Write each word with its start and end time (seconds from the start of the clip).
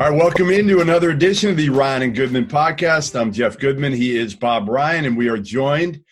All 0.00 0.08
right, 0.08 0.18
welcome 0.18 0.48
into 0.48 0.80
another 0.80 1.10
edition 1.10 1.50
of 1.50 1.58
the 1.58 1.68
Ryan 1.68 2.00
and 2.00 2.16
Goodman 2.16 2.46
podcast. 2.46 3.14
I'm 3.14 3.34
Jeff 3.34 3.58
Goodman. 3.58 3.92
He 3.92 4.16
is 4.16 4.34
Bob 4.34 4.66
Ryan, 4.66 5.04
and 5.04 5.14
we 5.14 5.28
are 5.28 5.36
joined 5.36 6.02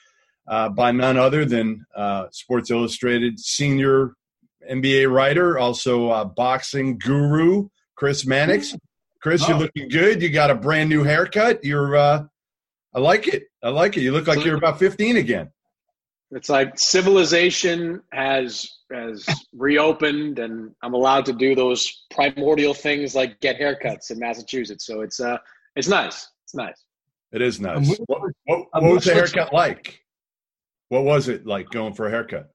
uh, 0.46 0.68
by 0.68 0.92
none 0.92 1.16
other 1.16 1.46
than 1.46 1.86
uh, 1.96 2.26
Sports 2.30 2.70
Illustrated 2.70 3.40
senior 3.40 4.12
NBA 4.70 5.10
writer, 5.10 5.58
also 5.58 6.10
uh, 6.10 6.26
boxing 6.26 6.98
guru, 6.98 7.70
Chris 7.94 8.26
Mannix. 8.26 8.76
Chris, 9.22 9.42
oh. 9.44 9.48
you're 9.48 9.58
looking 9.58 9.88
good. 9.88 10.20
You 10.20 10.28
got 10.28 10.50
a 10.50 10.54
brand 10.54 10.90
new 10.90 11.02
haircut. 11.02 11.64
You're, 11.64 11.96
uh, 11.96 12.24
I 12.94 13.00
like 13.00 13.26
it. 13.26 13.44
I 13.62 13.70
like 13.70 13.96
it. 13.96 14.02
You 14.02 14.12
look 14.12 14.26
like 14.26 14.44
you're 14.44 14.58
about 14.58 14.78
15 14.78 15.16
again. 15.16 15.50
It's 16.30 16.50
like 16.50 16.78
civilization 16.78 18.02
has 18.12 18.70
has 18.92 19.26
reopened, 19.52 20.38
and 20.38 20.74
I'm 20.82 20.94
allowed 20.94 21.26
to 21.26 21.32
do 21.32 21.54
those 21.54 22.06
primordial 22.10 22.74
things 22.74 23.14
like 23.14 23.40
get 23.40 23.58
haircuts 23.58 24.10
in 24.10 24.18
Massachusetts. 24.18 24.86
So 24.86 25.00
it's 25.02 25.20
uh, 25.20 25.38
it's 25.76 25.88
nice. 25.88 26.28
It's 26.44 26.54
nice. 26.54 26.84
It 27.32 27.42
is 27.42 27.60
nice. 27.60 27.98
What, 28.06 28.22
what, 28.44 28.66
what 28.72 28.82
was 28.82 29.04
the 29.04 29.14
haircut 29.14 29.52
like? 29.52 30.00
What 30.88 31.04
was 31.04 31.28
it 31.28 31.46
like 31.46 31.68
going 31.68 31.92
for 31.92 32.06
a 32.06 32.10
haircut? 32.10 32.50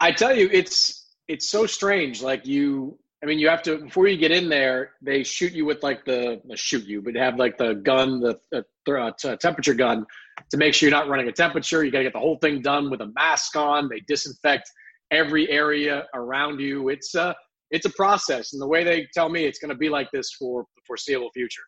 I 0.00 0.12
tell 0.12 0.34
you, 0.34 0.48
it's 0.52 1.06
it's 1.26 1.48
so 1.50 1.66
strange. 1.66 2.22
Like 2.22 2.46
you, 2.46 2.98
I 3.22 3.26
mean, 3.26 3.38
you 3.38 3.48
have 3.48 3.62
to 3.64 3.78
before 3.78 4.08
you 4.08 4.16
get 4.16 4.30
in 4.30 4.48
there, 4.48 4.92
they 5.02 5.22
shoot 5.22 5.52
you 5.52 5.66
with 5.66 5.82
like 5.82 6.04
the 6.04 6.40
shoot 6.54 6.84
you, 6.84 7.02
but 7.02 7.14
have 7.16 7.36
like 7.36 7.58
the 7.58 7.74
gun, 7.74 8.20
the, 8.20 8.40
the 8.50 8.64
uh, 8.90 9.36
temperature 9.36 9.74
gun, 9.74 10.06
to 10.50 10.56
make 10.56 10.72
sure 10.72 10.88
you're 10.88 10.98
not 10.98 11.08
running 11.08 11.28
a 11.28 11.32
temperature. 11.32 11.84
You 11.84 11.90
got 11.90 11.98
to 11.98 12.04
get 12.04 12.14
the 12.14 12.18
whole 12.18 12.38
thing 12.38 12.62
done 12.62 12.90
with 12.90 13.02
a 13.02 13.08
mask 13.08 13.56
on. 13.56 13.88
They 13.88 14.00
disinfect 14.00 14.70
every 15.10 15.48
area 15.50 16.06
around 16.14 16.60
you. 16.60 16.88
It's 16.88 17.14
a 17.14 17.34
it's 17.70 17.86
a 17.86 17.90
process, 17.90 18.52
and 18.52 18.62
the 18.62 18.66
way 18.66 18.82
they 18.84 19.06
tell 19.12 19.28
me 19.28 19.44
it's 19.44 19.58
going 19.58 19.70
to 19.70 19.76
be 19.76 19.88
like 19.88 20.08
this 20.12 20.32
for 20.38 20.64
the 20.76 20.82
foreseeable 20.86 21.30
future. 21.34 21.62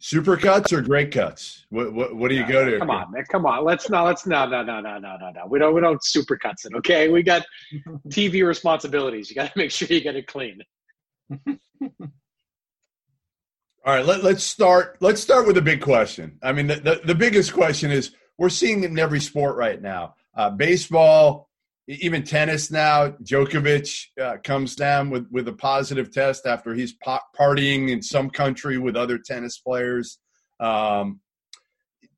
Super 0.00 0.36
cuts 0.36 0.72
or 0.72 0.80
great 0.80 1.10
cuts? 1.10 1.66
What 1.70 1.92
what, 1.92 2.14
what 2.14 2.28
do 2.28 2.36
you 2.36 2.46
go 2.46 2.64
to? 2.64 2.78
Come 2.78 2.90
on, 2.90 3.10
man. 3.10 3.24
Come 3.30 3.46
on. 3.46 3.64
Let's 3.64 3.90
no. 3.90 4.04
Let's 4.04 4.26
no. 4.28 4.46
No. 4.46 4.62
No. 4.62 4.80
No. 4.80 4.98
No. 4.98 5.16
No. 5.16 5.30
No. 5.30 5.46
We 5.48 5.58
don't. 5.58 5.74
We 5.74 5.80
don't 5.80 5.98
super 6.04 6.36
cuts 6.36 6.64
it. 6.66 6.72
Okay. 6.76 7.08
We 7.08 7.24
got 7.24 7.44
TV 8.08 8.46
responsibilities. 8.46 9.28
You 9.28 9.34
got 9.34 9.52
to 9.52 9.58
make 9.58 9.72
sure 9.72 9.88
you 9.88 10.00
get 10.00 10.14
it 10.14 10.28
clean. 10.28 10.60
All 13.84 13.94
right. 13.94 14.06
Let, 14.06 14.22
let's 14.22 14.44
start. 14.44 14.98
Let's 15.00 15.20
start 15.20 15.48
with 15.48 15.56
a 15.56 15.62
big 15.62 15.80
question. 15.80 16.38
I 16.44 16.52
mean, 16.52 16.68
the, 16.68 16.76
the, 16.76 17.00
the 17.04 17.14
biggest 17.14 17.52
question 17.52 17.90
is 17.90 18.12
we're 18.38 18.50
seeing 18.50 18.84
it 18.84 18.90
in 18.90 18.98
every 19.00 19.20
sport 19.20 19.56
right 19.56 19.82
now. 19.82 20.14
Uh, 20.36 20.50
baseball, 20.50 21.47
even 21.88 22.22
tennis 22.22 22.70
now, 22.70 23.08
Djokovic 23.08 24.04
uh, 24.20 24.36
comes 24.44 24.76
down 24.76 25.08
with, 25.08 25.26
with 25.30 25.48
a 25.48 25.54
positive 25.54 26.12
test 26.12 26.46
after 26.46 26.74
he's 26.74 26.94
partying 26.94 27.90
in 27.90 28.02
some 28.02 28.28
country 28.28 28.76
with 28.76 28.94
other 28.94 29.18
tennis 29.18 29.58
players. 29.58 30.18
Um, 30.60 31.20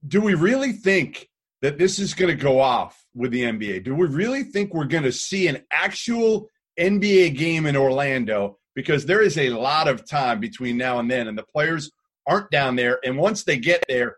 do 0.06 0.20
we 0.20 0.34
really 0.34 0.72
think 0.72 1.28
that 1.62 1.78
this 1.78 2.00
is 2.00 2.14
going 2.14 2.36
to 2.36 2.42
go 2.42 2.60
off 2.60 3.00
with 3.14 3.30
the 3.30 3.42
NBA? 3.42 3.84
Do 3.84 3.94
we 3.94 4.08
really 4.08 4.42
think 4.42 4.74
we're 4.74 4.86
going 4.86 5.04
to 5.04 5.12
see 5.12 5.46
an 5.46 5.62
actual 5.70 6.48
NBA 6.78 7.38
game 7.38 7.66
in 7.66 7.76
Orlando? 7.76 8.58
Because 8.74 9.06
there 9.06 9.22
is 9.22 9.38
a 9.38 9.50
lot 9.50 9.86
of 9.86 10.08
time 10.08 10.40
between 10.40 10.78
now 10.78 10.98
and 10.98 11.08
then, 11.08 11.28
and 11.28 11.38
the 11.38 11.44
players 11.44 11.92
aren't 12.26 12.50
down 12.50 12.74
there. 12.74 12.98
And 13.04 13.16
once 13.16 13.44
they 13.44 13.58
get 13.58 13.84
there, 13.88 14.16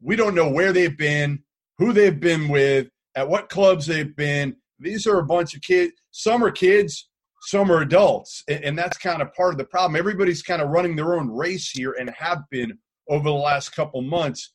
we 0.00 0.14
don't 0.14 0.34
know 0.34 0.50
where 0.50 0.72
they've 0.72 0.96
been, 0.96 1.42
who 1.78 1.92
they've 1.92 2.18
been 2.18 2.48
with, 2.48 2.88
at 3.14 3.28
what 3.28 3.48
clubs 3.48 3.86
they've 3.86 4.14
been 4.14 4.56
these 4.82 5.06
are 5.06 5.18
a 5.18 5.24
bunch 5.24 5.54
of 5.54 5.62
kids. 5.62 5.92
Some 6.10 6.44
are 6.44 6.50
kids, 6.50 7.08
some 7.42 7.70
are 7.70 7.82
adults, 7.82 8.44
and 8.48 8.78
that's 8.78 8.98
kind 8.98 9.22
of 9.22 9.32
part 9.34 9.52
of 9.52 9.58
the 9.58 9.64
problem. 9.64 9.96
Everybody's 9.96 10.42
kind 10.42 10.62
of 10.62 10.68
running 10.68 10.94
their 10.94 11.14
own 11.14 11.28
race 11.28 11.70
here 11.70 11.96
and 11.98 12.10
have 12.10 12.42
been 12.50 12.78
over 13.08 13.24
the 13.24 13.34
last 13.34 13.70
couple 13.70 14.00
months. 14.02 14.52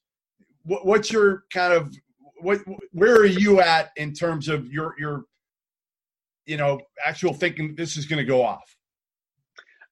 What's 0.64 1.12
your 1.12 1.44
kind 1.52 1.74
of 1.74 1.94
what? 2.42 2.60
Where 2.92 3.16
are 3.16 3.26
you 3.26 3.62
at 3.62 3.90
in 3.98 4.14
terms 4.14 4.48
of 4.48 4.72
your 4.72 4.96
your 5.00 5.26
you 6.46 6.58
know 6.58 6.80
actual 7.06 7.34
thinking 7.34 7.76
this 7.76 7.98
is 7.98 8.06
going 8.06 8.20
to 8.20 8.26
go 8.26 8.44
off? 8.44 8.76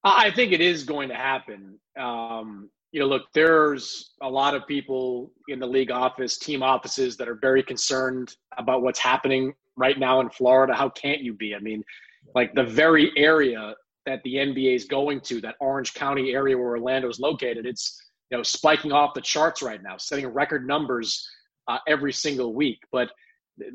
I 0.03 0.31
think 0.31 0.51
it 0.51 0.61
is 0.61 0.83
going 0.83 1.09
to 1.09 1.15
happen. 1.15 1.79
Um, 1.99 2.69
you 2.91 2.99
know, 3.01 3.07
look, 3.07 3.23
there's 3.33 4.13
a 4.21 4.29
lot 4.29 4.53
of 4.53 4.65
people 4.67 5.31
in 5.47 5.59
the 5.59 5.67
league 5.67 5.91
office, 5.91 6.37
team 6.37 6.63
offices 6.63 7.17
that 7.17 7.27
are 7.27 7.35
very 7.35 7.63
concerned 7.63 8.35
about 8.57 8.83
what's 8.83 8.99
happening 8.99 9.53
right 9.77 9.99
now 9.99 10.21
in 10.21 10.29
Florida. 10.29 10.73
How 10.73 10.89
can't 10.89 11.21
you 11.21 11.33
be? 11.33 11.55
I 11.55 11.59
mean, 11.59 11.83
like 12.33 12.53
the 12.53 12.63
very 12.63 13.11
area 13.17 13.75
that 14.05 14.21
the 14.23 14.35
NBA 14.35 14.75
is 14.75 14.85
going 14.85 15.19
to, 15.21 15.41
that 15.41 15.55
Orange 15.59 15.93
County 15.93 16.33
area 16.33 16.57
where 16.57 16.69
Orlando 16.69 17.09
is 17.09 17.19
located, 17.19 17.65
it's 17.65 17.99
you 18.31 18.37
know 18.37 18.43
spiking 18.43 18.91
off 18.91 19.13
the 19.13 19.21
charts 19.21 19.61
right 19.61 19.81
now, 19.81 19.97
setting 19.97 20.27
record 20.27 20.67
numbers 20.67 21.27
uh, 21.67 21.79
every 21.87 22.13
single 22.13 22.53
week. 22.53 22.79
But 22.91 23.09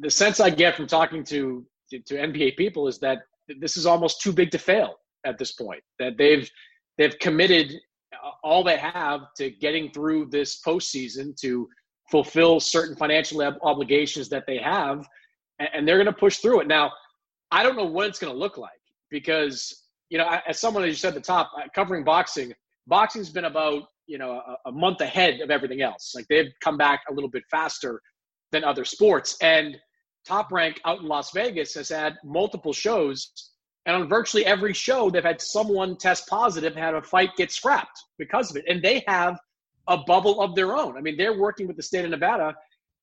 the 0.00 0.10
sense 0.10 0.40
I 0.40 0.50
get 0.50 0.76
from 0.76 0.86
talking 0.86 1.24
to, 1.24 1.64
to 1.90 2.00
to 2.00 2.14
NBA 2.14 2.56
people 2.56 2.88
is 2.88 2.98
that 3.00 3.18
this 3.60 3.76
is 3.76 3.86
almost 3.86 4.20
too 4.20 4.32
big 4.32 4.50
to 4.52 4.58
fail 4.58 4.96
at 5.24 5.38
this 5.38 5.52
point. 5.52 5.82
That 5.98 6.16
they've 6.16 6.48
they've 6.98 7.18
committed 7.18 7.72
uh, 8.12 8.30
all 8.42 8.62
they 8.62 8.76
have 8.76 9.20
to 9.36 9.50
getting 9.50 9.90
through 9.92 10.26
this 10.26 10.60
postseason 10.60 11.36
to 11.40 11.68
fulfill 12.10 12.58
certain 12.58 12.96
financial 12.96 13.40
obligations 13.62 14.28
that 14.28 14.44
they 14.46 14.58
have 14.58 15.06
and 15.72 15.86
they're 15.86 15.96
going 15.96 16.06
to 16.06 16.12
push 16.12 16.38
through 16.38 16.60
it. 16.60 16.66
Now, 16.66 16.90
I 17.50 17.62
don't 17.62 17.76
know 17.76 17.84
what 17.84 18.06
it's 18.06 18.18
going 18.18 18.32
to 18.32 18.38
look 18.38 18.58
like 18.58 18.70
because, 19.10 19.84
you 20.08 20.18
know, 20.18 20.38
as 20.48 20.60
someone, 20.60 20.84
as 20.84 20.88
you 20.88 20.94
said 20.94 21.08
at 21.08 21.14
the 21.14 21.20
top, 21.20 21.50
uh, 21.56 21.62
covering 21.74 22.04
boxing, 22.04 22.52
boxing's 22.86 23.30
been 23.30 23.44
about, 23.44 23.84
you 24.06 24.18
know, 24.18 24.32
a, 24.32 24.68
a 24.68 24.72
month 24.72 25.00
ahead 25.00 25.40
of 25.40 25.50
everything 25.50 25.82
else. 25.82 26.12
Like 26.14 26.26
they've 26.28 26.52
come 26.62 26.76
back 26.76 27.02
a 27.10 27.14
little 27.14 27.30
bit 27.30 27.42
faster 27.50 28.00
than 28.52 28.64
other 28.64 28.84
sports. 28.84 29.36
And 29.42 29.76
Top 30.26 30.52
Rank 30.52 30.80
out 30.84 31.00
in 31.00 31.06
Las 31.06 31.32
Vegas 31.32 31.74
has 31.74 31.88
had 31.88 32.16
multiple 32.24 32.72
shows. 32.72 33.30
And 33.86 33.96
on 33.96 34.08
virtually 34.08 34.44
every 34.44 34.74
show, 34.74 35.10
they've 35.10 35.24
had 35.24 35.40
someone 35.40 35.96
test 35.96 36.28
positive 36.28 36.74
and 36.74 36.84
had 36.84 36.94
a 36.94 37.02
fight 37.02 37.30
get 37.36 37.50
scrapped 37.50 37.98
because 38.18 38.50
of 38.50 38.56
it. 38.56 38.64
And 38.68 38.82
they 38.82 39.02
have 39.06 39.38
a 39.88 39.98
bubble 39.98 40.40
of 40.40 40.54
their 40.54 40.76
own. 40.76 40.96
I 40.96 41.00
mean, 41.00 41.16
they're 41.16 41.38
working 41.38 41.66
with 41.66 41.76
the 41.76 41.82
state 41.82 42.04
of 42.04 42.10
Nevada 42.10 42.54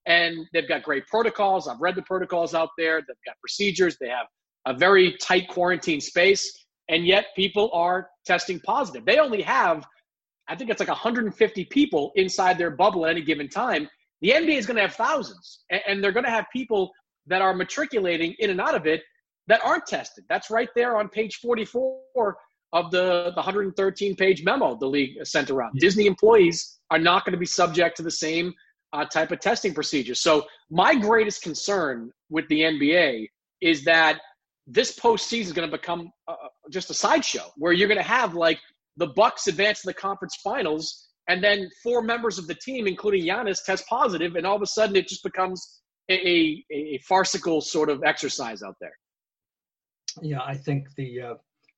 and 0.08 0.48
they've 0.54 0.68
got 0.68 0.84
great 0.84 1.06
protocols. 1.08 1.68
I've 1.68 1.82
read 1.82 1.96
the 1.96 2.02
protocols 2.02 2.56
out 2.56 2.70
there. 2.78 3.02
They've 3.02 3.26
got 3.26 3.36
procedures. 3.42 3.98
They 4.00 4.08
have 4.08 4.26
a 4.66 4.74
very 4.74 5.16
tight 5.18 5.50
quarantine 5.50 6.02
space, 6.02 6.66
and 6.90 7.06
yet 7.06 7.28
people 7.36 7.70
are 7.74 8.10
testing 8.26 8.60
positive. 8.62 9.06
They 9.06 9.20
only 9.20 9.42
have, 9.42 9.86
I 10.48 10.56
think 10.56 10.70
it's 10.70 10.80
like 10.80 10.90
150 10.90 11.66
people 11.66 12.12
inside 12.16 12.58
their 12.58 12.72
bubble 12.72 13.06
at 13.06 13.12
any 13.12 13.22
given 13.22 13.50
time. 13.50 13.88
The 14.22 14.32
NBA 14.32 14.58
is 14.58 14.66
going 14.66 14.78
to 14.78 14.82
have 14.82 14.96
thousands, 14.96 15.66
and 15.70 16.04
they're 16.04 16.14
going 16.14 16.26
to 16.26 16.32
have 16.32 16.46
people 16.52 16.92
that 17.28 17.42
are 17.42 17.54
matriculating 17.54 18.34
in 18.40 18.50
and 18.50 18.62
out 18.62 18.76
of 18.76 18.88
it 18.88 19.04
that 19.48 19.62
aren't 19.64 19.86
tested. 19.86 20.24
That's 20.30 20.50
right 20.50 20.70
there 20.76 20.98
on 20.98 21.10
page 21.10 21.36
44 21.38 22.38
of 22.74 22.92
the, 22.92 23.32
the 23.36 23.42
113 23.42 24.16
page 24.16 24.44
memo 24.44 24.76
the 24.78 24.88
league 24.88 25.26
sent 25.26 25.50
around. 25.50 25.80
Disney 25.80 26.06
employees 26.06 26.80
are 26.92 27.00
not 27.00 27.26
going 27.26 27.34
to 27.34 27.38
be 27.38 27.46
subject 27.46 27.98
to 27.98 28.04
the 28.04 28.12
same 28.12 28.54
uh, 28.98 29.06
type 29.06 29.32
of 29.32 29.40
testing 29.40 29.74
procedures. 29.74 30.22
So 30.22 30.46
my 30.70 30.96
greatest 30.96 31.42
concern 31.42 32.12
with 32.30 32.48
the 32.50 32.62
NBA 32.62 33.28
is 33.62 33.84
that 33.86 34.20
this 34.66 34.98
postseason 34.98 35.42
is 35.42 35.54
going 35.54 35.70
to 35.70 35.78
become 35.78 36.12
uh, 36.28 36.36
just 36.70 36.90
a 36.90 36.94
sideshow 36.94 37.52
where 37.56 37.74
you're 37.74 37.88
going 37.88 38.00
to 38.00 38.04
have 38.04 38.34
like 38.34 38.60
the 38.98 39.08
Bucks 39.08 39.48
advance 39.48 39.82
to 39.82 39.88
the 39.88 39.94
conference 39.94 40.36
finals, 40.44 41.10
and 41.30 41.44
then 41.44 41.70
four 41.84 42.02
members 42.02 42.40
of 42.40 42.48
the 42.48 42.56
team, 42.56 42.88
including 42.88 43.24
Giannis, 43.24 43.64
test 43.64 43.86
positive, 43.88 44.36
and 44.36 44.46
all 44.46 44.56
of 44.56 44.62
a 44.62 44.68
sudden 44.68 44.96
it 44.96 45.08
just 45.08 45.24
becomes 45.24 45.82
a, 46.10 46.16
a, 46.16 46.66
a 46.72 47.00
farcical 47.08 47.62
sort 47.62 47.90
of 47.90 48.04
exercise 48.04 48.64
out 48.64 48.76
there. 48.82 48.98
Yeah, 50.22 50.42
I 50.42 50.56
think 50.56 50.88
the 50.96 51.22
uh, 51.22 51.34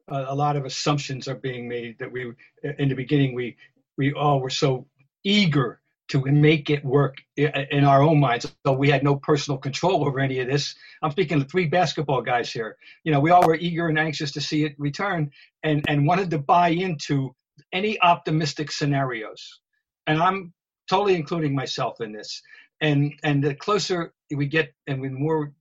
a 0.08 0.34
lot 0.34 0.56
of 0.56 0.66
assumptions 0.66 1.28
are 1.28 1.36
being 1.36 1.68
made 1.68 1.98
that 2.00 2.12
we 2.12 2.32
in 2.78 2.90
the 2.90 2.96
beginning 2.96 3.36
we 3.36 3.58
we 3.98 4.14
all 4.14 4.40
were 4.40 4.50
so 4.50 4.88
eager 5.24 5.82
to 6.10 6.22
make 6.26 6.70
it 6.70 6.84
work 6.84 7.18
in 7.38 7.84
our 7.86 8.02
own 8.02 8.20
minds. 8.20 8.52
So 8.66 8.74
we 8.74 8.90
had 8.90 9.04
no 9.04 9.16
personal 9.16 9.58
control 9.58 10.06
over 10.06 10.20
any 10.20 10.40
of 10.40 10.48
this. 10.48 10.76
I'm 11.02 11.12
speaking 11.12 11.40
to 11.40 11.46
three 11.46 11.68
basketball 11.68 12.22
guys 12.22 12.52
here. 12.52 12.78
You 13.04 13.12
know, 13.12 13.20
we 13.20 13.32
all 13.32 13.46
were 13.46 13.56
eager 13.56 13.88
and 13.88 14.00
anxious 14.00 14.32
to 14.34 14.42
see 14.42 14.64
it 14.66 14.76
return 14.78 15.32
and, 15.64 15.86
and 15.88 16.08
wanted 16.08 16.32
to 16.32 16.40
buy 16.40 16.70
into 16.70 17.36
any 17.74 18.00
optimistic 18.02 18.72
scenarios. 18.72 19.60
and 20.08 20.22
I'm 20.22 20.54
totally 20.90 21.16
including 21.16 21.56
myself 21.56 22.02
in 22.02 22.12
this. 22.12 22.42
And 22.82 23.14
and 23.24 23.44
the 23.44 23.56
closer 23.56 24.14
we 24.36 24.48
get, 24.48 24.74
and 24.88 25.02
when 25.02 25.14
more 25.14 25.54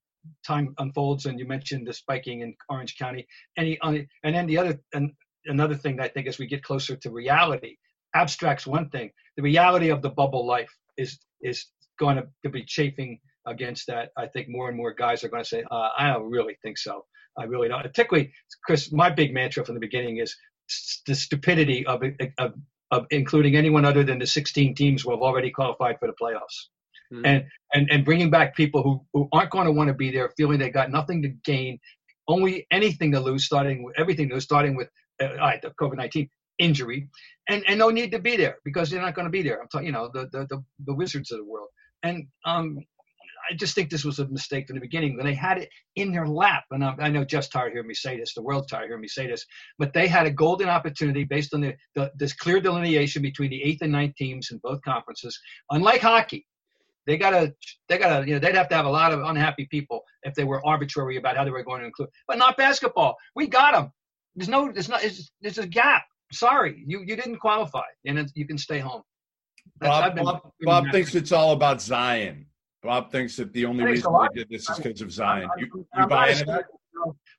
time 0.47 0.75
unfolds, 0.79 1.27
and 1.27 1.39
you 1.39 1.47
mentioned 1.47 1.87
the 1.87 1.93
spiking 1.93 2.41
in 2.43 2.55
Orange 2.69 2.97
County, 2.99 3.27
any 3.57 3.79
and 3.83 4.07
then 4.23 4.47
the 4.47 4.59
other 4.59 4.81
and 4.95 5.13
another 5.47 5.75
thing 5.75 6.01
I 6.01 6.09
think 6.09 6.27
as 6.29 6.39
we 6.39 6.47
get 6.47 6.63
closer 6.63 6.97
to 6.97 7.11
reality, 7.11 7.77
abstracts 8.21 8.67
one 8.67 8.89
thing. 8.91 9.11
The 9.37 9.43
reality 9.43 9.91
of 9.91 10.03
the 10.03 10.11
bubble 10.11 10.47
life 10.47 10.73
is 10.97 11.19
is 11.41 11.67
going 11.99 12.17
to, 12.17 12.25
to 12.45 12.51
be 12.51 12.65
chafing 12.65 13.21
against 13.47 13.87
that. 13.87 14.11
I 14.17 14.27
think 14.27 14.49
more 14.49 14.69
and 14.69 14.77
more 14.77 14.93
guys 14.93 15.25
are 15.25 15.29
going 15.29 15.43
to 15.43 15.49
say, 15.49 15.65
uh, 15.71 15.89
I 15.97 16.13
don't 16.13 16.31
really 16.31 16.57
think 16.63 16.79
so. 16.79 17.05
I 17.37 17.45
really 17.45 17.69
don't. 17.69 17.83
Particularly, 17.83 18.33
Chris, 18.65 18.93
my 18.93 19.11
big 19.11 19.33
mantra 19.33 19.65
from 19.65 19.75
the 19.75 19.81
beginning 19.81 20.19
is 20.19 20.37
the 21.07 21.15
stupidity 21.15 21.87
of, 21.87 22.03
of, 22.39 22.55
of 22.91 23.07
including 23.11 23.57
anyone 23.57 23.85
other 23.85 24.05
than 24.05 24.19
the 24.19 24.27
16 24.27 24.75
teams 24.75 25.03
who 25.03 25.11
have 25.11 25.21
already 25.21 25.51
qualified 25.51 25.97
for 25.99 26.09
the 26.09 26.15
playoffs. 26.21 26.59
Mm-hmm. 27.13 27.25
And, 27.25 27.45
and 27.73 27.91
and 27.91 28.05
bringing 28.05 28.31
back 28.31 28.55
people 28.55 28.83
who, 28.83 29.03
who 29.15 29.29
aren't 29.33 29.51
going 29.51 29.65
to 29.65 29.73
want 29.73 29.89
to 29.89 29.95
be 29.95 30.11
there, 30.11 30.31
feeling 30.37 30.59
they 30.59 30.69
got 30.69 30.91
nothing 30.91 31.23
to 31.23 31.29
gain, 31.29 31.79
only 32.27 32.67
anything 32.71 33.13
to 33.13 33.21
lose, 33.21 33.47
starting 33.47 33.83
with 33.83 33.99
everything 33.99 34.29
to 34.29 34.35
lose, 34.35 34.45
starting 34.45 34.77
with 34.77 34.89
uh, 35.23 35.53
the 35.63 35.73
COVID 35.81 35.97
nineteen 35.97 36.29
injury, 36.59 37.09
and 37.49 37.63
and 37.67 37.79
no 37.79 37.91
need 37.91 38.13
to 38.13 38.19
be 38.19 38.37
there 38.37 38.57
because 38.65 38.91
they're 38.91 39.03
not 39.03 39.15
going 39.15 39.27
to 39.27 39.31
be 39.31 39.43
there. 39.43 39.61
I'm 39.61 39.69
talking, 39.69 39.87
you 39.87 39.93
know, 39.93 40.11
the, 40.13 40.29
the 40.33 40.47
the 40.49 40.65
the 40.87 40.95
wizards 40.95 41.31
of 41.33 41.39
the 41.39 41.45
world, 41.45 41.69
and 42.03 42.27
um, 42.45 42.79
I 43.51 43.55
just 43.55 43.75
think 43.75 43.91
this 43.91 44.05
was 44.05 44.19
a 44.19 44.29
mistake 44.29 44.67
from 44.67 44.75
the 44.75 44.81
beginning 44.81 45.17
when 45.17 45.27
they 45.27 45.35
had 45.35 45.59
it 45.59 45.71
in 45.97 46.13
their 46.13 46.27
lap. 46.27 46.65
And 46.71 46.85
I, 46.85 46.95
I 46.99 47.09
know 47.09 47.25
Jeff's 47.25 47.49
tired 47.49 47.69
of 47.69 47.73
hearing 47.73 47.89
me 47.89 47.95
say 47.95 48.19
this, 48.19 48.35
the 48.35 48.43
world's 48.43 48.67
tired 48.67 48.85
of 48.85 48.89
hearing 48.89 49.03
me 49.03 49.09
say 49.09 49.27
this, 49.27 49.47
but 49.79 49.93
they 49.93 50.07
had 50.07 50.27
a 50.27 50.31
golden 50.31 50.69
opportunity 50.69 51.25
based 51.25 51.55
on 51.55 51.61
the, 51.63 51.75
the 51.95 52.11
this 52.17 52.33
clear 52.33 52.61
delineation 52.61 53.23
between 53.23 53.51
the 53.51 53.63
eighth 53.63 53.83
and 53.83 53.93
ninth 53.93 54.17
teams 54.17 54.51
in 54.51 54.59
both 54.63 54.83
conferences. 54.83 55.39
Unlike 55.71 56.03
hockey, 56.03 56.47
they 57.07 57.17
gotta 57.17 57.55
they 57.89 57.99
gotta 57.99 58.27
you 58.27 58.35
know 58.35 58.39
they'd 58.39 58.55
have 58.55 58.69
to 58.69 58.75
have 58.75 58.85
a 58.85 58.91
lot 58.91 59.13
of 59.13 59.21
unhappy 59.21 59.67
people 59.71 60.03
if 60.25 60.35
they 60.35 60.45
were 60.45 60.65
arbitrary 60.67 61.17
about 61.17 61.37
how 61.37 61.45
they 61.45 61.51
were 61.51 61.65
going 61.65 61.81
to 61.81 61.87
include, 61.87 62.11
but 62.27 62.39
not 62.39 62.57
basketball. 62.57 63.17
We 63.35 63.47
got 63.47 63.73
them. 63.73 63.93
There's 64.37 64.49
no 64.49 64.71
there's 64.71 64.89
not 64.89 65.03
there's 65.41 65.59
a 65.59 65.67
gap. 65.67 66.05
Sorry, 66.33 66.83
you 66.87 67.03
you 67.07 67.17
didn't 67.17 67.39
qualify, 67.39 67.87
and 68.07 68.31
you 68.35 68.47
can 68.47 68.59
stay 68.59 68.79
home. 68.79 69.03
Bob, 69.81 70.17
Bob, 70.17 70.41
Bob 70.63 70.85
thinks 70.93 71.15
it's 71.15 71.33
all 71.33 71.53
about 71.53 71.81
Zion. 71.81 72.47
Bob 72.83 73.11
thinks 73.11 73.37
that 73.37 73.53
the 73.53 73.65
only 73.65 73.85
reason 73.85 74.13
they 74.13 74.41
did 74.41 74.49
this 74.51 74.69
is 74.69 74.77
because 74.79 75.01
of 75.01 75.13
Zion. 75.13 75.49
You, 75.59 75.87
you 75.97 76.07
buy 76.07 76.31
into? 76.31 76.65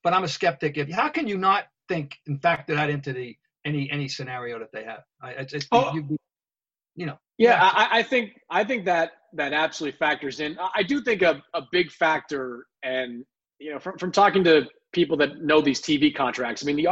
But 0.03 0.13
I'm 0.13 0.23
a 0.23 0.27
skeptic. 0.27 0.77
If 0.77 0.89
how 0.89 1.09
can 1.09 1.27
you 1.27 1.37
not 1.37 1.65
think 1.87 2.17
and 2.27 2.41
factor 2.41 2.75
that 2.75 2.89
into 2.89 3.13
the 3.13 3.35
any 3.65 3.89
any 3.91 4.07
scenario 4.07 4.59
that 4.59 4.71
they 4.73 4.83
have? 4.83 5.01
I, 5.21 5.31
it's, 5.31 5.53
it's 5.53 5.67
oh. 5.71 5.93
you, 5.93 6.17
you, 6.95 7.05
know. 7.05 7.17
Yeah, 7.37 7.51
yeah. 7.51 7.71
I, 7.73 7.99
I, 7.99 8.03
think 8.03 8.31
I 8.49 8.63
think 8.63 8.85
that 8.85 9.11
that 9.33 9.53
absolutely 9.53 9.97
factors 9.97 10.39
in. 10.39 10.57
I 10.75 10.83
do 10.83 11.01
think 11.01 11.21
a, 11.21 11.41
a 11.53 11.63
big 11.71 11.91
factor, 11.91 12.65
and 12.83 13.25
you 13.59 13.71
know, 13.71 13.79
from 13.79 13.97
from 13.97 14.11
talking 14.11 14.43
to 14.45 14.65
people 14.91 15.17
that 15.17 15.41
know 15.41 15.61
these 15.61 15.81
TV 15.81 16.13
contracts. 16.13 16.63
I 16.63 16.65
mean, 16.65 16.75
the, 16.75 16.87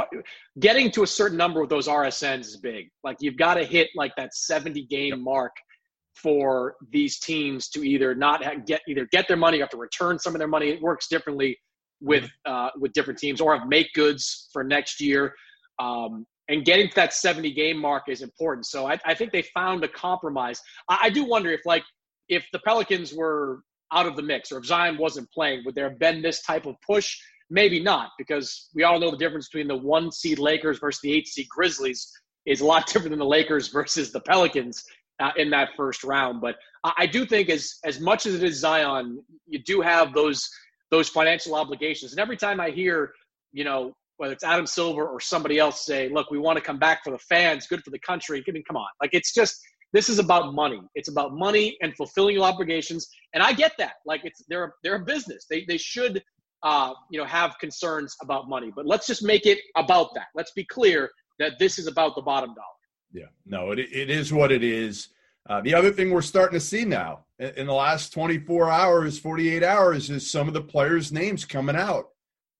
getting 0.59 0.91
to 0.91 1.03
a 1.03 1.07
certain 1.07 1.37
number 1.37 1.61
with 1.61 1.69
those 1.69 1.87
RSNs 1.87 2.41
is 2.41 2.57
big. 2.57 2.89
Like 3.03 3.17
you've 3.19 3.37
got 3.37 3.55
to 3.55 3.63
hit 3.63 3.89
like 3.95 4.11
that 4.17 4.33
70 4.35 4.85
game 4.85 5.09
yep. 5.09 5.19
mark 5.19 5.51
for 6.15 6.75
these 6.91 7.19
teams 7.19 7.69
to 7.69 7.83
either 7.83 8.15
not 8.15 8.65
get 8.65 8.81
either 8.87 9.07
get 9.11 9.27
their 9.27 9.37
money 9.37 9.59
or 9.59 9.61
have 9.61 9.69
to 9.69 9.77
return 9.77 10.17
some 10.17 10.33
of 10.33 10.39
their 10.39 10.47
money. 10.47 10.69
It 10.69 10.81
works 10.81 11.07
differently 11.07 11.57
with 12.01 12.23
mm-hmm. 12.23 12.53
uh, 12.53 12.69
with 12.79 12.93
different 12.93 13.19
teams, 13.19 13.41
or 13.41 13.57
have 13.57 13.67
make 13.67 13.93
goods 13.93 14.49
for 14.51 14.63
next 14.63 14.99
year. 14.99 15.33
Um, 15.79 16.25
and 16.49 16.63
getting 16.63 16.87
to 16.87 16.95
that 16.95 17.13
70 17.13 17.53
game 17.53 17.77
mark 17.77 18.03
is 18.07 18.21
important. 18.21 18.65
So 18.65 18.87
I, 18.87 18.97
I 19.05 19.13
think 19.13 19.31
they 19.31 19.43
found 19.53 19.83
a 19.83 19.87
compromise. 19.87 20.61
I, 20.89 20.99
I, 21.03 21.09
do 21.09 21.25
wonder 21.25 21.51
if 21.51 21.59
like 21.65 21.83
if 22.29 22.47
the 22.53 22.59
Pelicans 22.59 23.13
were 23.13 23.61
out 23.93 24.05
of 24.05 24.15
the 24.15 24.21
mix 24.21 24.51
or 24.51 24.59
if 24.59 24.65
Zion 24.65 24.97
wasn't 24.97 25.29
playing, 25.31 25.63
would 25.65 25.75
there 25.75 25.89
have 25.89 25.99
been 25.99 26.21
this 26.21 26.41
type 26.41 26.65
of 26.65 26.75
push? 26.85 27.17
Maybe 27.49 27.79
not, 27.79 28.09
because 28.17 28.69
we 28.75 28.83
all 28.83 28.99
know 28.99 29.11
the 29.11 29.17
difference 29.17 29.47
between 29.47 29.67
the 29.67 29.77
one 29.77 30.11
seed 30.11 30.39
Lakers 30.39 30.79
versus 30.79 30.99
the 31.01 31.13
eight 31.13 31.27
seed 31.27 31.47
Grizzlies 31.49 32.11
is 32.45 32.61
a 32.61 32.65
lot 32.65 32.87
different 32.87 33.11
than 33.11 33.19
the 33.19 33.25
Lakers 33.25 33.69
versus 33.69 34.11
the 34.11 34.19
Pelicans 34.21 34.83
uh, 35.19 35.31
in 35.37 35.49
that 35.51 35.69
first 35.77 36.03
round. 36.03 36.41
But 36.41 36.55
I 36.83 37.05
do 37.05 37.25
think 37.25 37.49
as 37.49 37.75
as 37.85 37.99
much 37.99 38.25
as 38.25 38.35
it 38.35 38.43
is 38.43 38.59
Zion, 38.59 39.23
you 39.47 39.59
do 39.59 39.81
have 39.81 40.13
those 40.13 40.47
those 40.91 41.09
financial 41.09 41.55
obligations. 41.55 42.11
And 42.11 42.19
every 42.19 42.37
time 42.37 42.59
I 42.59 42.69
hear, 42.69 43.11
you 43.51 43.63
know, 43.63 43.93
whether 44.17 44.33
it's 44.33 44.43
Adam 44.43 44.65
Silver 44.65 45.05
or 45.07 45.19
somebody 45.19 45.59
else 45.59 45.85
say, 45.85 46.09
"Look, 46.09 46.31
we 46.31 46.37
want 46.37 46.57
to 46.57 46.63
come 46.63 46.79
back 46.79 47.03
for 47.03 47.11
the 47.11 47.19
fans, 47.19 47.67
good 47.67 47.83
for 47.83 47.91
the 47.91 47.99
country." 47.99 48.43
I 48.47 48.51
mean, 48.51 48.63
come 48.67 48.77
on, 48.77 48.87
like 49.01 49.11
it's 49.13 49.33
just 49.33 49.59
this 49.93 50.09
is 50.09 50.19
about 50.19 50.53
money. 50.53 50.81
It's 50.95 51.09
about 51.09 51.33
money 51.33 51.77
and 51.81 51.95
fulfilling 51.95 52.35
your 52.35 52.45
obligations. 52.45 53.07
And 53.33 53.41
I 53.41 53.53
get 53.53 53.73
that. 53.79 53.93
Like 54.05 54.21
it's 54.23 54.43
they're 54.47 54.73
they're 54.83 54.95
a 54.95 55.05
business. 55.05 55.45
They 55.49 55.65
they 55.67 55.77
should 55.77 56.23
uh, 56.63 56.93
you 57.11 57.19
know 57.19 57.25
have 57.25 57.57
concerns 57.59 58.15
about 58.21 58.49
money. 58.49 58.71
But 58.75 58.85
let's 58.85 59.07
just 59.07 59.23
make 59.23 59.45
it 59.45 59.59
about 59.75 60.13
that. 60.15 60.27
Let's 60.35 60.51
be 60.51 60.65
clear 60.65 61.09
that 61.39 61.53
this 61.59 61.79
is 61.79 61.87
about 61.87 62.15
the 62.15 62.21
bottom 62.21 62.49
dollar. 62.49 62.67
Yeah, 63.13 63.29
no, 63.45 63.71
it, 63.71 63.79
it 63.79 64.09
is 64.09 64.33
what 64.33 64.51
it 64.51 64.63
is. 64.63 65.09
Uh, 65.49 65.61
the 65.61 65.73
other 65.73 65.91
thing 65.91 66.11
we're 66.11 66.21
starting 66.21 66.59
to 66.59 66.65
see 66.65 66.83
now 66.83 67.25
in, 67.39 67.49
in, 67.55 67.67
the 67.67 67.73
last 67.73 68.11
24 68.11 68.69
hours, 68.69 69.17
48 69.17 69.63
hours, 69.63 70.09
is 70.09 70.29
some 70.29 70.47
of 70.47 70.53
the 70.53 70.61
players' 70.61 71.11
names 71.11 71.45
coming 71.45 71.75
out. 71.75 72.07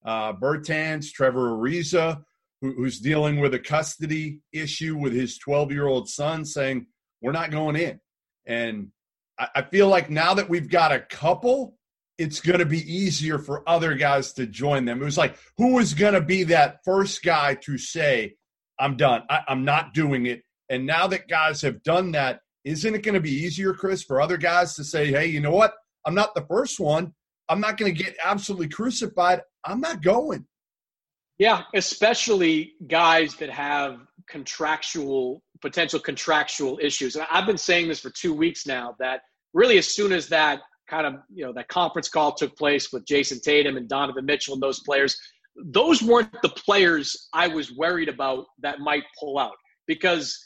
Uh, 0.05 0.31
Bertans, 0.31 1.11
Trevor 1.11 1.50
Ariza, 1.51 2.23
who, 2.61 2.73
who's 2.73 3.00
dealing 3.00 3.41
with 3.41 3.53
a 3.53 3.59
custody 3.59 4.39
issue 4.53 4.95
with 4.95 5.11
his 5.11 5.38
12 5.38 5.71
year 5.71 5.88
old 5.88 6.07
son, 6.07 6.45
saying, 6.45 6.88
We're 7.21 7.33
not 7.33 7.51
going 7.51 7.75
in. 7.75 8.00
And 8.45 8.89
I, 9.38 9.47
I 9.55 9.61
feel 9.63 9.89
like 9.89 10.09
now 10.09 10.33
that 10.35 10.50
we've 10.50 10.69
got 10.69 10.93
a 10.93 11.01
couple, 11.01 11.76
it's 12.17 12.39
going 12.39 12.59
to 12.59 12.65
be 12.65 12.81
easier 12.91 13.37
for 13.37 13.67
other 13.69 13.93
guys 13.93 14.33
to 14.33 14.47
join 14.47 14.85
them. 14.85 15.01
It 15.01 15.05
was 15.05 15.17
like, 15.17 15.37
who 15.57 15.75
was 15.75 15.93
going 15.93 16.13
to 16.13 16.21
be 16.21 16.43
that 16.45 16.79
first 16.83 17.23
guy 17.23 17.55
to 17.55 17.77
say, 17.77 18.35
I'm 18.79 18.97
done. 18.97 19.23
I, 19.29 19.41
I'm 19.47 19.63
not 19.63 19.93
doing 19.93 20.25
it. 20.25 20.43
And 20.69 20.85
now 20.85 21.07
that 21.07 21.27
guys 21.27 21.61
have 21.61 21.83
done 21.83 22.11
that, 22.13 22.41
isn't 22.65 22.95
it 22.95 23.03
going 23.03 23.15
to 23.15 23.21
be 23.21 23.31
easier, 23.31 23.73
Chris, 23.73 24.03
for 24.03 24.19
other 24.19 24.37
guys 24.37 24.75
to 24.75 24.83
say, 24.83 25.07
hey, 25.07 25.27
you 25.27 25.39
know 25.39 25.51
what? 25.51 25.73
I'm 26.05 26.15
not 26.15 26.35
the 26.35 26.45
first 26.47 26.79
one. 26.79 27.13
I'm 27.49 27.61
not 27.61 27.77
going 27.77 27.95
to 27.95 28.03
get 28.03 28.17
absolutely 28.23 28.67
crucified. 28.67 29.41
I'm 29.63 29.79
not 29.79 30.01
going. 30.01 30.45
Yeah, 31.37 31.61
especially 31.75 32.73
guys 32.87 33.35
that 33.35 33.49
have 33.51 33.99
contractual, 34.27 35.43
potential 35.61 35.99
contractual 35.99 36.79
issues. 36.81 37.15
And 37.15 37.27
I've 37.31 37.45
been 37.45 37.57
saying 37.57 37.88
this 37.88 38.00
for 38.00 38.09
two 38.09 38.33
weeks 38.33 38.65
now 38.65 38.95
that 39.00 39.21
really 39.53 39.77
as 39.77 39.88
soon 39.88 40.12
as 40.12 40.27
that 40.29 40.62
kind 40.89 41.06
of, 41.06 41.15
you 41.34 41.46
know, 41.46 41.53
that 41.53 41.67
conference 41.67 42.10
call 42.10 42.34
took 42.34 42.56
place 42.58 42.91
with 42.91 43.06
Jayson 43.06 43.39
Tatum 43.41 43.77
and 43.77 43.88
Donovan 43.88 44.25
Mitchell 44.25 44.53
and 44.53 44.63
those 44.63 44.82
players, 44.82 45.17
those 45.65 46.01
weren't 46.01 46.32
the 46.41 46.50
players 46.50 47.29
I 47.34 47.48
was 47.48 47.75
worried 47.75 48.10
about 48.10 48.46
that 48.62 48.79
might 48.79 49.03
pull 49.20 49.39
out 49.39 49.56
because 49.88 50.38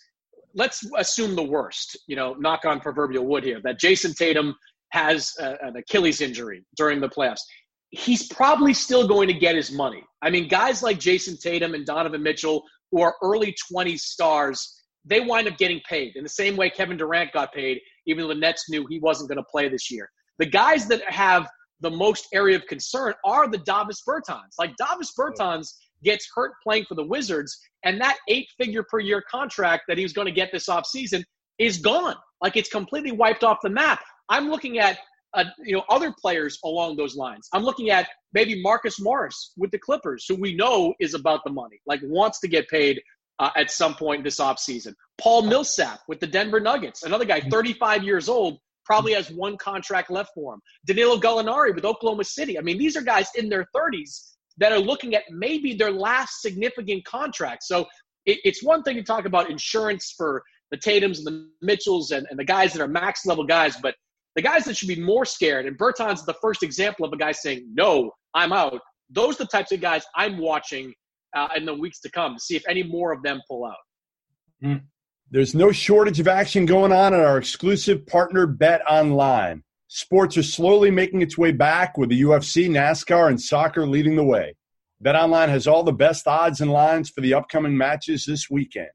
let's 0.53 0.85
assume 0.97 1.35
the 1.35 1.43
worst, 1.43 1.97
you 2.07 2.15
know, 2.15 2.33
knock 2.35 2.65
on 2.65 2.79
proverbial 2.79 3.25
wood 3.25 3.43
here, 3.43 3.61
that 3.63 3.79
Jayson 3.79 4.13
Tatum 4.13 4.55
has 4.89 5.33
a, 5.39 5.57
an 5.65 5.75
Achilles 5.77 6.21
injury 6.21 6.63
during 6.75 6.99
the 6.99 7.09
playoffs. 7.09 7.41
He's 7.89 8.27
probably 8.27 8.73
still 8.73 9.07
going 9.07 9.27
to 9.27 9.33
get 9.33 9.55
his 9.55 9.71
money. 9.71 10.03
I 10.21 10.29
mean, 10.29 10.47
guys 10.47 10.81
like 10.81 10.99
Jayson 10.99 11.37
Tatum 11.37 11.73
and 11.73 11.85
Donovan 11.85 12.23
Mitchell, 12.23 12.63
who 12.91 13.01
are 13.01 13.15
early 13.21 13.55
20 13.71 13.97
stars, 13.97 14.81
they 15.05 15.19
wind 15.19 15.47
up 15.47 15.57
getting 15.57 15.81
paid 15.89 16.15
in 16.15 16.23
the 16.23 16.29
same 16.29 16.55
way 16.55 16.69
Kevin 16.69 16.97
Durant 16.97 17.31
got 17.33 17.53
paid, 17.53 17.79
even 18.05 18.23
though 18.23 18.33
the 18.33 18.39
Nets 18.39 18.69
knew 18.69 18.85
he 18.89 18.99
wasn't 18.99 19.29
going 19.29 19.37
to 19.37 19.49
play 19.51 19.67
this 19.67 19.89
year. 19.89 20.09
The 20.41 20.47
guys 20.47 20.87
that 20.87 21.03
have 21.03 21.47
the 21.81 21.91
most 21.91 22.27
area 22.33 22.55
of 22.55 22.65
concern 22.65 23.13
are 23.23 23.47
the 23.47 23.59
Davis 23.59 24.01
Bertans. 24.07 24.53
Like 24.57 24.73
Davis 24.75 25.13
Bertans 25.15 25.67
gets 26.03 26.27
hurt 26.33 26.53
playing 26.63 26.85
for 26.89 26.95
the 26.95 27.03
Wizards, 27.03 27.59
and 27.83 28.01
that 28.01 28.17
eight 28.27 28.47
figure 28.57 28.81
per 28.81 28.97
year 28.97 29.23
contract 29.29 29.83
that 29.87 29.99
he 29.99 30.03
was 30.03 30.13
going 30.13 30.25
to 30.25 30.31
get 30.31 30.51
this 30.51 30.67
offseason 30.67 31.23
is 31.59 31.77
gone. 31.77 32.15
Like 32.41 32.57
it's 32.57 32.69
completely 32.69 33.11
wiped 33.11 33.43
off 33.43 33.59
the 33.61 33.69
map. 33.69 34.01
I'm 34.29 34.49
looking 34.49 34.79
at 34.79 34.97
uh, 35.35 35.43
you 35.63 35.75
know 35.75 35.83
other 35.89 36.11
players 36.19 36.57
along 36.65 36.97
those 36.97 37.15
lines. 37.15 37.47
I'm 37.53 37.61
looking 37.61 37.91
at 37.91 38.09
maybe 38.33 38.63
Marcus 38.63 38.99
Morris 38.99 39.53
with 39.57 39.69
the 39.69 39.77
Clippers, 39.77 40.25
who 40.27 40.33
we 40.33 40.55
know 40.55 40.95
is 40.99 41.13
about 41.13 41.41
the 41.43 41.51
money, 41.51 41.79
like 41.85 41.99
wants 42.01 42.39
to 42.39 42.47
get 42.47 42.67
paid 42.67 42.99
uh, 43.37 43.51
at 43.55 43.69
some 43.69 43.93
point 43.93 44.23
this 44.23 44.39
offseason. 44.39 44.95
Paul 45.19 45.43
Millsap 45.43 45.99
with 46.07 46.19
the 46.19 46.25
Denver 46.25 46.59
Nuggets, 46.59 47.03
another 47.03 47.25
guy, 47.25 47.41
35 47.41 48.03
years 48.03 48.27
old, 48.27 48.57
probably 48.85 49.13
has 49.13 49.31
one 49.31 49.57
contract 49.57 50.09
left 50.09 50.31
for 50.33 50.53
him. 50.53 50.61
Danilo 50.85 51.19
Gallinari 51.19 51.73
with 51.73 51.85
Oklahoma 51.85 52.23
City. 52.23 52.57
I 52.57 52.61
mean, 52.61 52.77
these 52.77 52.97
are 52.97 53.01
guys 53.01 53.29
in 53.35 53.49
their 53.49 53.67
30s 53.75 54.31
that 54.57 54.71
are 54.71 54.79
looking 54.79 55.15
at 55.15 55.23
maybe 55.29 55.73
their 55.73 55.91
last 55.91 56.41
significant 56.41 57.05
contract. 57.05 57.63
So 57.63 57.85
it, 58.25 58.39
it's 58.43 58.63
one 58.63 58.83
thing 58.83 58.95
to 58.95 59.03
talk 59.03 59.25
about 59.25 59.49
insurance 59.49 60.13
for 60.15 60.43
the 60.71 60.77
Tatums 60.77 61.17
and 61.17 61.27
the 61.27 61.49
Mitchells 61.61 62.11
and, 62.11 62.25
and 62.29 62.39
the 62.39 62.45
guys 62.45 62.73
that 62.73 62.81
are 62.81 62.87
max 62.87 63.25
level 63.25 63.43
guys, 63.43 63.75
but 63.81 63.95
the 64.35 64.41
guys 64.41 64.63
that 64.65 64.77
should 64.77 64.87
be 64.87 65.01
more 65.01 65.25
scared, 65.25 65.65
and 65.65 65.77
Bertans 65.77 66.25
the 66.25 66.35
first 66.41 66.63
example 66.63 67.05
of 67.05 67.11
a 67.11 67.17
guy 67.17 67.33
saying, 67.33 67.67
No, 67.73 68.11
I'm 68.33 68.53
out. 68.53 68.79
Those 69.09 69.35
are 69.35 69.43
the 69.43 69.47
types 69.47 69.73
of 69.73 69.81
guys 69.81 70.03
I'm 70.15 70.37
watching 70.37 70.93
uh, 71.35 71.49
in 71.55 71.65
the 71.65 71.73
weeks 71.73 71.99
to 72.01 72.11
come 72.11 72.35
to 72.35 72.39
see 72.39 72.55
if 72.55 72.63
any 72.69 72.83
more 72.83 73.11
of 73.11 73.21
them 73.23 73.41
pull 73.49 73.65
out. 73.65 73.75
Mm. 74.63 74.81
There's 75.33 75.55
no 75.55 75.71
shortage 75.71 76.19
of 76.19 76.27
action 76.27 76.65
going 76.65 76.91
on 76.91 77.13
at 77.13 77.21
our 77.21 77.37
exclusive 77.37 78.05
partner, 78.05 78.45
Bet 78.45 78.81
Online. 78.85 79.63
Sports 79.87 80.37
are 80.37 80.43
slowly 80.43 80.91
making 80.91 81.21
its 81.21 81.37
way 81.37 81.53
back 81.53 81.97
with 81.97 82.09
the 82.09 82.21
UFC, 82.21 82.69
NASCAR, 82.69 83.29
and 83.29 83.39
soccer 83.39 83.87
leading 83.87 84.17
the 84.17 84.25
way. 84.25 84.55
Bet 84.99 85.15
Online 85.15 85.47
has 85.47 85.67
all 85.67 85.83
the 85.83 85.93
best 85.93 86.27
odds 86.27 86.59
and 86.59 86.69
lines 86.69 87.09
for 87.09 87.21
the 87.21 87.33
upcoming 87.33 87.77
matches 87.77 88.25
this 88.25 88.49
weekend. 88.49 88.89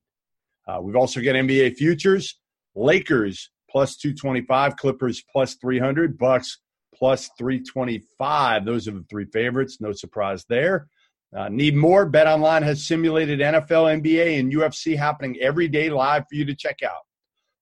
Uh, 0.68 0.78
we've 0.82 0.94
also 0.94 1.22
got 1.22 1.36
NBA 1.36 1.76
futures, 1.76 2.38
Lakers 2.74 3.50
plus 3.70 3.96
225, 3.96 4.76
Clippers 4.76 5.22
plus 5.32 5.54
300, 5.54 6.18
Bucks 6.18 6.58
plus 6.94 7.30
325. 7.38 8.66
Those 8.66 8.86
are 8.88 8.92
the 8.92 9.06
three 9.08 9.26
favorites. 9.32 9.78
No 9.80 9.92
surprise 9.92 10.44
there. 10.50 10.88
Uh, 11.36 11.50
need 11.50 11.76
more? 11.76 12.06
Bet 12.06 12.26
Online 12.26 12.62
has 12.62 12.86
simulated 12.86 13.40
NFL, 13.40 14.00
NBA, 14.00 14.40
and 14.40 14.50
UFC 14.50 14.96
happening 14.96 15.36
every 15.40 15.68
day 15.68 15.90
live 15.90 16.24
for 16.28 16.34
you 16.34 16.46
to 16.46 16.54
check 16.54 16.82
out. 16.82 17.02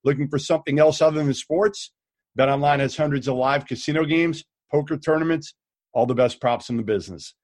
Looking 0.05 0.29
for 0.29 0.39
something 0.39 0.79
else 0.79 1.03
other 1.03 1.25
than 1.25 1.35
sports? 1.35 1.91
Bet 2.37 2.49
Online 2.49 2.79
has 2.79 2.97
hundreds 2.97 3.27
of 3.27 3.35
live 3.35 3.67
casino 3.67 4.05
games, 4.05 4.45
poker 4.71 4.97
tournaments, 4.97 5.55
all 5.93 6.07
the 6.07 6.15
best 6.15 6.41
props 6.41 6.71
in 6.71 6.77
the 6.77 6.85
business. 6.85 7.35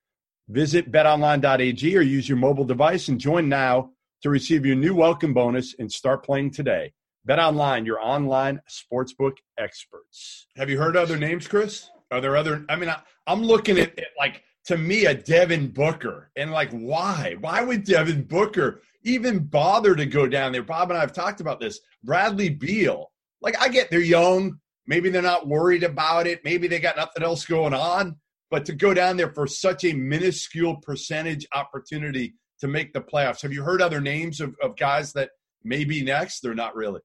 Visit 0.48 0.92
betonline.ag 0.92 1.96
or 1.96 2.00
use 2.00 2.28
your 2.28 2.38
mobile 2.38 2.64
device 2.64 3.08
and 3.08 3.20
join 3.20 3.48
now 3.48 3.90
to 4.22 4.30
receive 4.30 4.64
your 4.64 4.76
new 4.76 4.94
welcome 4.94 5.34
bonus 5.34 5.74
and 5.78 5.90
start 5.90 6.24
playing 6.24 6.52
today. 6.52 6.92
Bet 7.24 7.38
Online, 7.38 7.84
your 7.84 8.00
online 8.00 8.60
sportsbook 8.68 9.34
experts. 9.58 10.46
Have 10.56 10.70
you 10.70 10.78
heard 10.78 10.96
other 10.96 11.16
names, 11.16 11.48
Chris? 11.48 11.90
Are 12.10 12.20
there 12.20 12.36
other? 12.36 12.64
I 12.68 12.76
mean, 12.76 12.88
I, 12.88 13.00
am 13.26 13.42
looking 13.42 13.78
at 13.78 13.96
it 13.98 14.08
like 14.18 14.42
to 14.66 14.76
me 14.76 15.06
a 15.06 15.14
Devin 15.14 15.68
Booker. 15.68 16.30
And 16.36 16.50
like, 16.50 16.70
why? 16.70 17.36
Why 17.40 17.62
would 17.62 17.84
Devin 17.84 18.24
Booker 18.24 18.82
even 19.04 19.40
bother 19.40 19.94
to 19.94 20.06
go 20.06 20.26
down 20.26 20.52
there? 20.52 20.62
Bob 20.62 20.90
and 20.90 20.98
I 20.98 21.00
have 21.00 21.12
talked 21.12 21.40
about 21.40 21.60
this. 21.60 21.80
Bradley 22.04 22.50
Beal. 22.50 23.10
Like, 23.40 23.60
I 23.60 23.68
get 23.68 23.90
they're 23.90 24.00
young. 24.00 24.58
Maybe 24.86 25.08
they're 25.10 25.22
not 25.22 25.48
worried 25.48 25.84
about 25.84 26.26
it. 26.26 26.40
Maybe 26.44 26.68
they 26.68 26.80
got 26.80 26.96
nothing 26.96 27.22
else 27.22 27.44
going 27.44 27.74
on. 27.74 28.16
But 28.50 28.64
to 28.66 28.74
go 28.74 28.92
down 28.92 29.16
there 29.16 29.32
for 29.32 29.46
such 29.46 29.84
a 29.84 29.92
minuscule 29.92 30.76
percentage 30.76 31.46
opportunity 31.54 32.34
to 32.60 32.68
make 32.68 32.92
the 32.92 33.00
playoffs. 33.00 33.42
Have 33.42 33.52
you 33.52 33.62
heard 33.62 33.80
other 33.80 34.00
names 34.00 34.40
of, 34.40 34.54
of 34.62 34.76
guys 34.76 35.12
that 35.14 35.30
may 35.62 35.84
be 35.84 36.02
next? 36.02 36.40
They're 36.40 36.54
not 36.54 36.74
really. 36.74 37.00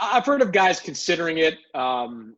I've 0.00 0.26
heard 0.26 0.42
of 0.42 0.52
guys 0.52 0.80
considering 0.80 1.38
it. 1.38 1.58
Um, 1.74 2.36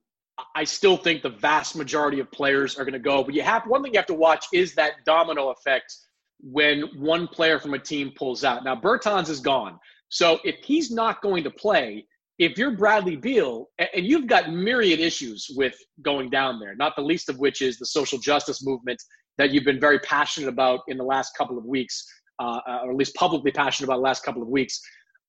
I 0.55 0.65
still 0.65 0.97
think 0.97 1.23
the 1.23 1.31
vast 1.31 1.77
majority 1.77 2.21
of 2.21 2.31
players 2.33 2.77
are 2.77 2.85
going 2.85 2.93
to 2.95 2.99
go. 2.99 3.23
But 3.25 3.35
you 3.35 3.43
have 3.43 3.67
one 3.67 3.83
thing 3.83 3.93
you 3.93 3.99
have 3.99 4.07
to 4.07 4.15
watch 4.15 4.47
is 4.53 4.75
that 4.75 5.05
domino 5.05 5.51
effect 5.51 5.95
when 6.41 6.83
one 6.99 7.29
player 7.29 7.59
from 7.59 7.75
a 7.75 7.79
team 7.79 8.13
pulls 8.17 8.45
out. 8.45 8.65
Now 8.65 8.75
Bertans 8.75 9.29
is 9.29 9.41
gone, 9.41 9.79
so 10.09 10.41
if 10.45 10.57
he's 10.65 10.91
not 10.91 11.23
going 11.23 11.45
to 11.45 11.51
play, 11.51 12.07
if 12.39 12.57
you're 12.57 12.71
Bradley 12.71 13.17
Beal 13.17 13.69
and 13.79 14.07
you've 14.07 14.27
got 14.27 14.51
myriad 14.51 14.99
issues 14.99 15.47
with 15.55 15.75
going 16.03 16.31
down 16.31 16.59
there, 16.59 16.75
not 16.75 16.97
the 16.97 17.03
least 17.03 17.29
of 17.29 17.39
which 17.39 17.61
is 17.61 17.79
the 17.79 17.87
social 17.87 18.19
justice 18.19 18.65
movement 18.65 19.01
that 19.37 19.51
you've 19.51 19.65
been 19.65 19.79
very 19.79 19.99
passionate 20.01 20.49
about 20.49 20.81
in 20.89 20.97
the 20.97 21.05
last 21.05 21.37
couple 21.37 21.59
of 21.59 21.65
weeks, 21.65 22.05
uh, 22.39 22.61
or 22.83 22.91
at 22.91 22.97
least 22.97 23.15
publicly 23.15 23.53
passionate 23.53 23.87
about 23.87 23.97
the 23.97 24.03
last 24.03 24.25
couple 24.25 24.43
of 24.43 24.49
weeks. 24.49 24.81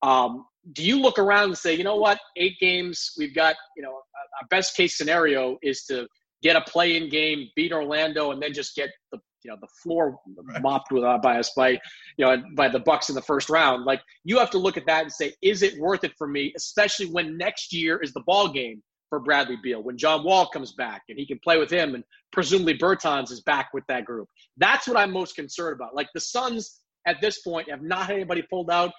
Um, 0.02 0.46
do 0.72 0.84
you 0.84 1.00
look 1.00 1.18
around 1.18 1.44
and 1.44 1.58
say, 1.58 1.74
you 1.74 1.84
know 1.84 1.96
what, 1.96 2.18
eight 2.36 2.58
games, 2.60 3.12
we've 3.18 3.34
got, 3.34 3.56
you 3.76 3.82
know, 3.82 3.90
our 3.92 4.46
best 4.48 4.76
case 4.76 4.96
scenario 4.96 5.58
is 5.62 5.84
to 5.84 6.06
get 6.42 6.56
a 6.56 6.60
play-in 6.62 7.08
game, 7.08 7.48
beat 7.56 7.72
Orlando, 7.72 8.30
and 8.30 8.42
then 8.42 8.52
just 8.52 8.76
get 8.76 8.90
the 9.10 9.18
you 9.44 9.50
know 9.50 9.56
the 9.60 9.68
floor 9.82 10.18
mopped 10.60 10.92
with 10.92 11.02
uh, 11.02 11.18
by 11.18 11.38
us 11.38 11.50
by 11.56 11.70
you 11.70 11.78
know 12.24 12.42
by 12.54 12.68
the 12.68 12.78
Bucks 12.78 13.08
in 13.08 13.14
the 13.14 13.22
first 13.22 13.50
round. 13.50 13.84
Like 13.84 14.00
you 14.24 14.38
have 14.38 14.50
to 14.50 14.58
look 14.58 14.76
at 14.76 14.86
that 14.86 15.02
and 15.02 15.12
say, 15.12 15.32
is 15.42 15.62
it 15.62 15.78
worth 15.80 16.04
it 16.04 16.12
for 16.16 16.28
me? 16.28 16.52
Especially 16.56 17.06
when 17.06 17.36
next 17.36 17.72
year 17.72 17.98
is 17.98 18.12
the 18.12 18.22
ball 18.26 18.48
game 18.48 18.82
for 19.08 19.20
Bradley 19.20 19.56
Beal 19.62 19.82
when 19.82 19.98
John 19.98 20.24
Wall 20.24 20.46
comes 20.46 20.72
back 20.72 21.02
and 21.08 21.18
he 21.18 21.26
can 21.26 21.38
play 21.42 21.58
with 21.58 21.70
him, 21.70 21.94
and 21.94 22.04
presumably 22.32 22.78
Bertans 22.78 23.30
is 23.30 23.40
back 23.40 23.70
with 23.74 23.84
that 23.88 24.04
group. 24.04 24.28
That's 24.56 24.86
what 24.86 24.96
I'm 24.96 25.12
most 25.12 25.34
concerned 25.34 25.74
about. 25.74 25.94
Like 25.94 26.08
the 26.14 26.20
Suns 26.20 26.80
at 27.06 27.20
this 27.20 27.40
point 27.40 27.68
have 27.68 27.82
not 27.82 28.06
had 28.06 28.16
anybody 28.16 28.42
pulled 28.48 28.70
out 28.70 28.92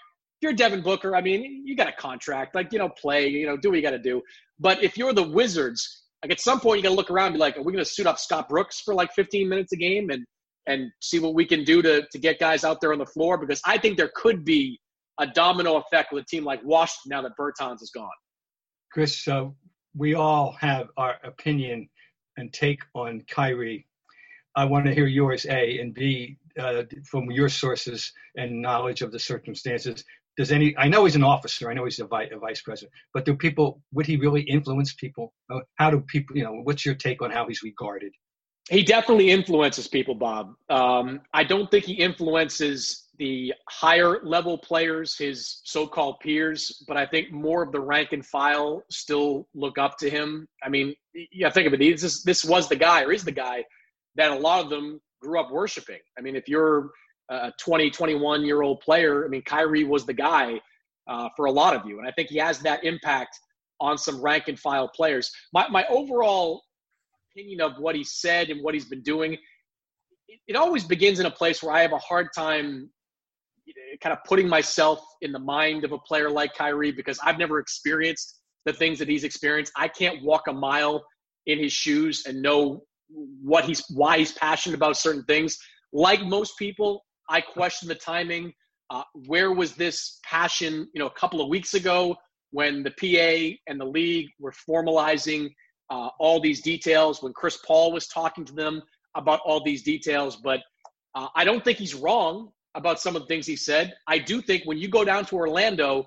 you're 0.43 0.53
Devin 0.53 0.81
Booker, 0.81 1.15
I 1.15 1.21
mean, 1.21 1.63
you 1.65 1.75
got 1.75 1.87
a 1.87 1.93
contract, 1.93 2.53
like, 2.53 2.71
you 2.71 2.79
know, 2.79 2.89
play, 2.89 3.27
you 3.27 3.47
know, 3.47 3.57
do 3.57 3.69
what 3.69 3.75
you 3.75 3.81
got 3.81 3.91
to 3.91 3.99
do. 3.99 4.21
But 4.59 4.83
if 4.83 4.97
you're 4.97 5.13
the 5.13 5.23
Wizards, 5.23 6.03
like 6.21 6.31
at 6.31 6.39
some 6.39 6.59
point 6.59 6.77
you 6.77 6.83
got 6.83 6.89
to 6.89 6.95
look 6.95 7.09
around 7.09 7.27
and 7.27 7.35
be 7.35 7.39
like, 7.39 7.57
are 7.57 7.63
we 7.63 7.73
going 7.73 7.83
to 7.83 7.89
suit 7.89 8.05
up 8.05 8.19
Scott 8.19 8.49
Brooks 8.49 8.81
for 8.81 8.93
like 8.93 9.11
15 9.13 9.47
minutes 9.49 9.73
a 9.73 9.77
game 9.77 10.09
and 10.09 10.25
and 10.65 10.89
see 11.01 11.19
what 11.19 11.33
we 11.33 11.45
can 11.45 11.65
do 11.65 11.81
to 11.81 12.07
to 12.09 12.19
get 12.19 12.39
guys 12.39 12.63
out 12.63 12.79
there 12.79 12.93
on 12.93 12.99
the 12.99 13.05
floor? 13.05 13.37
Because 13.37 13.61
I 13.65 13.77
think 13.77 13.97
there 13.97 14.11
could 14.15 14.45
be 14.45 14.79
a 15.19 15.27
domino 15.27 15.77
effect 15.77 16.13
with 16.13 16.23
a 16.23 16.25
team 16.27 16.43
like 16.43 16.63
Washington 16.63 17.09
now 17.09 17.21
that 17.21 17.33
Bertans 17.39 17.81
is 17.81 17.91
gone. 17.93 18.09
Chris, 18.91 19.27
uh, 19.27 19.45
we 19.95 20.13
all 20.13 20.55
have 20.59 20.87
our 20.97 21.15
opinion 21.23 21.89
and 22.37 22.51
take 22.53 22.79
on 22.95 23.21
Kyrie. 23.29 23.85
I 24.55 24.65
want 24.65 24.85
to 24.85 24.93
hear 24.93 25.07
yours, 25.07 25.45
A, 25.47 25.79
and 25.79 25.93
B, 25.93 26.37
uh, 26.59 26.83
from 27.09 27.31
your 27.31 27.49
sources 27.49 28.11
and 28.37 28.61
knowledge 28.61 29.01
of 29.01 29.11
the 29.11 29.19
circumstances 29.19 30.03
does 30.37 30.51
any 30.51 30.75
i 30.77 30.87
know 30.87 31.05
he's 31.05 31.15
an 31.15 31.23
officer 31.23 31.69
i 31.69 31.73
know 31.73 31.85
he's 31.85 31.99
a, 31.99 32.05
vice, 32.05 32.29
a 32.31 32.37
vice 32.37 32.61
president 32.61 32.91
but 33.13 33.25
do 33.25 33.35
people 33.35 33.81
would 33.91 34.05
he 34.05 34.17
really 34.17 34.41
influence 34.41 34.93
people? 34.93 35.33
Uh, 35.53 35.59
how 35.75 35.89
do 35.89 36.01
people 36.01 36.35
you 36.35 36.43
know 36.43 36.61
what's 36.63 36.85
your 36.85 36.95
take 36.95 37.21
on 37.21 37.31
how 37.31 37.47
he's 37.47 37.63
regarded? 37.63 38.11
He 38.69 38.81
definitely 38.81 39.29
influences 39.29 39.87
people 39.87 40.15
bob. 40.15 40.53
Um, 40.69 41.21
i 41.33 41.43
don't 41.43 41.69
think 41.69 41.85
he 41.85 41.93
influences 41.93 43.09
the 43.19 43.53
higher 43.69 44.23
level 44.23 44.57
players 44.57 45.15
his 45.15 45.61
so-called 45.65 46.19
peers 46.19 46.83
but 46.87 46.97
i 46.97 47.05
think 47.05 47.31
more 47.31 47.61
of 47.61 47.71
the 47.71 47.79
rank 47.79 48.11
and 48.11 48.25
file 48.25 48.83
still 48.89 49.47
look 49.53 49.77
up 49.77 49.97
to 49.99 50.09
him. 50.09 50.47
I 50.63 50.69
mean 50.69 50.95
yeah 51.31 51.49
think 51.49 51.67
of 51.67 51.73
it 51.73 51.79
this, 51.79 52.03
is, 52.03 52.23
this 52.23 52.43
was 52.43 52.67
the 52.67 52.75
guy 52.75 53.03
or 53.03 53.11
is 53.11 53.23
the 53.23 53.31
guy 53.31 53.63
that 54.15 54.31
a 54.31 54.35
lot 54.35 54.63
of 54.63 54.69
them 54.69 54.99
grew 55.21 55.39
up 55.39 55.51
worshiping. 55.51 55.99
I 56.17 56.21
mean 56.21 56.35
if 56.35 56.47
you're 56.47 56.91
a 57.29 57.51
20, 57.59 57.89
21 57.89 58.45
year 58.45 58.61
old 58.61 58.81
player. 58.81 59.25
I 59.25 59.27
mean, 59.27 59.41
Kyrie 59.43 59.83
was 59.83 60.05
the 60.05 60.13
guy 60.13 60.59
uh, 61.07 61.29
for 61.35 61.45
a 61.45 61.51
lot 61.51 61.75
of 61.75 61.85
you. 61.85 61.99
And 61.99 62.07
I 62.07 62.11
think 62.11 62.29
he 62.29 62.37
has 62.37 62.59
that 62.59 62.83
impact 62.83 63.39
on 63.79 63.97
some 63.97 64.21
rank 64.21 64.47
and 64.47 64.59
file 64.59 64.87
players. 64.87 65.31
My, 65.53 65.67
my 65.69 65.85
overall 65.87 66.61
opinion 67.31 67.61
of 67.61 67.77
what 67.77 67.95
he 67.95 68.03
said 68.03 68.49
and 68.49 68.63
what 68.63 68.73
he's 68.73 68.85
been 68.85 69.01
doing, 69.01 69.33
it, 69.33 70.39
it 70.47 70.55
always 70.55 70.83
begins 70.83 71.19
in 71.19 71.25
a 71.25 71.31
place 71.31 71.63
where 71.63 71.73
I 71.73 71.81
have 71.81 71.93
a 71.93 71.97
hard 71.97 72.27
time 72.35 72.89
kind 74.01 74.13
of 74.13 74.23
putting 74.25 74.47
myself 74.47 74.99
in 75.21 75.31
the 75.31 75.39
mind 75.39 75.83
of 75.85 75.91
a 75.91 75.97
player 75.97 76.29
like 76.29 76.53
Kyrie 76.53 76.91
because 76.91 77.19
I've 77.23 77.37
never 77.37 77.59
experienced 77.59 78.39
the 78.65 78.73
things 78.73 78.99
that 78.99 79.07
he's 79.07 79.23
experienced. 79.23 79.71
I 79.75 79.87
can't 79.87 80.23
walk 80.23 80.47
a 80.47 80.53
mile 80.53 81.03
in 81.45 81.59
his 81.59 81.71
shoes 81.71 82.23
and 82.25 82.41
know 82.41 82.83
what 83.41 83.65
he's 83.65 83.83
why 83.89 84.17
he's 84.17 84.31
passionate 84.33 84.75
about 84.75 84.97
certain 84.97 85.23
things. 85.25 85.57
Like 85.91 86.23
most 86.23 86.57
people, 86.57 87.03
I 87.29 87.41
question 87.41 87.87
the 87.87 87.95
timing. 87.95 88.53
Uh, 88.89 89.03
where 89.27 89.53
was 89.53 89.75
this 89.75 90.19
passion, 90.23 90.87
you 90.93 90.99
know, 90.99 91.07
a 91.07 91.13
couple 91.13 91.41
of 91.41 91.49
weeks 91.49 91.73
ago 91.73 92.15
when 92.51 92.83
the 92.83 92.91
PA 92.91 93.57
and 93.67 93.79
the 93.79 93.85
league 93.85 94.29
were 94.39 94.53
formalizing 94.69 95.49
uh, 95.89 96.09
all 96.19 96.39
these 96.39 96.61
details, 96.61 97.23
when 97.23 97.33
Chris 97.33 97.57
Paul 97.65 97.91
was 97.91 98.07
talking 98.07 98.45
to 98.45 98.53
them 98.53 98.81
about 99.15 99.39
all 99.45 99.63
these 99.63 99.83
details. 99.83 100.35
But 100.35 100.61
uh, 101.15 101.27
I 101.35 101.43
don't 101.43 101.63
think 101.63 101.77
he's 101.77 101.95
wrong 101.95 102.49
about 102.75 102.99
some 102.99 103.15
of 103.15 103.23
the 103.23 103.27
things 103.27 103.45
he 103.45 103.55
said. 103.55 103.93
I 104.07 104.17
do 104.19 104.41
think 104.41 104.63
when 104.65 104.77
you 104.77 104.87
go 104.87 105.03
down 105.03 105.25
to 105.25 105.35
Orlando, 105.35 106.05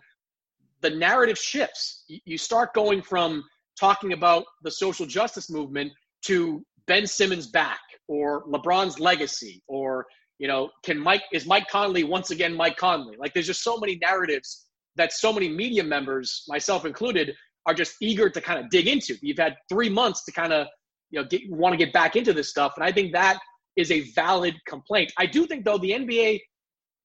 the 0.80 0.90
narrative 0.90 1.38
shifts. 1.38 2.04
You 2.08 2.38
start 2.38 2.75
going 2.75 3.02
from 3.02 3.44
talking 3.78 4.12
about 4.12 4.44
the 4.62 4.70
social 4.70 5.06
justice 5.06 5.50
movement 5.50 5.92
to 6.23 6.64
Ben 6.87 7.06
Simmons 7.06 7.49
back 7.49 7.80
or 8.08 8.44
LeBron's 8.46 9.00
legacy 9.00 9.62
or 9.66 10.06
you 10.38 10.48
know, 10.48 10.70
can 10.84 10.98
Mike 10.98 11.22
is 11.32 11.46
Mike 11.46 11.68
Conley 11.68 12.04
once 12.04 12.30
again 12.30 12.54
Mike 12.54 12.76
Conley? 12.76 13.16
Like 13.18 13.32
there's 13.34 13.46
just 13.46 13.62
so 13.62 13.78
many 13.78 13.96
narratives 13.96 14.66
that 14.96 15.12
so 15.12 15.32
many 15.32 15.48
media 15.48 15.84
members, 15.84 16.44
myself 16.48 16.84
included, 16.84 17.34
are 17.66 17.74
just 17.74 17.96
eager 18.00 18.30
to 18.30 18.40
kind 18.40 18.58
of 18.58 18.70
dig 18.70 18.86
into. 18.86 19.16
You've 19.22 19.38
had 19.38 19.56
three 19.68 19.88
months 19.88 20.24
to 20.24 20.32
kind 20.32 20.52
of, 20.52 20.66
you 21.10 21.20
know, 21.20 21.26
get, 21.26 21.42
want 21.50 21.72
to 21.72 21.76
get 21.76 21.92
back 21.92 22.16
into 22.16 22.32
this 22.32 22.48
stuff, 22.48 22.72
and 22.76 22.84
I 22.84 22.92
think 22.92 23.12
that 23.12 23.38
is 23.76 23.90
a 23.90 24.10
valid 24.12 24.54
complaint. 24.66 25.12
I 25.18 25.26
do 25.26 25.46
think 25.46 25.64
though 25.64 25.78
the 25.78 25.90
NBA 25.90 26.40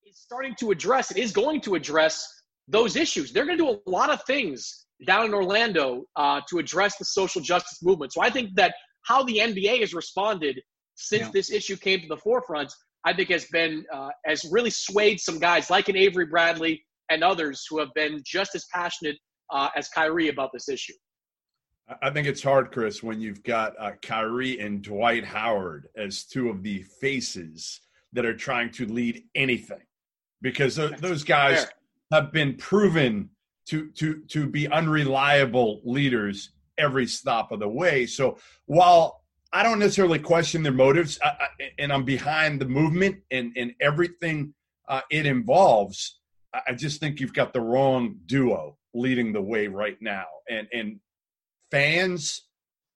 is 0.05 0.17
starting 0.17 0.55
to 0.59 0.71
address, 0.71 1.11
it 1.11 1.17
is 1.17 1.31
going 1.31 1.61
to 1.61 1.75
address 1.75 2.25
those 2.67 2.95
issues. 2.95 3.33
They're 3.33 3.45
going 3.45 3.57
to 3.57 3.63
do 3.63 3.79
a 3.85 3.89
lot 3.89 4.09
of 4.09 4.23
things 4.23 4.85
down 5.05 5.25
in 5.25 5.33
Orlando 5.33 6.03
uh, 6.15 6.41
to 6.49 6.59
address 6.59 6.97
the 6.97 7.05
social 7.05 7.41
justice 7.41 7.79
movement. 7.81 8.13
So 8.13 8.21
I 8.21 8.29
think 8.29 8.55
that 8.55 8.73
how 9.03 9.23
the 9.23 9.37
NBA 9.37 9.79
has 9.79 9.93
responded 9.93 10.61
since 10.95 11.23
yeah. 11.23 11.31
this 11.33 11.51
issue 11.51 11.75
came 11.75 12.01
to 12.01 12.07
the 12.07 12.17
forefront 12.17 12.71
I 13.05 13.13
think 13.13 13.29
has 13.29 13.45
been 13.45 13.83
uh, 13.93 14.09
has 14.25 14.45
really 14.51 14.69
swayed 14.69 15.19
some 15.19 15.39
guys 15.39 15.69
like 15.69 15.89
an 15.89 15.97
Avery 15.97 16.25
Bradley 16.25 16.83
and 17.09 17.23
others 17.23 17.65
who 17.69 17.79
have 17.79 17.89
been 17.95 18.21
just 18.25 18.55
as 18.55 18.65
passionate 18.73 19.17
uh, 19.51 19.69
as 19.75 19.89
Kyrie 19.89 20.29
about 20.29 20.51
this 20.53 20.69
issue. 20.69 20.93
I 22.01 22.09
think 22.09 22.27
it's 22.27 22.43
hard, 22.43 22.71
Chris, 22.71 23.03
when 23.03 23.19
you've 23.19 23.43
got 23.43 23.73
uh, 23.77 23.91
Kyrie 24.01 24.59
and 24.59 24.81
Dwight 24.81 25.25
Howard 25.25 25.87
as 25.97 26.23
two 26.23 26.49
of 26.49 26.63
the 26.63 26.83
faces 27.01 27.81
that 28.13 28.25
are 28.25 28.35
trying 28.35 28.71
to 28.71 28.85
lead 28.85 29.23
anything, 29.35 29.81
because 30.41 30.75
th- 30.75 30.97
those 30.97 31.23
guys 31.23 31.65
Fair. 31.65 31.71
have 32.13 32.31
been 32.31 32.55
proven 32.55 33.29
to 33.67 33.89
to 33.91 34.21
to 34.27 34.47
be 34.47 34.67
unreliable 34.69 35.81
leaders 35.83 36.51
every 36.77 37.07
stop 37.07 37.51
of 37.51 37.59
the 37.59 37.67
way. 37.67 38.05
So 38.05 38.37
while 38.65 39.20
I 39.53 39.63
don't 39.63 39.79
necessarily 39.79 40.19
question 40.19 40.63
their 40.63 40.71
motives, 40.71 41.19
I, 41.23 41.27
I, 41.27 41.47
and 41.77 41.91
I'm 41.91 42.05
behind 42.05 42.61
the 42.61 42.67
movement 42.67 43.17
and 43.31 43.51
and 43.57 43.73
everything 43.81 44.53
uh, 44.87 45.01
it 45.09 45.25
involves, 45.25 46.19
I 46.53 46.73
just 46.73 46.99
think 46.99 47.19
you've 47.19 47.33
got 47.33 47.53
the 47.53 47.61
wrong 47.61 48.17
duo 48.25 48.77
leading 48.93 49.31
the 49.31 49.41
way 49.41 49.67
right 49.67 49.97
now, 50.01 50.25
and 50.49 50.67
and 50.73 50.99
fans 51.69 52.43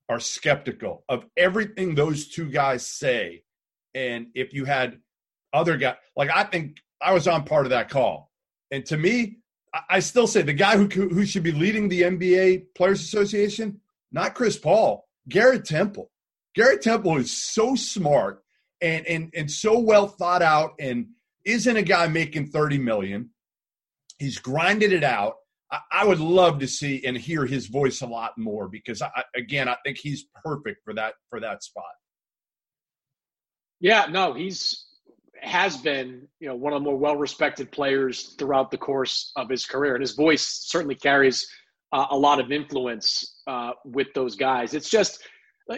are 0.08 0.20
skeptical 0.20 1.04
of 1.08 1.24
everything 1.36 1.94
those 1.94 2.28
two 2.28 2.48
guys 2.50 2.86
say. 2.86 3.42
And 3.94 4.28
if 4.34 4.52
you 4.52 4.66
had 4.66 5.00
other 5.52 5.76
guys, 5.76 5.96
like 6.16 6.30
I 6.30 6.44
think 6.44 6.82
I 7.00 7.12
was 7.12 7.26
on 7.26 7.44
part 7.44 7.66
of 7.66 7.70
that 7.70 7.88
call, 7.88 8.30
and 8.70 8.84
to 8.86 8.96
me, 8.96 9.38
I 9.88 10.00
still 10.00 10.26
say 10.26 10.42
the 10.42 10.52
guy 10.52 10.76
who 10.76 10.86
who 10.86 11.24
should 11.24 11.42
be 11.42 11.52
leading 11.52 11.88
the 11.88 12.02
NBA 12.02 12.74
Players 12.74 13.00
Association, 13.00 13.80
not 14.12 14.34
Chris 14.34 14.58
Paul, 14.58 15.08
Garrett 15.28 15.64
Temple. 15.64 16.10
Garrett 16.56 16.82
Temple 16.82 17.18
is 17.18 17.30
so 17.30 17.76
smart 17.76 18.42
and 18.80 19.06
and 19.06 19.30
and 19.36 19.50
so 19.50 19.78
well 19.78 20.08
thought 20.08 20.42
out, 20.42 20.74
and 20.80 21.06
isn't 21.44 21.76
a 21.76 21.82
guy 21.82 22.08
making 22.08 22.48
thirty 22.48 22.78
million. 22.78 23.30
He's 24.18 24.38
grinded 24.38 24.92
it 24.92 25.04
out. 25.04 25.34
I, 25.70 25.80
I 25.92 26.04
would 26.06 26.20
love 26.20 26.58
to 26.60 26.66
see 26.66 27.04
and 27.04 27.16
hear 27.16 27.44
his 27.44 27.66
voice 27.66 28.00
a 28.00 28.06
lot 28.06 28.38
more 28.38 28.68
because, 28.68 29.02
I, 29.02 29.10
again, 29.34 29.68
I 29.68 29.76
think 29.84 29.98
he's 29.98 30.24
perfect 30.42 30.82
for 30.84 30.94
that 30.94 31.14
for 31.28 31.40
that 31.40 31.62
spot. 31.62 31.84
Yeah, 33.78 34.06
no, 34.10 34.32
he's 34.32 34.86
has 35.42 35.76
been, 35.76 36.26
you 36.40 36.48
know, 36.48 36.56
one 36.56 36.72
of 36.72 36.80
the 36.80 36.84
more 36.84 36.96
well-respected 36.96 37.70
players 37.70 38.34
throughout 38.38 38.70
the 38.70 38.78
course 38.78 39.32
of 39.36 39.50
his 39.50 39.66
career, 39.66 39.94
and 39.94 40.00
his 40.00 40.14
voice 40.14 40.64
certainly 40.66 40.94
carries 40.94 41.46
uh, 41.92 42.06
a 42.10 42.16
lot 42.16 42.40
of 42.40 42.50
influence 42.50 43.42
uh, 43.46 43.72
with 43.84 44.08
those 44.14 44.34
guys. 44.34 44.72
It's 44.72 44.88
just, 44.88 45.22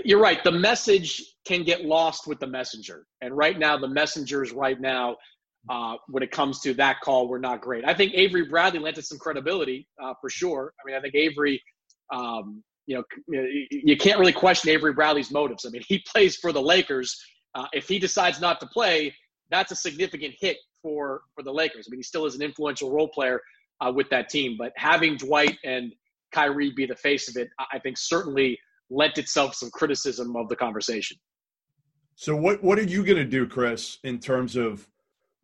you're 0.04 0.20
right. 0.20 0.42
The 0.44 0.52
message 0.52 1.22
can 1.46 1.64
get 1.64 1.84
lost 1.84 2.26
with 2.26 2.40
the 2.40 2.46
messenger, 2.46 3.06
and 3.20 3.36
right 3.36 3.58
now, 3.58 3.78
the 3.78 3.88
messengers 3.88 4.52
right 4.52 4.80
now, 4.80 5.16
uh, 5.70 5.94
when 6.08 6.22
it 6.22 6.30
comes 6.30 6.60
to 6.60 6.74
that 6.74 7.00
call, 7.00 7.28
were 7.28 7.38
not 7.38 7.60
great. 7.60 7.84
I 7.84 7.94
think 7.94 8.12
Avery 8.14 8.46
Bradley 8.46 8.80
lent 8.80 8.98
it 8.98 9.06
some 9.06 9.18
credibility 9.18 9.88
uh, 10.02 10.14
for 10.20 10.28
sure. 10.28 10.72
I 10.80 10.86
mean, 10.86 10.96
I 10.96 11.00
think 11.00 11.14
Avery. 11.14 11.62
Um, 12.12 12.62
you 12.86 12.96
know, 12.96 13.04
you 13.70 13.98
can't 13.98 14.18
really 14.18 14.32
question 14.32 14.70
Avery 14.70 14.94
Bradley's 14.94 15.30
motives. 15.30 15.66
I 15.66 15.68
mean, 15.68 15.82
he 15.86 16.02
plays 16.12 16.36
for 16.36 16.52
the 16.52 16.62
Lakers. 16.62 17.22
Uh, 17.54 17.66
if 17.74 17.86
he 17.86 17.98
decides 17.98 18.40
not 18.40 18.60
to 18.60 18.66
play, 18.66 19.14
that's 19.50 19.72
a 19.72 19.76
significant 19.76 20.34
hit 20.40 20.56
for 20.82 21.22
for 21.34 21.42
the 21.42 21.52
Lakers. 21.52 21.86
I 21.86 21.90
mean, 21.90 21.98
he 21.98 22.02
still 22.02 22.24
is 22.24 22.34
an 22.34 22.42
influential 22.42 22.90
role 22.90 23.08
player 23.08 23.40
uh, 23.80 23.92
with 23.94 24.08
that 24.10 24.28
team, 24.28 24.56
but 24.58 24.72
having 24.76 25.16
Dwight 25.16 25.58
and 25.64 25.92
Kyrie 26.32 26.72
be 26.72 26.86
the 26.86 26.96
face 26.96 27.28
of 27.28 27.36
it, 27.36 27.48
I 27.72 27.78
think 27.78 27.96
certainly 27.98 28.58
lent 28.90 29.18
itself 29.18 29.54
some 29.54 29.70
criticism 29.70 30.36
of 30.36 30.48
the 30.48 30.56
conversation. 30.56 31.16
So, 32.14 32.34
what 32.34 32.62
what 32.62 32.78
are 32.78 32.84
you 32.84 33.04
going 33.04 33.18
to 33.18 33.24
do, 33.24 33.46
Chris, 33.46 33.98
in 34.04 34.18
terms 34.18 34.56
of 34.56 34.88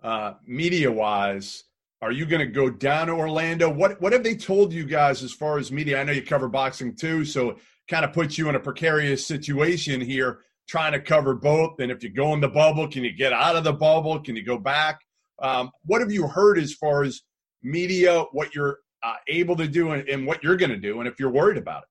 uh, 0.03 0.35
media 0.47 0.91
wise? 0.91 1.65
Are 2.03 2.13
you 2.13 2.27
going 2.27 2.41
to 2.41 2.53
go 2.53 2.69
down 2.69 3.07
to 3.07 3.13
Orlando? 3.15 3.71
What 3.71 4.01
what 4.01 4.13
have 4.13 4.25
they 4.25 4.35
told 4.35 4.73
you 4.73 4.85
guys 4.85 5.23
as 5.23 5.33
far 5.33 5.59
as 5.59 5.71
media? 5.71 6.01
I 6.01 6.05
know 6.05 6.13
you 6.13 6.23
cover 6.23 6.49
boxing 6.49 6.97
too, 6.97 7.25
so 7.25 7.59
kind 7.89 8.05
of 8.05 8.13
puts 8.13 8.37
you 8.37 8.49
in 8.49 8.55
a 8.55 8.61
precarious 8.61 9.27
situation 9.27 10.01
here 10.01 10.41
trying 10.69 10.93
to 10.93 11.01
cover 11.01 11.35
both. 11.35 11.79
And 11.81 11.93
if 11.93 12.03
you 12.03 12.11
go 12.11 12.33
in 12.33 12.41
the 12.41 12.49
bubble, 12.49 12.89
can 12.89 13.05
you 13.05 13.13
get 13.13 13.33
out 13.33 13.57
of 13.57 13.65
the 13.65 13.73
bubble? 13.73 14.19
Can 14.21 14.37
you 14.37 14.45
go 14.45 14.59
back? 14.59 15.01
Um, 15.41 15.71
what 15.85 16.01
have 16.01 16.11
you 16.11 16.27
heard 16.27 16.59
as 16.59 16.73
far 16.73 17.05
as 17.05 17.23
media, 17.63 18.25
what 18.33 18.55
you're 18.55 18.79
uh, 19.03 19.15
able 19.29 19.57
to 19.57 19.69
do, 19.69 19.93
and, 19.93 20.09
and 20.09 20.27
what 20.27 20.43
you're 20.43 20.57
going 20.57 20.71
to 20.71 20.77
do, 20.77 21.01
and 21.01 21.09
if 21.09 21.19
you're 21.19 21.31
worried 21.31 21.59
about 21.59 21.83
it? 21.83 21.89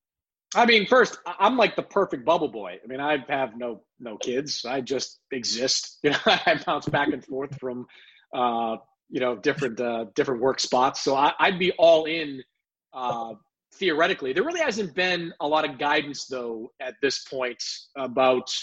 I 0.55 0.65
mean, 0.65 0.86
first, 0.86 1.17
I'm 1.25 1.57
like 1.57 1.75
the 1.75 1.83
perfect 1.83 2.25
bubble 2.25 2.47
boy. 2.47 2.80
I 2.84 2.88
mean, 2.88 2.99
I 2.99 3.17
have 3.30 3.58
no 3.58 3.82
no 3.99 4.17
kids. 4.17 4.65
I 4.65 4.82
just 4.82 5.19
exist. 5.32 5.99
You 6.04 6.12
know, 6.12 6.17
I 6.25 6.60
bounce 6.65 6.88
back 6.88 7.10
and 7.10 7.23
forth 7.23 7.58
from, 7.60 7.88
uh, 8.34 8.77
you 9.10 9.19
know, 9.19 9.36
different 9.36 9.80
uh, 9.80 10.06
different 10.15 10.41
work 10.41 10.60
spots. 10.60 11.01
So 11.01 11.15
I, 11.15 11.34
would 11.49 11.60
be 11.60 11.71
all 11.73 12.06
in 12.06 12.43
uh, 12.93 13.34
theoretically. 13.75 14.34
There 14.34 14.43
really 14.43 14.60
hasn't 14.60 14.93
been 14.95 15.34
a 15.39 15.47
lot 15.47 15.67
of 15.67 15.77
guidance, 15.77 16.25
though, 16.25 16.71
at 16.80 16.95
this 17.01 17.23
point 17.23 17.63
about 17.97 18.54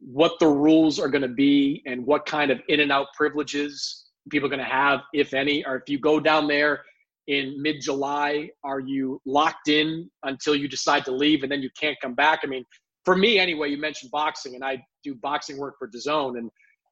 what 0.00 0.38
the 0.40 0.46
rules 0.46 0.98
are 0.98 1.08
going 1.08 1.22
to 1.22 1.28
be 1.28 1.82
and 1.86 2.04
what 2.04 2.26
kind 2.26 2.50
of 2.50 2.60
in 2.68 2.80
and 2.80 2.92
out 2.92 3.08
privileges 3.14 4.06
people 4.30 4.46
are 4.46 4.50
going 4.50 4.58
to 4.58 4.64
have, 4.64 5.00
if 5.12 5.34
any. 5.34 5.64
Or 5.64 5.76
if 5.76 5.88
you 5.88 5.98
go 5.98 6.20
down 6.20 6.48
there 6.48 6.82
in 7.26 7.60
mid 7.60 7.80
July, 7.80 8.50
are 8.64 8.80
you 8.80 9.20
locked 9.26 9.68
in 9.68 10.10
until 10.22 10.54
you 10.54 10.68
decide 10.68 11.04
to 11.06 11.10
leave 11.10 11.42
and 11.42 11.50
then 11.50 11.62
you 11.62 11.70
can't 11.78 11.96
come 12.00 12.14
back? 12.14 12.40
I 12.44 12.46
mean, 12.46 12.64
for 13.04 13.16
me 13.16 13.38
anyway, 13.38 13.70
you 13.70 13.78
mentioned 13.78 14.10
boxing, 14.10 14.54
and 14.54 14.64
I 14.64 14.82
do 15.04 15.14
boxing 15.14 15.58
work 15.58 15.76
for 15.78 15.88
DAZN, 15.88 16.38
and 16.38 16.50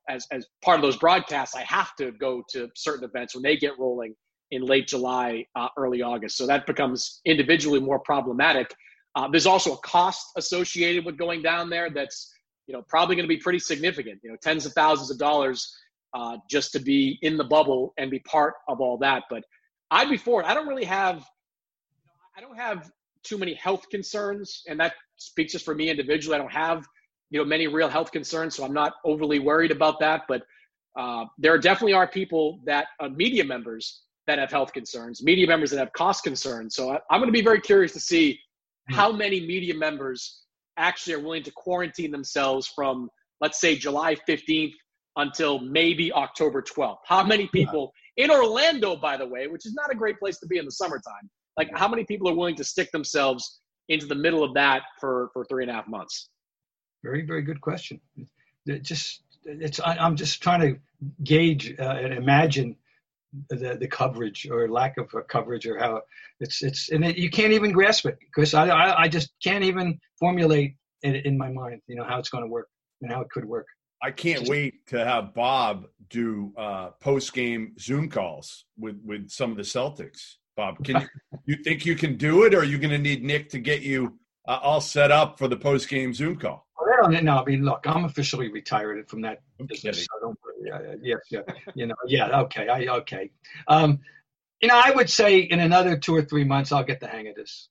as 0.09 0.27
as 0.33 0.47
part 0.63 0.79
of 0.79 0.83
those 0.83 0.97
broadcasts, 0.97 1.57
I 1.57 1.63
have 1.63 1.95
to 1.97 2.13
go 2.13 2.43
to 2.51 2.69
certain 2.77 3.05
events 3.05 3.35
when 3.35 3.43
they 3.43 3.57
get 3.57 3.79
rolling 3.79 4.15
in 4.51 4.63
late 4.63 4.87
July, 4.87 5.45
uh, 5.57 5.69
early 5.77 6.03
August. 6.03 6.37
So 6.37 6.47
that 6.47 6.67
becomes 6.67 7.21
individually 7.25 7.81
more 7.81 7.99
problematic. 7.99 8.73
Uh, 9.17 9.29
there's 9.29 9.47
also 9.47 9.75
a 9.75 9.79
cost 9.79 10.27
associated 10.37 11.05
with 11.05 11.17
going 11.17 11.43
down 11.43 11.71
there 11.71 11.91
that's 11.91 12.33
you 12.67 12.75
know 12.75 12.83
probably 12.89 13.17
going 13.17 13.25
to 13.25 13.35
be 13.35 13.41
pretty 13.41 13.59
significant. 13.59 14.21
You 14.23 14.31
know, 14.31 14.37
tens 14.43 14.67
of 14.67 14.73
thousands 14.73 15.11
of 15.11 15.19
dollars 15.19 15.73
uh, 16.15 16.37
just 16.51 16.73
to 16.73 16.79
be 16.79 17.19
in 17.23 17.37
the 17.37 17.45
bubble 17.45 17.93
and 17.99 18.11
be 18.11 18.21
part 18.21 18.55
of 18.69 18.81
all 18.81 18.99
that. 18.99 19.25
But 19.29 19.43
I'd 19.95 20.11
be 20.11 20.17
for 20.17 20.43
it. 20.43 20.47
I 20.47 20.55
don't 20.55 20.67
really 20.67 20.85
have 20.85 21.25
I 22.37 22.41
don't 22.41 22.57
have 22.57 22.91
too 23.23 23.39
many 23.39 23.55
health 23.55 23.89
concerns, 23.91 24.63
and 24.69 24.79
that 24.81 24.95
speaks 25.17 25.53
just 25.53 25.65
for 25.65 25.75
me 25.75 25.89
individually. 25.89 26.35
I 26.35 26.39
don't 26.39 26.53
have 26.53 26.85
you 27.31 27.39
know 27.39 27.45
many 27.45 27.69
real 27.69 27.89
health 27.89 28.11
concerns, 28.11 28.57
so 28.57 28.65
I'm 28.65 28.73
not 28.75 28.95
overly 29.05 29.39
worried 29.39 29.71
about 29.71 30.01
that. 30.01 30.23
But 30.29 30.43
uh, 30.99 31.27
there 31.39 31.57
definitely 31.59 31.93
are 31.93 32.09
people 32.09 32.61
that 32.67 32.87
uh, 33.01 33.09
media 33.09 33.45
members 33.45 34.03
that 34.27 34.39
have 34.39 34.51
health 34.51 34.73
concerns, 34.73 35.23
media 35.23 35.47
members 35.47 35.71
that 35.71 35.79
have 35.79 35.93
cost 35.93 36.25
concerns. 36.25 36.75
So 36.75 36.91
I, 36.91 37.15
am 37.15 37.21
going 37.21 37.27
to 37.27 37.33
be 37.33 37.43
very 37.43 37.61
curious 37.61 37.93
to 37.93 38.01
see 38.01 38.39
hmm. 38.89 38.97
how 38.97 39.13
many 39.13 39.41
media 39.41 39.75
members 39.75 40.43
actually 40.77 41.15
are 41.15 41.21
willing 41.21 41.45
to 41.45 41.53
quarantine 41.53 42.11
themselves 42.11 42.67
from, 42.67 43.09
let's 43.41 43.61
say, 43.61 43.77
July 43.77 44.17
15th 44.29 44.73
until 45.17 45.61
maybe 45.61 46.13
October 46.13 46.63
12th. 46.63 46.97
How 47.07 47.23
many 47.23 47.47
people 47.49 47.93
in 48.17 48.31
Orlando, 48.31 48.97
by 48.97 49.17
the 49.17 49.27
way, 49.27 49.47
which 49.47 49.67
is 49.67 49.75
not 49.75 49.91
a 49.91 49.95
great 49.95 50.19
place 50.19 50.39
to 50.39 50.47
be 50.47 50.59
in 50.59 50.65
the 50.65 50.71
summertime, 50.71 51.31
like 51.57 51.71
how 51.75 51.89
many 51.89 52.05
people 52.05 52.29
are 52.29 52.35
willing 52.35 52.57
to 52.57 52.65
stick 52.65 52.91
themselves 52.93 53.61
into 53.89 54.07
the 54.07 54.15
middle 54.15 54.43
of 54.43 54.55
that 54.55 54.83
for, 55.01 55.31
for 55.33 55.45
three 55.45 55.65
and 55.65 55.71
a 55.71 55.75
half 55.75 55.89
months? 55.89 56.31
Very, 57.03 57.25
very 57.27 57.43
good 57.43 57.61
question. 57.61 58.01
It 58.67 58.83
just, 58.83 59.23
it's, 59.45 59.81
I, 59.81 59.97
am 59.99 60.17
just 60.17 60.43
trying 60.43 60.61
to 60.61 60.79
gauge 61.23 61.75
uh, 61.79 61.83
and 61.83 62.15
imagine 62.15 62.77
the, 63.51 63.77
the 63.79 63.89
coverage 63.89 64.47
or 64.51 64.69
lack 64.69 64.97
of 64.97 65.13
coverage 65.29 65.67
or 65.67 65.79
how 65.79 66.01
it's 66.39 66.63
it's 66.63 66.91
and 66.91 67.05
it, 67.05 67.19
you 67.19 67.29
can't 67.29 67.53
even 67.53 67.73
grasp 67.73 68.07
it 68.07 68.17
because 68.21 68.55
I, 68.55 68.69
I, 68.69 69.03
I 69.03 69.09
just 69.09 69.33
can't 69.43 69.65
even 69.65 69.99
formulate 70.21 70.77
it 71.03 71.27
in 71.27 71.37
my 71.37 71.51
mind 71.51 71.81
you 71.89 71.97
know 71.97 72.05
how 72.05 72.21
it's 72.21 72.29
going 72.29 72.45
to 72.45 72.49
work 72.49 72.69
and 73.03 73.13
how 73.13 73.21
it 73.21 73.31
could 73.31 73.45
work. 73.45 73.67
I 74.05 74.11
can't 74.11 74.47
wait 74.47 74.87
to 74.89 75.03
have 75.03 75.33
Bob 75.33 75.87
do 76.11 76.53
uh, 76.59 76.91
post 77.01 77.33
game 77.33 77.73
Zoom 77.81 78.11
calls 78.11 78.67
with 78.79 79.01
with 79.03 79.31
some 79.31 79.51
of 79.51 79.57
the 79.57 79.63
Celtics. 79.63 80.35
Bob, 80.59 80.85
can 80.85 81.01
you, 81.01 81.09
you 81.57 81.65
think 81.65 81.87
you 81.87 81.97
can 81.97 82.19
do 82.19 82.45
it, 82.45 82.53
or 82.55 82.59
are 82.59 82.65
you 82.65 82.77
going 82.77 82.91
to 82.91 82.99
need 82.99 83.25
Nick 83.25 83.49
to 83.51 83.59
get 83.59 83.81
you 83.81 84.19
uh, 84.47 84.59
all 84.63 84.83
set 84.83 85.11
up 85.11 85.39
for 85.39 85.49
the 85.49 85.57
post 85.57 85.89
game 85.89 86.13
Zoom 86.13 86.37
call? 86.37 86.67
Know. 87.23 87.39
I 87.39 87.45
mean, 87.45 87.65
look, 87.65 87.87
I'm 87.87 88.05
officially 88.05 88.49
retired 88.49 89.09
from 89.09 89.23
that 89.23 89.41
business. 89.67 90.05
So 90.05 90.07
don't. 90.21 90.39
Yeah, 90.63 90.95
yeah, 91.01 91.15
yeah. 91.31 91.41
You 91.75 91.87
know, 91.87 91.95
yeah. 92.07 92.41
Okay, 92.43 92.69
I 92.69 92.87
okay. 92.99 93.31
Um, 93.69 94.01
you 94.61 94.69
know, 94.69 94.81
I 94.83 94.91
would 94.91 95.09
say 95.09 95.39
in 95.39 95.61
another 95.61 95.97
two 95.97 96.15
or 96.15 96.23
three 96.23 96.45
months, 96.45 96.73
I'll 96.73 96.85
get 96.85 97.01
the 97.01 97.07
hang 97.07 97.29
of 97.29 97.37
this. 97.37 97.71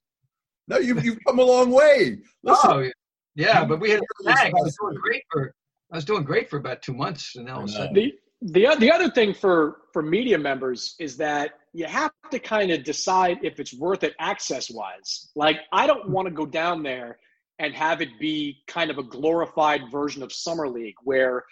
No, 0.66 0.78
you 0.78 0.98
you've 1.00 1.18
come 1.24 1.38
a 1.38 1.44
long 1.44 1.70
way. 1.70 2.18
Listen, 2.42 2.70
oh, 2.72 2.90
yeah, 3.36 3.64
but 3.64 3.78
we 3.78 3.90
had 3.90 4.00
a 4.00 4.22
lag. 4.24 4.48
I 4.48 4.50
was 4.52 4.76
great 5.00 5.22
for 5.30 5.54
I 5.94 5.96
was 5.96 6.04
doing 6.04 6.24
great 6.24 6.50
for 6.50 6.56
about 6.56 6.82
two 6.82 6.92
months, 6.92 7.36
and 7.36 7.48
all 7.48 7.60
of 7.60 7.66
a 7.66 7.68
sudden. 7.68 7.94
The, 7.94 8.12
the 8.42 8.76
the 8.80 8.90
other 8.90 9.08
thing 9.08 9.32
for 9.32 9.76
for 9.92 10.02
media 10.02 10.36
members 10.36 10.96
is 10.98 11.16
that 11.18 11.52
you 11.72 11.86
have 11.86 12.10
to 12.32 12.40
kind 12.40 12.72
of 12.72 12.82
decide 12.82 13.38
if 13.44 13.60
it's 13.60 13.72
worth 13.72 14.02
it 14.02 14.12
access 14.18 14.68
wise. 14.68 15.30
Like, 15.36 15.58
I 15.72 15.86
don't 15.86 16.10
want 16.10 16.26
to 16.26 16.34
go 16.34 16.46
down 16.46 16.82
there 16.82 17.18
and 17.60 17.72
have 17.74 18.00
it 18.00 18.08
be 18.18 18.56
kind 18.66 18.90
of 18.90 18.98
a 18.98 19.04
glorified 19.04 19.82
version 19.92 20.24
of 20.24 20.32
summer 20.32 20.68
league 20.68 20.96
where 21.04 21.44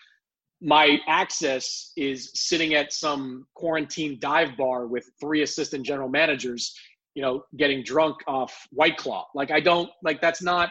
my 0.61 0.99
access 1.07 1.93
is 1.97 2.33
sitting 2.35 2.75
at 2.75 2.93
some 2.93 3.47
quarantine 3.55 4.19
dive 4.21 4.57
bar 4.57 4.89
with 4.89 5.09
three 5.21 5.43
assistant 5.43 5.87
general 5.87 6.09
managers 6.09 6.75
you 7.15 7.23
know 7.23 7.45
getting 7.57 7.83
drunk 7.83 8.17
off 8.29 8.67
white 8.71 8.97
claw 8.97 9.27
like 9.35 9.51
i 9.51 9.59
don't 9.59 9.91
like 10.05 10.21
that's 10.21 10.41
not 10.41 10.71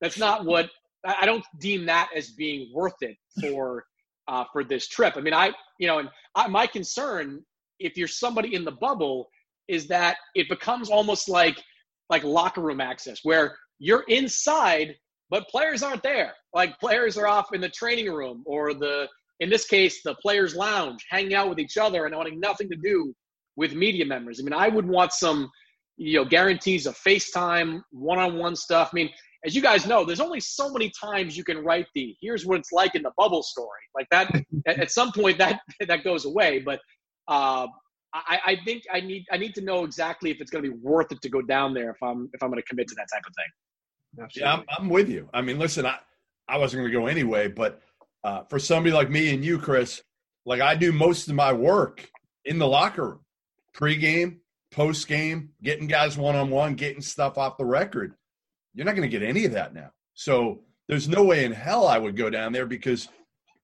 that's 0.00 0.18
not 0.18 0.44
what 0.44 0.70
i 1.04 1.26
don't 1.26 1.44
deem 1.60 1.86
that 1.86 2.08
as 2.16 2.30
being 2.30 2.70
worth 2.74 3.00
it 3.00 3.16
for 3.40 3.84
uh, 4.26 4.44
for 4.52 4.64
this 4.64 4.88
trip. 4.88 5.14
I 5.16 5.20
mean 5.20 5.34
i 5.34 5.52
you 5.78 5.86
know 5.86 5.98
and 5.98 6.08
I, 6.34 6.48
my 6.48 6.66
concern 6.66 7.44
if 7.78 7.96
you're 7.96 8.08
somebody 8.08 8.54
in 8.54 8.64
the 8.64 8.72
bubble 8.72 9.28
is 9.68 9.86
that 9.88 10.16
it 10.34 10.48
becomes 10.48 10.88
almost 10.88 11.28
like 11.28 11.62
like 12.10 12.24
locker 12.24 12.60
room 12.60 12.80
access 12.80 13.20
where 13.22 13.56
you're 13.78 14.04
inside 14.08 14.94
but 15.30 15.48
players 15.48 15.82
aren't 15.82 16.02
there. 16.02 16.32
Like 16.52 16.78
players 16.78 17.16
are 17.16 17.26
off 17.26 17.52
in 17.54 17.60
the 17.60 17.68
training 17.68 18.12
room 18.12 18.44
or 18.46 18.74
the 18.74 19.08
in 19.40 19.50
this 19.50 19.66
case 19.66 20.00
the 20.04 20.14
players 20.16 20.54
lounge 20.54 21.04
hanging 21.10 21.34
out 21.34 21.48
with 21.48 21.58
each 21.58 21.76
other 21.76 22.06
and 22.06 22.14
wanting 22.14 22.38
nothing 22.38 22.68
to 22.70 22.76
do 22.76 23.14
with 23.56 23.74
media 23.74 24.06
members. 24.06 24.40
I 24.40 24.42
mean 24.42 24.52
i 24.52 24.68
would 24.68 24.86
want 24.86 25.12
some 25.12 25.50
you 25.96 26.18
know 26.18 26.24
guarantees 26.24 26.86
of 26.86 26.96
facetime 26.96 27.82
one-on-one 27.90 28.56
stuff. 28.56 28.90
I 28.92 28.94
mean 28.94 29.10
as 29.44 29.54
you 29.54 29.62
guys 29.62 29.86
know 29.86 30.04
there's 30.04 30.20
only 30.20 30.40
so 30.40 30.70
many 30.70 30.90
times 30.98 31.36
you 31.36 31.44
can 31.44 31.58
write 31.58 31.86
the 31.94 32.16
here's 32.20 32.46
what 32.46 32.58
it's 32.58 32.72
like 32.72 32.94
in 32.94 33.02
the 33.02 33.12
bubble 33.16 33.42
story 33.42 33.80
like 33.94 34.06
that 34.10 34.30
at 34.66 34.90
some 34.90 35.12
point 35.12 35.38
that 35.38 35.60
that 35.86 36.04
goes 36.04 36.24
away 36.24 36.58
but 36.58 36.80
uh, 37.28 37.66
I, 38.14 38.38
I 38.46 38.56
think 38.64 38.84
I 38.92 39.00
need 39.00 39.24
I 39.32 39.36
need 39.36 39.54
to 39.56 39.60
know 39.60 39.84
exactly 39.84 40.30
if 40.30 40.40
it's 40.40 40.50
going 40.50 40.62
to 40.62 40.70
be 40.70 40.76
worth 40.76 41.10
it 41.10 41.20
to 41.22 41.28
go 41.28 41.42
down 41.42 41.74
there 41.74 41.90
if 41.90 42.02
I'm 42.02 42.30
if 42.32 42.42
I'm 42.42 42.50
going 42.50 42.62
to 42.62 42.68
commit 42.68 42.86
to 42.88 42.94
that 42.94 43.08
type 43.12 43.24
of 43.26 43.34
thing. 43.34 44.24
Absolutely. 44.24 44.42
Yeah, 44.42 44.52
I'm, 44.54 44.64
I'm, 44.78 44.88
with 44.88 45.08
you. 45.08 45.28
I 45.34 45.42
mean, 45.42 45.58
listen, 45.58 45.84
I 45.84 45.98
I 46.48 46.58
wasn't 46.58 46.82
going 46.82 46.92
to 46.92 46.98
go 46.98 47.06
anyway, 47.06 47.48
but 47.48 47.80
uh, 48.22 48.42
for 48.44 48.60
somebody 48.60 48.94
like 48.94 49.10
me 49.10 49.34
and 49.34 49.44
you, 49.44 49.58
Chris, 49.58 50.00
like 50.46 50.60
I 50.60 50.76
do 50.76 50.92
most 50.92 51.28
of 51.28 51.34
my 51.34 51.52
work 51.52 52.08
in 52.44 52.60
the 52.60 52.68
locker 52.68 53.04
room, 53.04 53.20
pregame, 53.76 54.38
postgame, 54.72 55.48
getting 55.62 55.88
guys 55.88 56.16
one 56.16 56.36
on 56.36 56.50
one, 56.50 56.74
getting 56.74 57.02
stuff 57.02 57.36
off 57.36 57.56
the 57.56 57.64
record. 57.64 58.14
You're 58.74 58.86
not 58.86 58.96
going 58.96 59.08
to 59.08 59.18
get 59.18 59.26
any 59.26 59.44
of 59.44 59.52
that 59.52 59.74
now. 59.74 59.90
So 60.14 60.60
there's 60.88 61.08
no 61.08 61.24
way 61.24 61.44
in 61.44 61.52
hell 61.52 61.86
I 61.86 61.98
would 61.98 62.16
go 62.16 62.30
down 62.30 62.52
there 62.52 62.66
because 62.66 63.08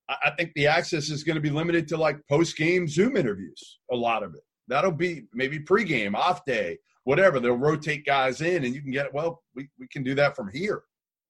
I 0.08 0.30
think 0.36 0.52
the 0.54 0.66
access 0.66 1.10
is 1.10 1.22
going 1.22 1.36
to 1.36 1.40
be 1.40 1.50
limited 1.50 1.86
to 1.88 1.96
like 1.96 2.16
post 2.28 2.56
game 2.56 2.88
Zoom 2.88 3.16
interviews. 3.16 3.78
A 3.92 3.96
lot 3.96 4.22
of 4.22 4.34
it. 4.34 4.42
That'll 4.68 4.92
be 4.92 5.24
maybe 5.32 5.58
pregame, 5.58 6.14
off 6.14 6.44
day, 6.44 6.78
whatever. 7.04 7.40
They'll 7.40 7.56
rotate 7.56 8.06
guys 8.06 8.40
in, 8.40 8.64
and 8.64 8.74
you 8.74 8.82
can 8.82 8.90
get. 8.92 9.12
Well, 9.12 9.42
we, 9.54 9.68
we 9.78 9.86
can 9.88 10.02
do 10.02 10.14
that 10.14 10.36
from 10.36 10.48
here. 10.52 10.82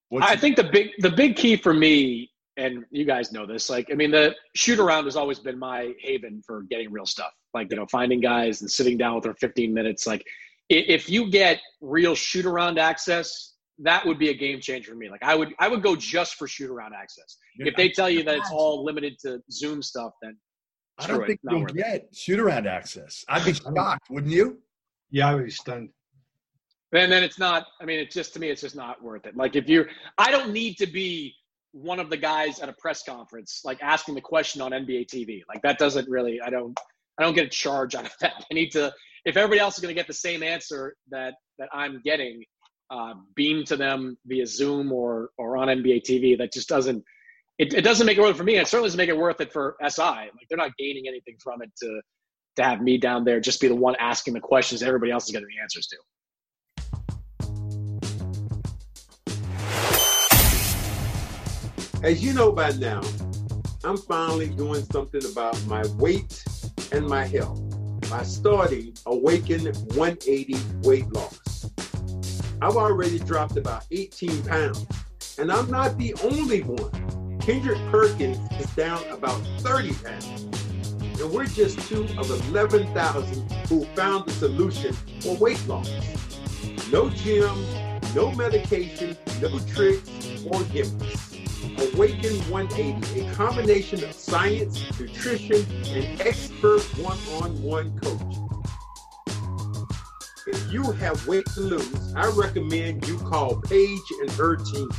What's 0.09 0.27
I 0.27 0.35
think 0.35 0.55
the 0.55 0.63
big 0.63 0.89
the 0.99 1.09
big 1.09 1.35
key 1.35 1.55
for 1.55 1.73
me, 1.73 2.29
and 2.57 2.85
you 2.91 3.05
guys 3.05 3.31
know 3.31 3.45
this. 3.45 3.69
Like, 3.69 3.87
I 3.91 3.95
mean, 3.95 4.11
the 4.11 4.35
shoot 4.55 4.79
around 4.79 5.05
has 5.05 5.15
always 5.15 5.39
been 5.39 5.57
my 5.57 5.93
haven 5.99 6.41
for 6.45 6.63
getting 6.63 6.91
real 6.91 7.05
stuff. 7.05 7.31
Like, 7.53 7.71
you 7.71 7.77
know, 7.77 7.87
finding 7.87 8.19
guys 8.19 8.61
and 8.61 8.69
sitting 8.69 8.97
down 8.97 9.15
with 9.15 9.23
them 9.23 9.35
15 9.39 9.73
minutes. 9.73 10.05
Like, 10.05 10.25
if 10.69 11.09
you 11.09 11.29
get 11.29 11.59
real 11.81 12.15
shoot 12.15 12.45
around 12.45 12.77
access, 12.79 13.53
that 13.79 14.05
would 14.05 14.19
be 14.19 14.29
a 14.29 14.33
game 14.33 14.59
changer 14.59 14.91
for 14.91 14.97
me. 14.97 15.09
Like 15.09 15.23
I 15.23 15.35
would 15.35 15.53
I 15.59 15.67
would 15.67 15.81
go 15.81 15.95
just 15.95 16.35
for 16.35 16.47
shoot 16.47 16.69
around 16.69 16.93
access. 16.93 17.37
Yeah, 17.57 17.67
if 17.69 17.75
they 17.75 17.89
tell 17.89 18.09
you 18.09 18.23
that 18.23 18.37
it's 18.37 18.51
all 18.51 18.83
limited 18.83 19.17
to 19.25 19.41
Zoom 19.51 19.81
stuff, 19.81 20.13
then 20.21 20.37
I 20.99 21.07
don't 21.07 21.25
think 21.25 21.39
you'll 21.49 21.65
get 21.65 22.07
shoot 22.13 22.39
around 22.39 22.67
access. 22.67 23.23
I'd 23.27 23.45
be 23.45 23.53
shocked, 23.75 24.09
wouldn't 24.09 24.31
you? 24.31 24.59
Yeah, 25.09 25.29
I 25.29 25.35
would 25.35 25.45
be 25.45 25.51
stunned. 25.51 25.89
And 26.93 27.11
then 27.11 27.23
it's 27.23 27.39
not. 27.39 27.67
I 27.81 27.85
mean, 27.85 27.99
it's 27.99 28.13
just 28.13 28.33
to 28.33 28.39
me, 28.39 28.49
it's 28.49 28.61
just 28.61 28.75
not 28.75 29.01
worth 29.01 29.25
it. 29.25 29.35
Like 29.35 29.55
if 29.55 29.69
you, 29.69 29.85
I 30.17 30.29
don't 30.29 30.51
need 30.51 30.75
to 30.77 30.87
be 30.87 31.33
one 31.71 31.99
of 31.99 32.09
the 32.09 32.17
guys 32.17 32.59
at 32.59 32.67
a 32.67 32.73
press 32.73 33.03
conference, 33.03 33.61
like 33.63 33.81
asking 33.81 34.15
the 34.15 34.21
question 34.21 34.61
on 34.61 34.71
NBA 34.71 35.07
TV. 35.07 35.41
Like 35.47 35.61
that 35.63 35.77
doesn't 35.77 36.09
really. 36.09 36.39
I 36.41 36.49
don't. 36.49 36.77
I 37.17 37.23
don't 37.23 37.33
get 37.33 37.45
a 37.45 37.49
charge 37.49 37.95
out 37.95 38.05
of 38.05 38.13
that. 38.21 38.45
I 38.51 38.53
need 38.53 38.71
to. 38.71 38.93
If 39.23 39.37
everybody 39.37 39.59
else 39.59 39.75
is 39.75 39.81
going 39.81 39.93
to 39.93 39.99
get 39.99 40.07
the 40.07 40.13
same 40.13 40.43
answer 40.43 40.95
that 41.11 41.35
that 41.59 41.69
I'm 41.73 42.01
getting, 42.03 42.43
uh, 42.91 43.13
to 43.65 43.75
them 43.77 44.17
via 44.25 44.45
Zoom 44.45 44.91
or 44.91 45.29
or 45.37 45.57
on 45.57 45.67
NBA 45.67 46.03
TV. 46.03 46.37
That 46.37 46.53
just 46.53 46.69
doesn't 46.69 47.03
it, 47.57 47.73
it 47.73 47.81
doesn't 47.81 48.05
make 48.05 48.17
it 48.17 48.21
worth 48.21 48.35
it 48.35 48.37
for 48.37 48.43
me. 48.43 48.57
It 48.57 48.67
certainly 48.67 48.87
doesn't 48.87 48.97
make 48.97 49.09
it 49.09 49.17
worth 49.17 49.39
it 49.39 49.53
for 49.53 49.77
SI. 49.87 50.01
Like 50.01 50.31
they're 50.49 50.57
not 50.57 50.75
gaining 50.77 51.07
anything 51.07 51.37
from 51.41 51.61
it 51.61 51.71
to 51.81 52.01
to 52.57 52.63
have 52.63 52.81
me 52.81 52.97
down 52.97 53.23
there 53.23 53.39
just 53.39 53.61
be 53.61 53.69
the 53.69 53.75
one 53.75 53.95
asking 53.99 54.33
the 54.33 54.39
questions 54.41 54.83
everybody 54.83 55.11
else 55.11 55.25
is 55.25 55.31
getting 55.31 55.47
the 55.47 55.61
answers 55.61 55.87
to. 55.87 55.97
As 62.03 62.23
you 62.23 62.33
know 62.33 62.51
by 62.51 62.71
now, 62.71 63.01
I'm 63.83 63.95
finally 63.95 64.49
doing 64.49 64.83
something 64.91 65.23
about 65.31 65.63
my 65.67 65.85
weight 65.97 66.43
and 66.91 67.07
my 67.07 67.23
health 67.25 67.61
by 68.09 68.23
starting 68.23 68.93
Awaken 69.05 69.65
180 69.65 70.55
Weight 70.81 71.07
Loss. 71.13 71.50
I've 72.61 72.77
already 72.77 73.17
dropped 73.17 73.57
about 73.57 73.87
18 73.89 74.43
pounds, 74.43 74.85
and 75.39 75.51
I'm 75.51 75.71
not 75.71 75.97
the 75.97 76.13
only 76.23 76.61
one. 76.61 77.39
Kendrick 77.39 77.79
Perkins 77.89 78.37
is 78.59 78.69
down 78.75 79.03
about 79.09 79.41
30 79.61 79.93
pounds. 79.95 80.43
And 81.19 81.31
we're 81.31 81.47
just 81.47 81.79
two 81.89 82.03
of 82.19 82.29
11,000 82.49 83.51
who 83.67 83.83
found 83.95 84.27
the 84.27 84.31
solution 84.33 84.93
for 85.21 85.35
weight 85.37 85.65
loss. 85.67 85.89
No 86.91 87.09
gym, 87.09 87.65
no 88.13 88.31
medication, 88.35 89.17
no 89.41 89.57
tricks 89.59 90.45
or 90.45 90.63
gimmicks. 90.65 91.31
Awaken 91.95 92.37
180, 92.51 93.21
a 93.21 93.33
combination 93.33 94.03
of 94.03 94.13
science, 94.13 94.99
nutrition, 94.99 95.65
and 95.87 96.21
expert 96.21 96.83
one-on-one 96.99 97.99
coaching. 98.01 98.40
If 100.53 100.73
you 100.73 100.91
have 100.91 101.25
weight 101.27 101.45
to 101.53 101.61
lose, 101.61 102.13
I 102.13 102.27
recommend 102.31 103.07
you 103.07 103.17
call 103.19 103.61
Paige 103.61 104.01
and 104.19 104.29
her 104.31 104.57
team. 104.57 104.89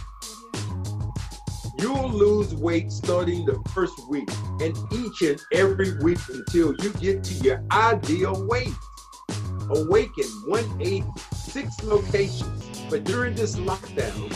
You'll 1.79 2.09
lose 2.09 2.55
weight 2.55 2.91
starting 2.91 3.45
the 3.45 3.61
first 3.75 3.95
week 4.09 4.31
and 4.63 4.75
each 4.91 5.21
and 5.21 5.39
every 5.53 5.99
week 5.99 6.21
until 6.31 6.75
you 6.77 6.91
get 6.95 7.23
to 7.25 7.35
your 7.45 7.63
ideal 7.71 8.47
weight. 8.47 8.73
Awaken 9.69 10.25
186 10.47 11.83
locations, 11.85 12.83
but 12.89 13.05
during 13.05 13.35
this 13.35 13.57
lockdown, 13.57 14.33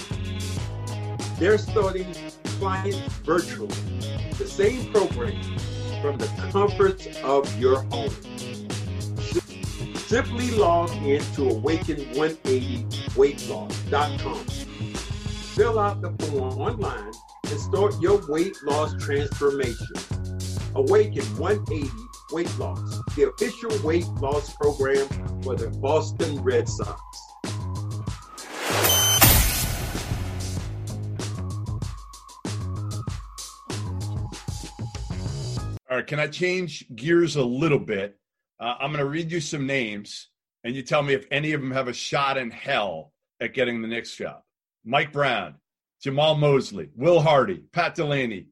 they're 1.38 1.56
starting 1.56 2.12
clients 2.58 2.98
virtually. 3.24 3.68
The 4.36 4.46
same 4.46 4.92
program 4.92 5.40
from 6.02 6.18
the 6.18 6.28
comforts 6.52 7.06
of 7.22 7.58
your 7.58 7.82
home. 7.84 8.12
Simply 10.06 10.50
log 10.52 10.90
in 11.02 11.20
to 11.34 11.50
awaken180weightloss.com. 11.50 14.44
Fill 15.56 15.78
out 15.80 16.00
the 16.00 16.12
form 16.26 16.60
online 16.60 17.12
and 17.50 17.60
start 17.60 18.00
your 18.00 18.24
weight 18.28 18.56
loss 18.62 18.94
transformation. 19.02 19.96
Awaken 20.76 21.24
180 21.38 21.90
Weight 22.30 22.56
Loss, 22.56 23.00
the 23.16 23.30
official 23.30 23.76
weight 23.82 24.06
loss 24.20 24.54
program 24.54 25.08
for 25.42 25.56
the 25.56 25.70
Boston 25.80 26.40
Red 26.40 26.68
Sox. 26.68 27.00
All 35.90 35.96
right, 35.96 36.06
can 36.06 36.20
I 36.20 36.28
change 36.28 36.86
gears 36.94 37.34
a 37.34 37.44
little 37.44 37.80
bit? 37.80 38.16
Uh, 38.58 38.74
I'm 38.80 38.90
going 38.90 39.04
to 39.04 39.10
read 39.10 39.30
you 39.30 39.40
some 39.40 39.66
names, 39.66 40.28
and 40.64 40.74
you 40.74 40.82
tell 40.82 41.02
me 41.02 41.14
if 41.14 41.26
any 41.30 41.52
of 41.52 41.60
them 41.60 41.70
have 41.70 41.88
a 41.88 41.92
shot 41.92 42.38
in 42.38 42.50
hell 42.50 43.12
at 43.40 43.54
getting 43.54 43.82
the 43.82 43.88
Knicks 43.88 44.16
job. 44.16 44.40
Mike 44.84 45.12
Brown, 45.12 45.56
Jamahl 46.04 46.38
Mosley, 46.38 46.88
Will 46.96 47.20
Hardy, 47.20 47.64
Pat 47.72 47.94
Delaney. 47.94 48.46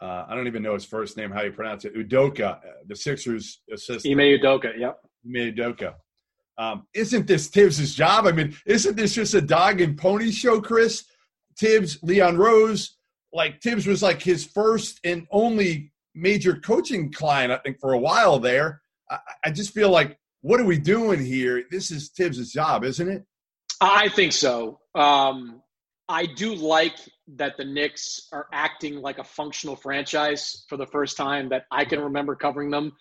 Uh, 0.00 0.26
I 0.28 0.36
don't 0.36 0.46
even 0.46 0.62
know 0.62 0.74
his 0.74 0.84
first 0.84 1.16
name, 1.16 1.30
how 1.30 1.42
you 1.42 1.50
pronounce 1.50 1.84
it. 1.84 1.94
Udoka, 1.94 2.58
uh, 2.58 2.60
the 2.86 2.94
Sixers 2.94 3.62
assistant. 3.72 4.12
Ime 4.12 4.38
Udoka, 4.38 4.78
yep. 4.78 5.00
Ime 5.26 5.52
Udoka. 5.52 5.94
Um, 6.56 6.86
isn't 6.94 7.26
this 7.26 7.48
Thibs' 7.48 7.94
job? 7.94 8.26
I 8.26 8.32
mean, 8.32 8.54
isn't 8.66 8.96
this 8.96 9.14
just 9.14 9.34
a 9.34 9.40
dog 9.40 9.80
and 9.80 9.96
pony 9.96 10.30
show, 10.30 10.60
Chris? 10.60 11.04
Thibs, 11.58 11.98
Leon 12.02 12.36
Rose, 12.36 12.96
like 13.32 13.60
Thibs 13.60 13.86
was 13.86 14.02
like 14.02 14.22
his 14.22 14.44
first 14.44 15.00
and 15.04 15.26
only 15.30 15.92
major 16.14 16.54
coaching 16.54 17.12
client, 17.12 17.52
I 17.52 17.58
think, 17.58 17.80
for 17.80 17.92
a 17.92 17.98
while 17.98 18.38
there. 18.38 18.82
I, 19.10 19.18
I 19.46 19.50
just 19.50 19.72
feel 19.74 19.90
like, 19.90 20.18
what 20.40 20.60
are 20.60 20.64
we 20.64 20.78
doing 20.78 21.24
here? 21.24 21.64
This 21.70 21.90
is 21.90 22.10
Thibs' 22.10 22.52
job, 22.52 22.84
isn't 22.84 23.08
it? 23.08 23.24
I 23.80 24.08
think 24.08 24.32
so. 24.32 24.80
Um, 24.94 25.62
I 26.08 26.26
do 26.26 26.54
like 26.54 26.96
that 27.36 27.56
the 27.56 27.64
Knicks 27.64 28.28
are 28.32 28.46
acting 28.52 29.00
like 29.02 29.18
a 29.18 29.24
functional 29.24 29.76
franchise 29.76 30.64
for 30.68 30.76
the 30.76 30.86
first 30.86 31.16
time 31.16 31.48
that 31.50 31.64
I 31.70 31.84
can 31.84 32.00
remember 32.00 32.34
covering 32.34 32.70
them. 32.70 32.92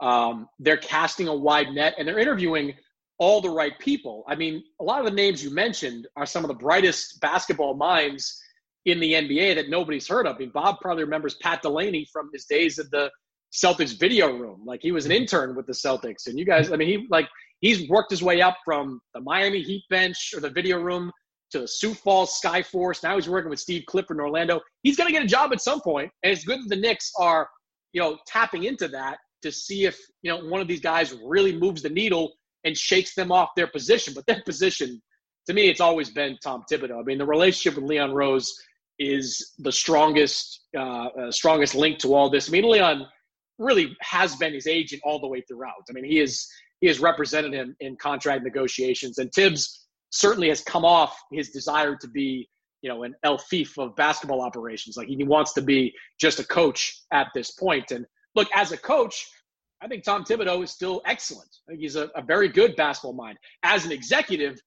Um, 0.00 0.48
they're 0.58 0.76
casting 0.76 1.28
a 1.28 1.34
wide 1.34 1.70
net 1.70 1.94
and 1.98 2.06
they're 2.06 2.18
interviewing 2.18 2.74
all 3.18 3.40
the 3.40 3.50
right 3.50 3.78
people. 3.78 4.24
I 4.28 4.34
mean, 4.34 4.62
a 4.80 4.84
lot 4.84 5.00
of 5.00 5.04
the 5.04 5.12
names 5.12 5.42
you 5.42 5.50
mentioned 5.50 6.06
are 6.16 6.26
some 6.26 6.44
of 6.44 6.48
the 6.48 6.54
brightest 6.54 7.20
basketball 7.20 7.74
minds 7.74 8.40
in 8.84 8.98
the 9.00 9.12
NBA 9.12 9.54
that 9.56 9.68
nobody's 9.68 10.08
heard 10.08 10.26
of. 10.26 10.36
I 10.36 10.38
mean, 10.40 10.50
Bob 10.50 10.80
probably 10.80 11.04
remembers 11.04 11.36
Pat 11.36 11.62
Delaney 11.62 12.06
from 12.12 12.30
his 12.32 12.46
days 12.46 12.78
at 12.78 12.90
the 12.90 13.10
Celtics 13.52 13.98
video 13.98 14.36
room. 14.36 14.62
Like 14.64 14.80
he 14.82 14.92
was 14.92 15.06
an 15.06 15.12
intern 15.12 15.54
with 15.54 15.66
the 15.66 15.72
Celtics. 15.72 16.26
And 16.26 16.38
you 16.38 16.44
guys, 16.44 16.72
I 16.72 16.76
mean, 16.76 16.88
he 16.88 17.06
like 17.10 17.28
he's 17.60 17.88
worked 17.88 18.10
his 18.10 18.22
way 18.22 18.40
up 18.40 18.56
from 18.64 19.00
the 19.14 19.20
Miami 19.20 19.62
Heat 19.62 19.84
bench 19.90 20.32
or 20.34 20.40
the 20.40 20.50
video 20.50 20.80
room 20.80 21.10
to 21.52 21.60
the 21.60 21.68
Sioux 21.68 21.94
Falls 21.94 22.40
Skyforce. 22.42 23.02
Now 23.02 23.14
he's 23.16 23.28
working 23.28 23.50
with 23.50 23.60
Steve 23.60 23.84
Clifford 23.86 24.16
in 24.16 24.22
Orlando. 24.22 24.60
He's 24.82 24.96
going 24.96 25.06
to 25.06 25.12
get 25.12 25.22
a 25.22 25.28
job 25.28 25.52
at 25.52 25.60
some 25.60 25.80
point, 25.80 26.10
and 26.22 26.32
it's 26.32 26.44
good 26.44 26.62
that 26.62 26.68
the 26.68 26.80
Knicks 26.80 27.12
are, 27.18 27.48
you 27.92 28.00
know, 28.00 28.18
tapping 28.26 28.64
into 28.64 28.88
that 28.88 29.18
to 29.42 29.52
see 29.52 29.84
if 29.84 29.98
you 30.22 30.30
know 30.30 30.44
one 30.48 30.60
of 30.60 30.68
these 30.68 30.80
guys 30.80 31.14
really 31.24 31.54
moves 31.54 31.82
the 31.82 31.90
needle 31.90 32.32
and 32.64 32.76
shakes 32.76 33.14
them 33.14 33.30
off 33.30 33.50
their 33.54 33.66
position. 33.66 34.14
But 34.14 34.26
their 34.26 34.42
position, 34.44 35.02
to 35.46 35.52
me, 35.52 35.68
it's 35.68 35.80
always 35.80 36.10
been 36.10 36.38
Tom 36.42 36.64
Thibodeau. 36.70 36.98
I 36.98 37.02
mean, 37.02 37.18
the 37.18 37.26
relationship 37.26 37.78
with 37.78 37.88
Leon 37.88 38.12
Rose 38.12 38.54
is 38.98 39.52
the 39.58 39.72
strongest 39.72 40.62
uh, 40.76 41.08
uh, 41.08 41.30
strongest 41.30 41.74
link 41.74 41.98
to 41.98 42.14
all 42.14 42.30
this. 42.30 42.48
I 42.48 42.52
mean, 42.52 42.68
Leon 42.68 43.06
really 43.62 43.96
has 44.00 44.36
been 44.36 44.52
his 44.52 44.66
agent 44.66 45.02
all 45.04 45.20
the 45.20 45.26
way 45.26 45.40
throughout. 45.42 45.84
I 45.88 45.92
mean, 45.92 46.04
he 46.04 46.20
is 46.20 46.48
he 46.80 46.88
has 46.88 47.00
represented 47.00 47.52
him 47.52 47.76
in 47.80 47.96
contract 47.96 48.42
negotiations, 48.42 49.18
and 49.18 49.32
Thibs 49.32 49.86
certainly 50.10 50.48
has 50.48 50.62
come 50.62 50.84
off 50.84 51.16
his 51.30 51.50
desire 51.50 51.96
to 51.96 52.08
be 52.08 52.48
you 52.82 52.90
know 52.90 53.04
an 53.04 53.14
El 53.22 53.40
of 53.78 53.96
basketball 53.96 54.42
operations. 54.42 54.96
Like 54.96 55.08
he 55.08 55.22
wants 55.24 55.52
to 55.54 55.62
be 55.62 55.94
just 56.20 56.40
a 56.40 56.44
coach 56.44 57.02
at 57.12 57.28
this 57.34 57.52
point. 57.52 57.92
And 57.92 58.04
look, 58.34 58.48
as 58.54 58.72
a 58.72 58.76
coach, 58.76 59.28
I 59.80 59.88
think 59.88 60.04
Tom 60.04 60.24
Thibodeau 60.24 60.62
is 60.62 60.70
still 60.70 61.00
excellent. 61.06 61.48
I 61.66 61.72
think 61.72 61.82
he's 61.82 61.96
a, 61.96 62.08
a 62.16 62.22
very 62.22 62.48
good 62.48 62.76
basketball 62.76 63.14
mind. 63.14 63.38
As 63.62 63.84
an 63.84 63.92
executive, 63.92 64.60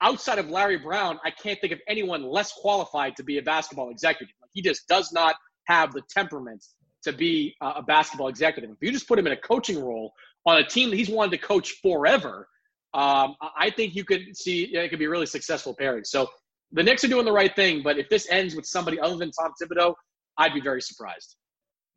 outside 0.00 0.38
of 0.38 0.48
Larry 0.48 0.78
Brown, 0.78 1.18
I 1.24 1.30
can't 1.30 1.60
think 1.60 1.72
of 1.72 1.80
anyone 1.88 2.22
less 2.22 2.52
qualified 2.52 3.16
to 3.16 3.22
be 3.22 3.38
a 3.38 3.42
basketball 3.42 3.90
executive. 3.90 4.34
Like 4.40 4.50
he 4.52 4.62
just 4.62 4.86
does 4.86 5.12
not 5.12 5.34
have 5.64 5.92
the 5.92 6.02
temperament 6.10 6.64
to 7.04 7.12
be 7.12 7.54
a 7.60 7.82
basketball 7.82 8.28
executive. 8.28 8.70
If 8.70 8.76
you 8.80 8.90
just 8.92 9.08
put 9.08 9.18
him 9.18 9.26
in 9.26 9.32
a 9.32 9.36
coaching 9.36 9.82
role 9.82 10.12
on 10.46 10.58
a 10.58 10.64
team 10.66 10.90
that 10.90 10.96
he's 10.96 11.08
wanted 11.08 11.32
to 11.32 11.38
coach 11.38 11.80
forever, 11.82 12.48
um, 12.94 13.36
I 13.40 13.70
think 13.70 13.94
you 13.94 14.04
could 14.04 14.36
see 14.36 14.64
it 14.64 14.88
could 14.88 14.98
be 14.98 15.04
a 15.04 15.10
really 15.10 15.26
successful 15.26 15.74
pairing. 15.74 16.04
So 16.04 16.28
the 16.72 16.82
Knicks 16.82 17.04
are 17.04 17.08
doing 17.08 17.24
the 17.24 17.32
right 17.32 17.54
thing, 17.54 17.82
but 17.82 17.98
if 17.98 18.08
this 18.08 18.28
ends 18.30 18.54
with 18.54 18.66
somebody 18.66 18.98
other 19.00 19.16
than 19.16 19.30
Tom 19.30 19.52
Thibodeau, 19.60 19.94
I'd 20.38 20.54
be 20.54 20.60
very 20.60 20.82
surprised. 20.82 21.36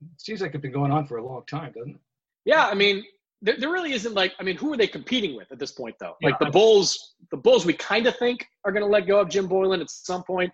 It 0.02 0.22
seems 0.22 0.42
like 0.42 0.54
it's 0.54 0.62
been 0.62 0.72
going 0.72 0.92
on 0.92 1.06
for 1.06 1.18
a 1.18 1.26
long 1.26 1.44
time, 1.50 1.72
doesn't 1.76 1.96
it? 1.96 2.02
Yeah, 2.46 2.68
I 2.68 2.74
mean, 2.74 3.04
there, 3.42 3.56
there 3.58 3.72
really 3.72 3.94
isn't 3.94 4.14
like 4.14 4.34
I 4.40 4.44
mean, 4.44 4.58
who 4.58 4.74
are 4.74 4.78
they 4.78 4.88
competing 4.88 5.36
with 5.36 5.52
at 5.52 5.60
this 5.60 5.72
point 5.72 5.96
though? 6.00 6.16
Like 6.22 6.40
the 6.40 6.50
Bulls, 6.50 7.16
the 7.32 7.38
Bulls 7.38 7.66
we 7.66 7.74
kind 7.74 8.08
of 8.08 8.18
think 8.18 8.46
are 8.66 8.72
going 8.72 8.84
to 8.84 8.90
let 8.90 9.08
go 9.08 9.20
of 9.20 9.30
Jim 9.30 9.48
Boylen 9.48 9.82
at 9.82 9.90
some 9.90 10.24
point. 10.24 10.52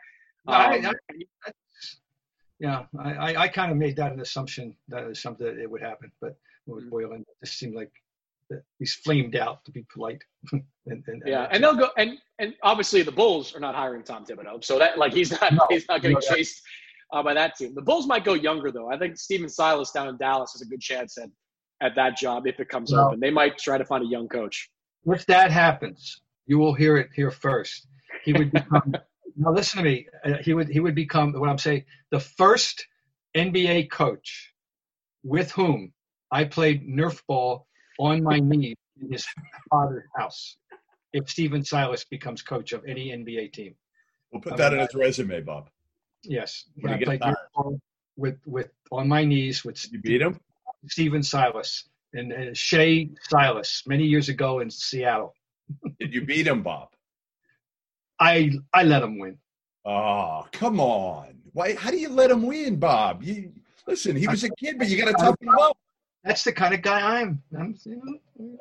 Um, 0.47 0.55
I, 0.55 0.75
I, 0.77 0.93
I, 1.45 1.51
yeah, 2.59 2.85
I, 2.99 3.35
I 3.35 3.47
kind 3.47 3.71
of 3.71 3.77
made 3.77 3.95
that 3.97 4.13
an 4.13 4.19
assumption 4.19 4.75
that 4.87 5.15
something 5.15 5.45
that 5.45 5.59
it 5.59 5.69
would 5.69 5.81
happen, 5.81 6.11
but 6.21 6.35
with 6.65 6.85
mm-hmm. 6.85 6.95
Boylen, 6.95 7.21
it 7.21 7.45
just 7.45 7.59
seemed 7.59 7.75
like 7.75 7.91
he's 8.79 8.93
flamed 8.95 9.35
out 9.35 9.63
to 9.65 9.71
be 9.71 9.85
polite. 9.93 10.21
and, 10.51 10.63
and, 10.85 11.23
yeah, 11.25 11.47
and 11.51 11.63
they'll 11.63 11.75
go 11.75 11.89
and 11.97 12.17
and 12.39 12.53
obviously 12.63 13.01
the 13.03 13.11
Bulls 13.11 13.55
are 13.55 13.59
not 13.59 13.75
hiring 13.75 14.03
Tom 14.03 14.25
Thibodeau, 14.25 14.63
so 14.63 14.79
that 14.79 14.97
like 14.97 15.13
he's 15.13 15.31
not 15.31 15.53
no, 15.53 15.65
he's 15.69 15.87
not 15.87 16.01
getting 16.01 16.19
no, 16.27 16.35
chased 16.35 16.61
uh, 17.13 17.21
by 17.21 17.33
that 17.33 17.55
team. 17.55 17.75
The 17.75 17.81
Bulls 17.81 18.07
might 18.07 18.23
go 18.23 18.33
younger 18.33 18.71
though. 18.71 18.91
I 18.91 18.97
think 18.97 19.17
Stephen 19.17 19.49
Silas 19.49 19.91
down 19.91 20.07
in 20.07 20.17
Dallas 20.17 20.53
has 20.53 20.61
a 20.61 20.65
good 20.65 20.81
chance 20.81 21.17
at 21.17 21.29
at 21.81 21.95
that 21.95 22.17
job 22.17 22.47
if 22.47 22.59
it 22.59 22.69
comes 22.69 22.91
well, 22.91 23.07
open. 23.07 23.19
They 23.19 23.31
might 23.31 23.57
try 23.57 23.77
to 23.77 23.85
find 23.85 24.03
a 24.03 24.07
young 24.07 24.27
coach. 24.27 24.69
If 25.05 25.25
that 25.27 25.51
happens, 25.51 26.21
you 26.47 26.57
will 26.57 26.73
hear 26.73 26.97
it 26.97 27.09
here 27.15 27.31
first. 27.31 27.87
He 28.23 28.33
would 28.33 28.51
become. 28.51 28.95
now 29.37 29.51
listen 29.51 29.77
to 29.77 29.83
me. 29.83 30.07
Uh, 30.25 30.37
he 30.41 30.53
would 30.53 30.67
he 30.67 30.79
would 30.79 30.95
become 30.95 31.33
what 31.33 31.49
I'm 31.49 31.57
saying 31.57 31.85
the 32.11 32.19
first 32.19 32.85
NBA 33.35 33.89
coach 33.91 34.53
with 35.23 35.51
whom 35.51 35.93
I 36.31 36.43
played 36.43 36.87
Nerf 36.87 37.21
ball 37.27 37.67
on 37.99 38.23
my 38.23 38.39
knees 38.39 38.75
in 39.01 39.11
his 39.11 39.25
father's 39.69 40.03
house. 40.15 40.57
If 41.13 41.29
Stephen 41.29 41.63
Silas 41.63 42.03
becomes 42.03 42.41
coach 42.41 42.73
of 42.73 42.83
any 42.85 43.09
NBA 43.09 43.53
team, 43.53 43.75
we'll 44.31 44.41
put 44.41 44.57
that 44.57 44.73
in 44.73 44.79
his 44.79 44.93
resume, 44.93 45.41
Bob. 45.41 45.69
Yes, 46.23 46.65
when 46.75 46.93
I 46.93 47.03
played 47.03 47.21
Nerf 47.21 47.35
ball 47.55 47.79
with 48.17 48.39
with 48.45 48.69
on 48.91 49.07
my 49.07 49.23
knees 49.23 49.63
with. 49.63 49.91
You 49.91 50.01
beat 50.01 50.21
him. 50.21 50.39
Stephen 50.87 51.23
Silas 51.23 51.89
and, 52.13 52.31
and 52.31 52.55
Shea 52.55 53.09
Silas 53.29 53.83
many 53.87 54.05
years 54.05 54.29
ago 54.29 54.59
in 54.59 54.69
Seattle. 54.69 55.33
Did 55.99 56.13
you 56.13 56.25
beat 56.25 56.47
him, 56.47 56.63
Bob? 56.63 56.89
I 58.19 58.51
I 58.73 58.83
let 58.83 59.03
him 59.03 59.19
win. 59.19 59.37
Oh, 59.85 60.47
come 60.51 60.79
on. 60.79 61.35
Why 61.53 61.75
how 61.75 61.91
do 61.91 61.97
you 61.97 62.09
let 62.09 62.31
him 62.31 62.43
win, 62.43 62.77
Bob? 62.77 63.23
You 63.23 63.51
listen, 63.87 64.15
he 64.15 64.27
was 64.27 64.43
a 64.43 64.49
kid, 64.49 64.77
but 64.77 64.87
you 64.89 64.97
gotta 64.97 65.13
toughen 65.13 65.47
him 65.47 65.57
up. 65.59 65.77
That's 66.23 66.43
the 66.43 66.51
kind 66.51 66.73
of 66.73 66.81
guy 66.81 67.19
I'm. 67.19 67.41
I'm 67.57 67.75
you 67.85 68.19
know. 68.37 68.59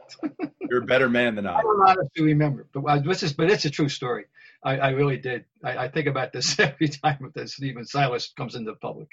You're 0.70 0.82
a 0.82 0.86
better 0.86 1.08
man 1.08 1.34
than 1.34 1.46
I. 1.46 1.56
I 1.56 1.62
don't 1.62 1.78
know 1.78 1.86
how 1.86 1.96
remember, 2.18 2.66
but 2.72 3.04
this 3.04 3.22
is 3.22 3.32
but 3.32 3.50
it's 3.50 3.64
a 3.64 3.70
true 3.70 3.88
story. 3.88 4.26
I, 4.62 4.78
I 4.78 4.88
really 4.90 5.16
did. 5.16 5.44
I, 5.62 5.76
I, 5.76 5.88
think 5.88 6.06
about 6.06 6.32
this 6.32 6.58
every 6.60 6.88
time 6.88 7.32
that 7.34 7.50
Stephen 7.50 7.84
Silas 7.84 8.32
comes 8.36 8.54
into 8.54 8.74
public 8.74 9.08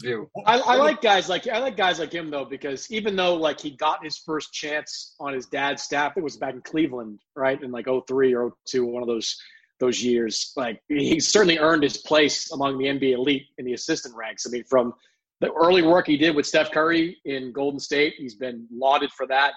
view. 0.00 0.30
I, 0.44 0.58
I, 0.58 0.76
like 0.76 1.00
guys 1.00 1.28
like 1.28 1.48
I 1.48 1.58
like 1.58 1.76
guys 1.76 1.98
like 1.98 2.12
him 2.12 2.30
though 2.30 2.44
because 2.44 2.90
even 2.90 3.16
though 3.16 3.34
like 3.34 3.60
he 3.60 3.70
got 3.70 4.04
his 4.04 4.18
first 4.18 4.52
chance 4.52 5.14
on 5.18 5.32
his 5.32 5.46
dad's 5.46 5.82
staff, 5.82 6.16
it 6.16 6.22
was 6.22 6.36
back 6.36 6.54
in 6.54 6.62
Cleveland, 6.62 7.20
right, 7.34 7.60
in 7.62 7.70
like 7.72 7.86
03 7.86 8.34
or 8.34 8.52
02, 8.68 8.84
one 8.84 9.02
of 9.02 9.08
those 9.08 9.40
those 9.78 10.02
years. 10.02 10.52
Like 10.56 10.80
he 10.88 11.20
certainly 11.20 11.58
earned 11.58 11.82
his 11.82 11.98
place 11.98 12.50
among 12.52 12.78
the 12.78 12.86
NBA 12.86 13.14
elite 13.14 13.46
in 13.58 13.64
the 13.64 13.74
assistant 13.74 14.14
ranks. 14.14 14.46
I 14.46 14.50
mean, 14.50 14.64
from 14.64 14.94
the 15.40 15.52
early 15.52 15.82
work 15.82 16.06
he 16.06 16.16
did 16.16 16.34
with 16.34 16.46
Steph 16.46 16.70
Curry 16.70 17.18
in 17.24 17.52
Golden 17.52 17.78
State, 17.78 18.14
he's 18.16 18.34
been 18.34 18.66
lauded 18.72 19.10
for 19.12 19.26
that. 19.26 19.52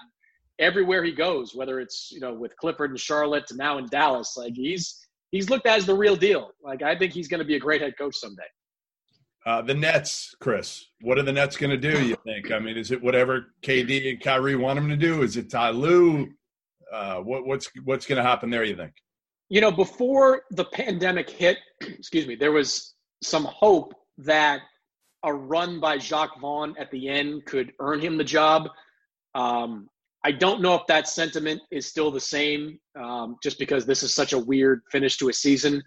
Everywhere 0.58 1.02
he 1.02 1.12
goes, 1.12 1.54
whether 1.54 1.80
it's 1.80 2.10
you 2.12 2.20
know 2.20 2.34
with 2.34 2.56
Clifford 2.56 2.90
and 2.90 3.00
Charlotte 3.00 3.46
to 3.46 3.56
now 3.56 3.78
in 3.78 3.86
Dallas, 3.86 4.36
like 4.36 4.54
he's 4.54 5.06
he's 5.30 5.48
looked 5.48 5.66
at 5.66 5.78
as 5.78 5.86
the 5.86 5.94
real 5.94 6.16
deal. 6.16 6.50
Like 6.62 6.82
I 6.82 6.96
think 6.96 7.12
he's 7.12 7.28
going 7.28 7.38
to 7.38 7.46
be 7.46 7.56
a 7.56 7.60
great 7.60 7.80
head 7.80 7.96
coach 7.96 8.16
someday. 8.16 8.42
Uh, 9.46 9.62
the 9.62 9.72
Nets, 9.72 10.34
Chris. 10.38 10.86
What 11.00 11.18
are 11.18 11.22
the 11.22 11.32
Nets 11.32 11.56
going 11.56 11.70
to 11.70 11.76
do? 11.78 12.04
You 12.04 12.16
think? 12.24 12.52
I 12.52 12.58
mean, 12.58 12.76
is 12.76 12.90
it 12.90 13.02
whatever 13.02 13.46
KD 13.62 14.10
and 14.10 14.20
Kyrie 14.20 14.56
want 14.56 14.78
them 14.78 14.90
to 14.90 14.96
do? 14.96 15.22
Is 15.22 15.38
it 15.38 15.48
Ty 15.50 15.70
Lue? 15.70 16.28
Uh, 16.92 17.16
what, 17.20 17.46
what's 17.46 17.70
what's 17.84 18.04
going 18.04 18.16
to 18.16 18.22
happen 18.22 18.50
there? 18.50 18.64
You 18.64 18.76
think? 18.76 18.92
You 19.50 19.60
know, 19.60 19.72
before 19.72 20.42
the 20.52 20.64
pandemic 20.64 21.28
hit, 21.28 21.58
excuse 21.80 22.26
me, 22.26 22.36
there 22.36 22.52
was 22.52 22.94
some 23.22 23.44
hope 23.44 23.92
that 24.18 24.60
a 25.24 25.34
run 25.34 25.80
by 25.80 25.98
Jacque 25.98 26.40
Vaughn 26.40 26.74
at 26.78 26.90
the 26.90 27.08
end 27.08 27.44
could 27.44 27.72
earn 27.80 28.00
him 28.00 28.16
the 28.16 28.24
job. 28.24 28.68
Um, 29.34 29.88
I 30.24 30.32
don't 30.32 30.62
know 30.62 30.74
if 30.74 30.86
that 30.86 31.08
sentiment 31.08 31.60
is 31.70 31.86
still 31.86 32.10
the 32.10 32.20
same, 32.20 32.78
um, 32.98 33.36
just 33.42 33.58
because 33.58 33.84
this 33.84 34.02
is 34.02 34.14
such 34.14 34.32
a 34.32 34.38
weird 34.38 34.82
finish 34.90 35.16
to 35.18 35.28
a 35.28 35.32
season. 35.32 35.82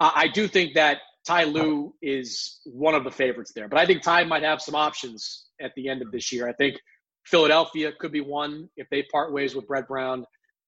I 0.00 0.28
do 0.28 0.48
think 0.48 0.74
that 0.74 0.98
Ty 1.24 1.44
Lue 1.44 1.94
is 2.02 2.60
one 2.64 2.94
of 2.94 3.04
the 3.04 3.10
favorites 3.10 3.52
there, 3.54 3.68
but 3.68 3.78
I 3.78 3.86
think 3.86 4.02
Ty 4.02 4.24
might 4.24 4.42
have 4.42 4.60
some 4.60 4.74
options 4.74 5.46
at 5.60 5.72
the 5.76 5.88
end 5.88 6.02
of 6.02 6.10
this 6.10 6.32
year. 6.32 6.48
I 6.48 6.52
think 6.54 6.76
Philadelphia 7.24 7.92
could 8.00 8.10
be 8.10 8.20
one 8.20 8.68
if 8.76 8.88
they 8.90 9.04
part 9.04 9.32
ways 9.32 9.54
with 9.54 9.68
Brett 9.68 9.86
Brown, 9.86 10.24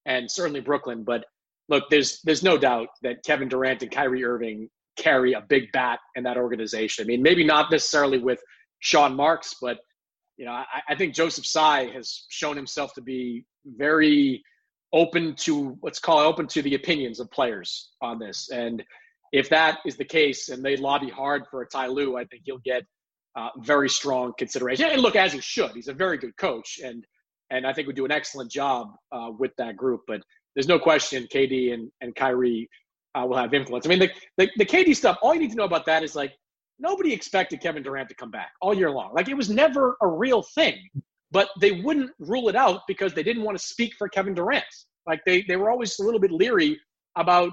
and 0.07 0.31
certainly 0.31 0.61
Brooklyn. 0.61 1.03
But 1.03 1.25
look, 1.69 1.85
there's 1.91 2.21
there's 2.23 2.43
no 2.43 2.59
doubt 2.59 2.89
that 3.03 3.25
Kevin 3.25 3.49
Durant 3.49 3.83
and 3.83 3.91
Kyrie 3.91 4.25
Irving 4.25 4.69
carry 4.97 5.33
a 5.33 5.41
big 5.41 5.73
bat 5.73 5.99
in 6.15 6.25
that 6.25 6.37
organization. 6.37 7.05
I 7.05 7.07
mean, 7.07 7.23
maybe 7.23 7.45
not 7.45 7.71
necessarily 7.71 8.19
with 8.19 8.41
Sean 8.81 9.15
Marks, 9.17 9.57
but 9.61 9.79
you 10.37 10.45
know, 10.45 10.53
I, 10.53 10.65
I 10.89 10.95
think 10.95 11.15
Joseph 11.15 11.45
Tsai 11.45 11.87
has 11.87 12.27
shown 12.29 12.57
himself 12.57 12.93
to 12.95 13.01
be 13.01 13.45
very 13.65 14.43
open 14.93 15.35
to 15.37 15.77
let's 15.83 15.99
call 15.99 16.23
it 16.23 16.27
open 16.27 16.47
to 16.47 16.63
the 16.63 16.75
opinions 16.75 17.19
of 17.19 17.31
players 17.31 17.91
on 18.01 18.19
this 18.19 18.49
and 18.51 18.85
if 19.35 19.49
that 19.49 19.81
is 19.85 19.97
the 19.97 20.05
case 20.05 20.49
and 20.49 20.65
they 20.65 20.77
lobby 20.77 21.11
hard 21.11 21.43
for 21.51 21.61
a 21.63 21.67
Ty 21.67 21.89
Lue, 21.89 22.17
I 22.17 22.25
think 22.25 22.43
he'll 22.45 22.59
get 22.59 22.85
uh, 23.35 23.49
very 23.59 23.89
strong 23.89 24.33
consideration. 24.39 24.89
And 24.89 25.03
look, 25.03 25.17
as 25.17 25.33
he 25.33 25.41
should, 25.41 25.73
he's 25.73 25.89
a 25.89 25.93
very 25.93 26.19
good 26.19 26.37
coach, 26.37 26.79
and 26.83 27.05
and 27.51 27.67
I 27.67 27.73
think 27.73 27.89
would 27.89 27.97
do 27.97 28.05
an 28.05 28.13
excellent 28.13 28.51
job 28.51 28.93
uh, 29.11 29.31
with 29.37 29.51
that 29.59 29.77
group. 29.77 30.03
But 30.07 30.23
there's 30.55 30.69
no 30.69 30.79
question 30.79 31.27
KD 31.33 31.73
and 31.75 31.91
and 32.01 32.15
Kyrie 32.15 32.69
uh, 33.15 33.27
will 33.27 33.37
have 33.37 33.55
influence. 33.55 33.87
I 33.87 33.89
mean, 33.89 34.01
the, 34.01 34.11
the 34.39 34.51
the 34.57 34.67
KD 34.67 34.95
stuff. 34.97 35.19
All 35.23 35.35
you 35.35 35.41
need 35.41 35.51
to 35.51 35.57
know 35.57 35.65
about 35.65 35.87
that 35.87 36.03
is 36.03 36.15
like 36.15 36.33
nobody 36.79 37.13
expected 37.13 37.61
Kevin 37.61 37.83
Durant 37.83 38.09
to 38.09 38.15
come 38.15 38.31
back 38.31 38.53
all 38.61 38.75
year 38.75 38.91
long. 38.91 39.13
Like 39.15 39.29
it 39.29 39.35
was 39.35 39.51
never 39.51 39.97
a 40.01 40.09
real 40.09 40.43
thing. 40.43 40.79
But 41.31 41.49
they 41.61 41.73
wouldn't 41.73 42.11
rule 42.21 42.49
it 42.49 42.55
out 42.55 42.83
because 42.87 43.13
they 43.13 43.25
didn't 43.25 43.43
want 43.43 43.59
to 43.59 43.65
speak 43.65 43.95
for 43.99 44.09
Kevin 44.09 44.35
Durant. 44.35 44.65
Like 45.07 45.21
they 45.27 45.43
they 45.43 45.57
were 45.57 45.71
always 45.71 45.99
a 45.99 46.03
little 46.03 46.21
bit 46.21 46.31
leery 46.31 46.79
about 47.17 47.53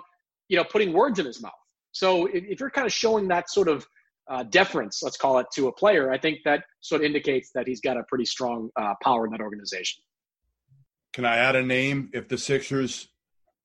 you 0.50 0.58
know 0.58 0.64
putting 0.64 0.94
words 0.94 1.20
in 1.20 1.26
his 1.26 1.42
mouth. 1.42 1.52
So 1.92 2.28
if, 2.28 2.44
if 2.48 2.60
you're 2.60 2.70
kind 2.70 2.88
of 2.88 2.94
showing 2.94 3.28
that 3.30 3.50
sort 3.50 3.68
of 3.68 3.86
uh, 4.30 4.44
deference, 4.44 5.02
let's 5.04 5.18
call 5.18 5.40
it, 5.40 5.48
to 5.56 5.68
a 5.68 5.74
player, 5.74 6.12
I 6.12 6.18
think 6.18 6.40
that 6.46 6.64
sort 6.80 7.02
of 7.02 7.06
indicates 7.06 7.50
that 7.54 7.68
he's 7.68 7.82
got 7.82 7.98
a 7.98 8.04
pretty 8.08 8.26
strong 8.26 8.70
uh, 8.80 8.94
power 9.04 9.26
in 9.26 9.32
that 9.32 9.42
organization. 9.42 10.04
Can 11.14 11.26
I 11.26 11.38
add 11.38 11.56
a 11.56 11.64
name 11.64 12.10
if 12.14 12.28
the 12.28 12.38
Sixers 12.38 13.08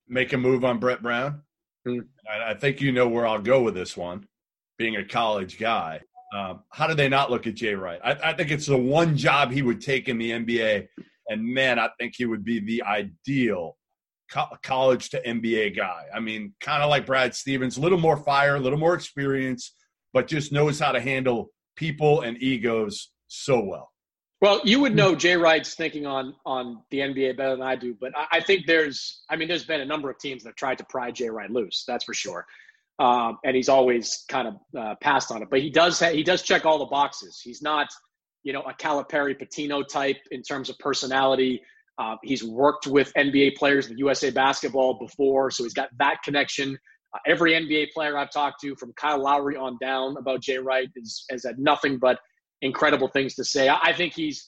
make 0.09 0.33
a 0.33 0.39
move 0.39 0.65
on 0.65 0.79
Brett 0.79 1.03
Brown? 1.03 1.43
Mm-hmm. 1.87 2.01
I, 2.29 2.51
I, 2.51 2.55
think 2.55 2.81
you 2.81 2.91
know 2.91 3.09
where 3.09 3.27
I'll 3.27 3.41
go 3.41 3.63
with 3.63 3.75
this 3.75 3.97
one, 3.97 4.27
being 4.79 4.97
a 4.97 5.05
college 5.05 5.59
guy. 5.59 6.01
Um, 6.37 6.61
how 6.73 6.89
do 6.89 6.95
they 6.95 7.09
not 7.09 7.31
look 7.31 7.47
at 7.47 7.55
Jay 7.55 7.75
Wright? 7.75 8.01
I, 8.03 8.13
I 8.31 8.33
think 8.33 8.51
it's 8.51 8.67
the 8.67 8.77
one 8.77 9.17
job 9.17 9.53
he 9.53 9.63
would 9.63 9.81
take 9.81 10.09
in 10.09 10.19
the 10.19 10.33
NBA, 10.33 10.89
and 11.29 11.45
man, 11.45 11.79
I 11.79 11.91
think 11.99 12.15
he 12.17 12.27
would 12.27 12.45
be 12.45 12.59
the 12.59 12.83
ideal 12.83 13.77
co- 14.31 14.57
college 14.63 15.11
to 15.11 15.23
NBA 15.23 15.77
guy. 15.77 16.07
I 16.13 16.19
mean, 16.19 16.55
kind 16.61 16.83
of 16.83 16.91
like 16.91 17.07
Brad 17.07 17.35
Stevens, 17.35 17.77
a 17.77 17.81
little 17.81 17.99
more 17.99 18.17
fire, 18.17 18.57
a 18.57 18.61
little 18.61 18.79
more 18.79 18.95
experience, 18.95 19.73
but 20.13 20.27
just 20.27 20.53
knows 20.53 20.81
how 20.81 20.93
to 20.93 21.01
handle 21.01 21.51
people 21.77 22.23
and 22.23 22.43
egos 22.43 23.13
so 23.29 23.61
well. 23.63 23.93
Well, 24.43 24.61
you 24.65 24.81
would 24.81 24.95
know 24.95 25.15
Jay 25.15 25.37
Wright's 25.37 25.75
thinking 25.75 26.05
on 26.05 26.35
on 26.45 26.83
the 26.91 26.99
NBA 26.99 27.39
better 27.39 27.53
than 27.53 27.63
I 27.63 27.75
do, 27.75 27.97
but 27.99 28.13
I, 28.17 28.27
I 28.33 28.41
think 28.41 28.67
there's, 28.67 29.23
I 29.31 29.37
mean, 29.37 29.49
there's 29.49 29.65
been 29.65 29.81
a 29.81 29.87
number 29.87 30.11
of 30.11 30.19
teams 30.19 30.43
that 30.43 30.51
have 30.51 30.57
tried 30.57 30.79
to 30.79 30.85
pry 30.85 31.11
Jay 31.11 31.31
Wright 31.31 31.51
loose. 31.51 31.85
That's 31.89 32.05
for 32.05 32.13
sure, 32.13 32.45
um, 32.99 33.39
and 33.45 33.57
he's 33.57 33.71
always 33.71 34.25
kind 34.29 34.49
of 34.49 34.55
uh, 34.79 34.95
passed 35.01 35.33
on 35.33 35.43
it. 35.43 35.49
But 35.51 35.61
he 35.61 35.71
does 35.71 35.99
ha- 36.01 36.13
he 36.13 36.23
does 36.23 36.43
check 36.43 36.67
all 36.67 36.79
the 36.79 36.87
boxes. 36.87 37.41
He's 37.43 37.63
not, 37.63 37.89
you 38.43 38.53
know, 38.53 38.61
a 38.63 38.75
Calipari 38.75 39.41
Pitino 39.41 39.87
type 39.87 40.19
in 40.31 40.43
terms 40.43 40.69
of 40.69 40.79
personality. 40.79 41.63
Uh, 41.99 42.17
he's 42.23 42.45
worked 42.45 42.87
with 42.87 43.11
NBA 43.17 43.57
players 43.57 43.87
in 43.87 43.97
USA 43.97 44.29
Basketball 44.31 44.99
before, 44.99 45.51
so 45.51 45.63
he's 45.63 45.73
got 45.73 45.89
that 45.99 46.19
connection. 46.23 46.77
Uh, 47.15 47.19
every 47.27 47.53
NBA 47.53 47.93
player 47.93 48.19
I've 48.19 48.31
talked 48.31 48.61
to, 48.61 48.77
from 48.77 48.93
Kyle 49.01 49.23
Lowry 49.23 49.57
on 49.57 49.79
down, 49.81 50.19
about 50.19 50.43
Jay 50.43 50.59
Wright, 50.59 50.91
is, 50.95 51.25
has 51.31 51.45
had 51.45 51.59
nothing 51.59 51.97
but 51.99 52.19
incredible 52.63 53.09
things 53.09 53.35
to 53.35 53.45
say. 53.45 53.69
I, 53.69 53.79
I 53.83 53.93
think 53.93 54.15
he's 54.15 54.47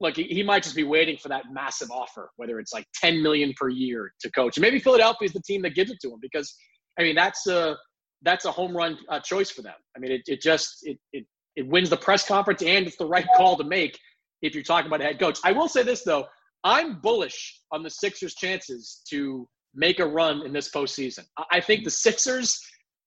look. 0.00 0.16
He, 0.16 0.42
might 0.42 0.62
just 0.62 0.76
be 0.76 0.84
waiting 0.84 1.16
for 1.16 1.28
that 1.28 1.44
massive 1.52 1.90
offer, 1.90 2.30
whether 2.36 2.58
it's 2.58 2.72
like 2.72 2.86
ten 2.94 3.22
million 3.22 3.52
per 3.56 3.68
year 3.68 4.12
to 4.20 4.30
coach. 4.30 4.56
And 4.56 4.62
maybe 4.62 4.78
Philadelphia 4.78 5.26
is 5.26 5.32
the 5.32 5.42
team 5.42 5.62
that 5.62 5.74
gives 5.74 5.90
it 5.90 5.98
to 6.02 6.08
him 6.08 6.18
because 6.20 6.54
I 6.98 7.02
mean 7.02 7.14
that's 7.14 7.46
a 7.46 7.76
that's 8.22 8.44
a 8.44 8.50
home 8.50 8.76
run 8.76 8.98
uh, 9.08 9.20
choice 9.20 9.50
for 9.50 9.62
them. 9.62 9.74
I 9.96 10.00
mean 10.00 10.12
it, 10.12 10.22
it 10.26 10.40
just 10.40 10.78
it, 10.82 10.98
it 11.12 11.24
it 11.56 11.66
wins 11.66 11.90
the 11.90 11.96
press 11.96 12.26
conference 12.26 12.62
and 12.62 12.86
it's 12.86 12.96
the 12.96 13.06
right 13.06 13.26
call 13.36 13.56
to 13.56 13.64
make 13.64 13.98
if 14.42 14.54
you're 14.54 14.64
talking 14.64 14.86
about 14.86 15.00
a 15.00 15.04
head 15.04 15.18
coach. 15.18 15.38
I 15.44 15.52
will 15.52 15.68
say 15.68 15.82
this 15.82 16.02
though. 16.02 16.26
I'm 16.62 17.00
bullish 17.00 17.58
on 17.72 17.82
the 17.82 17.88
Sixers' 17.88 18.34
chances 18.34 19.00
to 19.08 19.48
make 19.74 19.98
a 19.98 20.06
run 20.06 20.44
in 20.44 20.52
this 20.52 20.70
postseason. 20.70 21.24
I 21.50 21.60
think 21.60 21.84
the 21.84 21.90
Sixers 21.90 22.60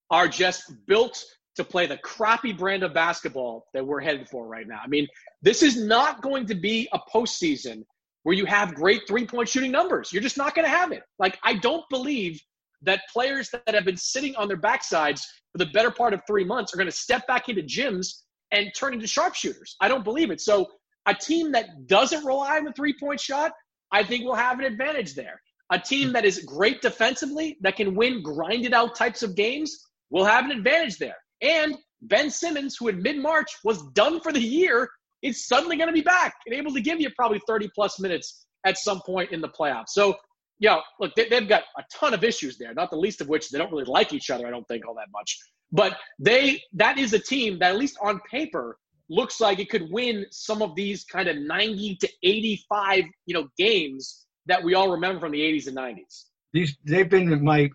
are 0.09 0.27
just 0.27 0.63
built 0.87 1.23
to 1.55 1.63
play 1.63 1.85
the 1.85 1.97
crappy 1.97 2.51
brand 2.51 2.83
of 2.83 2.93
basketball 2.93 3.65
that 3.73 3.85
we're 3.85 4.01
headed 4.01 4.27
for 4.29 4.47
right 4.47 4.67
now. 4.67 4.79
I 4.83 4.87
mean, 4.87 5.07
this 5.41 5.61
is 5.61 5.77
not 5.77 6.21
going 6.21 6.47
to 6.47 6.55
be 6.55 6.87
a 6.93 6.99
postseason 7.13 7.83
where 8.23 8.35
you 8.35 8.45
have 8.45 8.73
great 8.73 9.01
three 9.07 9.25
point 9.25 9.49
shooting 9.49 9.71
numbers. 9.71 10.11
You're 10.11 10.23
just 10.23 10.37
not 10.37 10.55
going 10.55 10.65
to 10.65 10.75
have 10.75 10.91
it. 10.91 11.03
Like, 11.19 11.37
I 11.43 11.55
don't 11.55 11.83
believe 11.89 12.41
that 12.81 13.01
players 13.11 13.49
that 13.51 13.75
have 13.75 13.85
been 13.85 13.97
sitting 13.97 14.35
on 14.35 14.47
their 14.47 14.57
backsides 14.57 15.21
for 15.51 15.57
the 15.57 15.67
better 15.67 15.91
part 15.91 16.13
of 16.13 16.21
three 16.27 16.43
months 16.43 16.73
are 16.73 16.77
going 16.77 16.89
to 16.89 16.95
step 16.95 17.25
back 17.27 17.49
into 17.49 17.61
gyms 17.61 18.23
and 18.51 18.71
turn 18.75 18.93
into 18.93 19.07
sharpshooters. 19.07 19.75
I 19.79 19.87
don't 19.87 20.03
believe 20.03 20.31
it. 20.31 20.41
So, 20.41 20.67
a 21.05 21.13
team 21.13 21.51
that 21.51 21.87
doesn't 21.87 22.25
rely 22.25 22.57
on 22.57 22.63
the 22.63 22.71
three 22.71 22.95
point 22.97 23.19
shot, 23.19 23.51
I 23.91 24.03
think 24.03 24.23
will 24.23 24.35
have 24.35 24.59
an 24.59 24.65
advantage 24.65 25.15
there. 25.15 25.41
A 25.69 25.77
team 25.79 26.13
that 26.13 26.25
is 26.25 26.39
great 26.45 26.81
defensively, 26.81 27.57
that 27.61 27.75
can 27.75 27.93
win 27.95 28.23
grinded 28.23 28.73
out 28.73 28.95
types 28.95 29.21
of 29.21 29.35
games, 29.35 29.77
will 30.09 30.23
have 30.23 30.45
an 30.45 30.51
advantage 30.51 30.97
there. 30.97 31.15
And 31.41 31.77
Ben 32.01 32.29
Simmons, 32.29 32.75
who 32.77 32.89
in 32.89 33.01
mid 33.01 33.17
March 33.17 33.49
was 33.63 33.83
done 33.93 34.19
for 34.21 34.31
the 34.31 34.41
year, 34.41 34.89
is 35.21 35.47
suddenly 35.47 35.77
going 35.77 35.87
to 35.87 35.93
be 35.93 36.01
back 36.01 36.33
and 36.45 36.55
able 36.55 36.73
to 36.73 36.81
give 36.81 36.99
you 36.99 37.09
probably 37.15 37.41
30 37.47 37.69
plus 37.73 37.99
minutes 37.99 38.45
at 38.65 38.77
some 38.77 39.01
point 39.05 39.31
in 39.31 39.41
the 39.41 39.49
playoffs. 39.49 39.89
So, 39.89 40.15
you 40.59 40.69
know, 40.69 40.81
look, 40.99 41.13
they, 41.15 41.27
have 41.31 41.47
got 41.47 41.63
a 41.77 41.83
ton 41.93 42.13
of 42.13 42.23
issues 42.23 42.57
there, 42.57 42.73
not 42.73 42.89
the 42.89 42.97
least 42.97 43.21
of 43.21 43.29
which 43.29 43.49
they 43.49 43.57
don't 43.57 43.71
really 43.71 43.85
like 43.85 44.13
each 44.13 44.29
other, 44.29 44.47
I 44.47 44.51
don't 44.51 44.67
think, 44.67 44.85
all 44.87 44.95
that 44.95 45.07
much. 45.11 45.37
But 45.71 45.97
they 46.19 46.61
that 46.73 46.99
is 46.99 47.13
a 47.13 47.19
team 47.19 47.57
that, 47.59 47.71
at 47.71 47.79
least 47.79 47.97
on 48.01 48.19
paper, 48.29 48.77
looks 49.09 49.41
like 49.41 49.59
it 49.59 49.69
could 49.69 49.89
win 49.91 50.25
some 50.31 50.61
of 50.61 50.75
these 50.75 51.03
kind 51.03 51.27
of 51.27 51.37
90 51.37 51.97
to 51.97 52.09
85, 52.21 53.03
you 53.25 53.33
know, 53.33 53.47
games 53.57 54.25
that 54.45 54.63
we 54.63 54.75
all 54.75 54.91
remember 54.91 55.19
from 55.19 55.31
the 55.31 55.39
80s 55.39 55.67
and 55.67 55.77
90s. 55.77 56.25
These 56.53 56.77
they've 56.85 57.09
been 57.09 57.43
my 57.43 57.69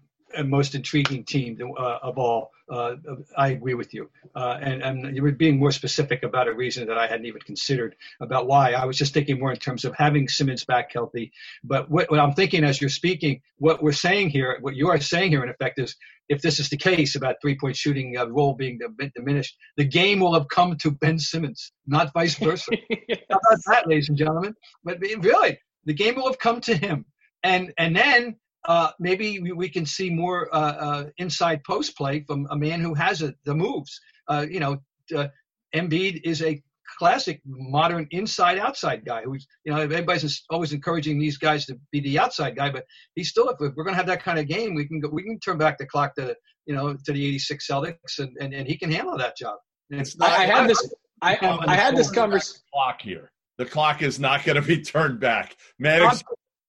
most 0.44 0.74
intriguing 0.74 1.24
team 1.24 1.58
uh, 1.78 1.98
of 2.02 2.18
all. 2.18 2.50
Uh, 2.70 2.96
I 3.36 3.48
agree 3.48 3.72
with 3.72 3.94
you, 3.94 4.10
uh, 4.34 4.58
and, 4.60 4.82
and 4.82 5.16
you 5.16 5.22
were 5.22 5.32
being 5.32 5.58
more 5.58 5.72
specific 5.72 6.22
about 6.22 6.48
a 6.48 6.52
reason 6.52 6.86
that 6.88 6.98
I 6.98 7.06
hadn't 7.06 7.24
even 7.24 7.40
considered 7.40 7.96
about 8.20 8.46
why. 8.46 8.72
I 8.72 8.84
was 8.84 8.98
just 8.98 9.14
thinking 9.14 9.40
more 9.40 9.50
in 9.52 9.56
terms 9.56 9.86
of 9.86 9.94
having 9.96 10.28
Simmons 10.28 10.66
back 10.66 10.92
healthy. 10.92 11.32
But 11.64 11.90
what, 11.90 12.10
what 12.10 12.20
I'm 12.20 12.34
thinking 12.34 12.64
as 12.64 12.78
you're 12.78 12.90
speaking, 12.90 13.40
what 13.56 13.82
we're 13.82 13.92
saying 13.92 14.30
here, 14.30 14.58
what 14.60 14.76
you 14.76 14.88
are 14.88 15.00
saying 15.00 15.30
here, 15.30 15.42
in 15.42 15.48
effect, 15.48 15.78
is 15.78 15.96
if 16.28 16.42
this 16.42 16.60
is 16.60 16.68
the 16.68 16.76
case 16.76 17.14
about 17.14 17.36
three-point 17.40 17.74
shooting 17.74 18.18
uh, 18.18 18.26
role 18.26 18.54
being 18.54 18.78
diminished, 19.16 19.56
the 19.78 19.84
game 19.84 20.20
will 20.20 20.34
have 20.34 20.48
come 20.48 20.76
to 20.82 20.90
Ben 20.90 21.18
Simmons, 21.18 21.72
not 21.86 22.12
vice 22.12 22.34
versa. 22.34 22.70
yes. 23.08 23.18
How 23.30 23.36
about 23.36 23.60
that, 23.66 23.88
ladies 23.88 24.10
and 24.10 24.18
gentlemen? 24.18 24.54
But 24.84 25.00
really, 25.00 25.58
the 25.86 25.94
game 25.94 26.16
will 26.16 26.26
have 26.26 26.38
come 26.38 26.60
to 26.62 26.76
him, 26.76 27.06
and 27.42 27.72
and 27.78 27.96
then 27.96 28.36
uh, 28.68 28.90
maybe 29.00 29.40
we, 29.40 29.50
we, 29.52 29.68
can 29.68 29.86
see 29.86 30.10
more 30.10 30.54
uh, 30.54 30.58
uh, 30.58 31.04
inside 31.16 31.64
post 31.64 31.96
play 31.96 32.22
from 32.26 32.46
a 32.50 32.56
man 32.56 32.80
who 32.80 32.92
has 32.92 33.22
a, 33.22 33.34
the 33.46 33.54
moves. 33.54 33.98
Uh, 34.28 34.44
you 34.48 34.60
know, 34.60 34.76
uh, 35.16 35.26
Embiid 35.74 36.20
is 36.22 36.42
a 36.42 36.62
classic 36.98 37.40
modern 37.46 38.06
inside 38.10 38.58
outside 38.58 39.04
guy 39.04 39.22
who's 39.22 39.46
you 39.64 39.72
know 39.72 39.78
everybody's 39.78 40.44
always 40.50 40.72
encouraging 40.72 41.18
these 41.18 41.36
guys 41.36 41.66
to 41.66 41.78
be 41.92 42.00
the 42.00 42.18
outside 42.18 42.56
guy 42.56 42.70
but 42.70 42.86
he's 43.14 43.28
still 43.28 43.50
if 43.50 43.58
we're 43.58 43.84
going 43.84 43.92
to 43.92 43.96
have 43.96 44.06
that 44.06 44.22
kind 44.22 44.38
of 44.38 44.48
game 44.48 44.74
we 44.74 44.88
can 44.88 44.98
go, 44.98 45.08
we 45.12 45.22
can 45.22 45.38
turn 45.38 45.58
back 45.58 45.76
the 45.76 45.84
clock 45.84 46.14
to 46.14 46.34
you 46.64 46.74
know 46.74 46.96
to 47.04 47.12
the 47.12 47.26
86 47.26 47.68
Celtics 47.68 48.18
and, 48.18 48.34
and, 48.40 48.54
and 48.54 48.66
he 48.66 48.76
can 48.76 48.90
handle 48.90 49.18
that 49.18 49.36
job. 49.36 49.58
Not, 49.90 50.08
I, 50.22 50.44
I 50.44 50.46
had 50.46 50.68
this 50.68 50.94
I, 51.20 51.34
I, 51.34 51.72
I 51.72 51.76
had 51.76 51.96
this 51.96 52.10
conversation 52.10 52.62
clock 52.72 53.02
here. 53.02 53.30
The 53.58 53.66
clock 53.66 54.02
is 54.02 54.18
not 54.18 54.44
going 54.44 54.56
to 54.56 54.66
be 54.66 54.80
turned 54.80 55.20
back. 55.20 55.56
Mannix, 55.78 56.22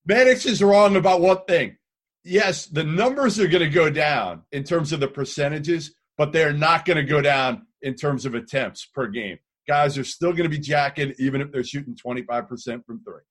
Mannix 0.06 0.46
is 0.46 0.62
wrong 0.62 0.96
about 0.96 1.22
one 1.22 1.46
thing 1.48 1.78
yes, 2.24 2.66
the 2.66 2.84
numbers 2.84 3.40
are 3.40 3.48
going 3.48 3.64
to 3.64 3.70
go 3.70 3.90
down 3.90 4.44
in 4.52 4.64
terms 4.64 4.92
of 4.92 5.00
the 5.00 5.08
percentages, 5.08 5.94
but 6.18 6.32
they're 6.32 6.54
not 6.54 6.86
going 6.86 6.98
to 6.98 7.04
go 7.04 7.22
down 7.22 7.66
in 7.82 7.96
terms 7.96 8.26
of 8.26 8.36
attempts 8.36 8.86
per 8.86 9.08
game. 9.08 9.38
Guys 9.68 9.98
are 9.98 10.04
still 10.04 10.32
going 10.32 10.44
to 10.44 10.50
be 10.50 10.60
jacking, 10.60 11.14
even 11.20 11.42
if 11.42 11.52
they're 11.52 11.64
shooting 11.64 11.96
25% 11.96 12.86
from 12.86 13.04
three. 13.04 13.22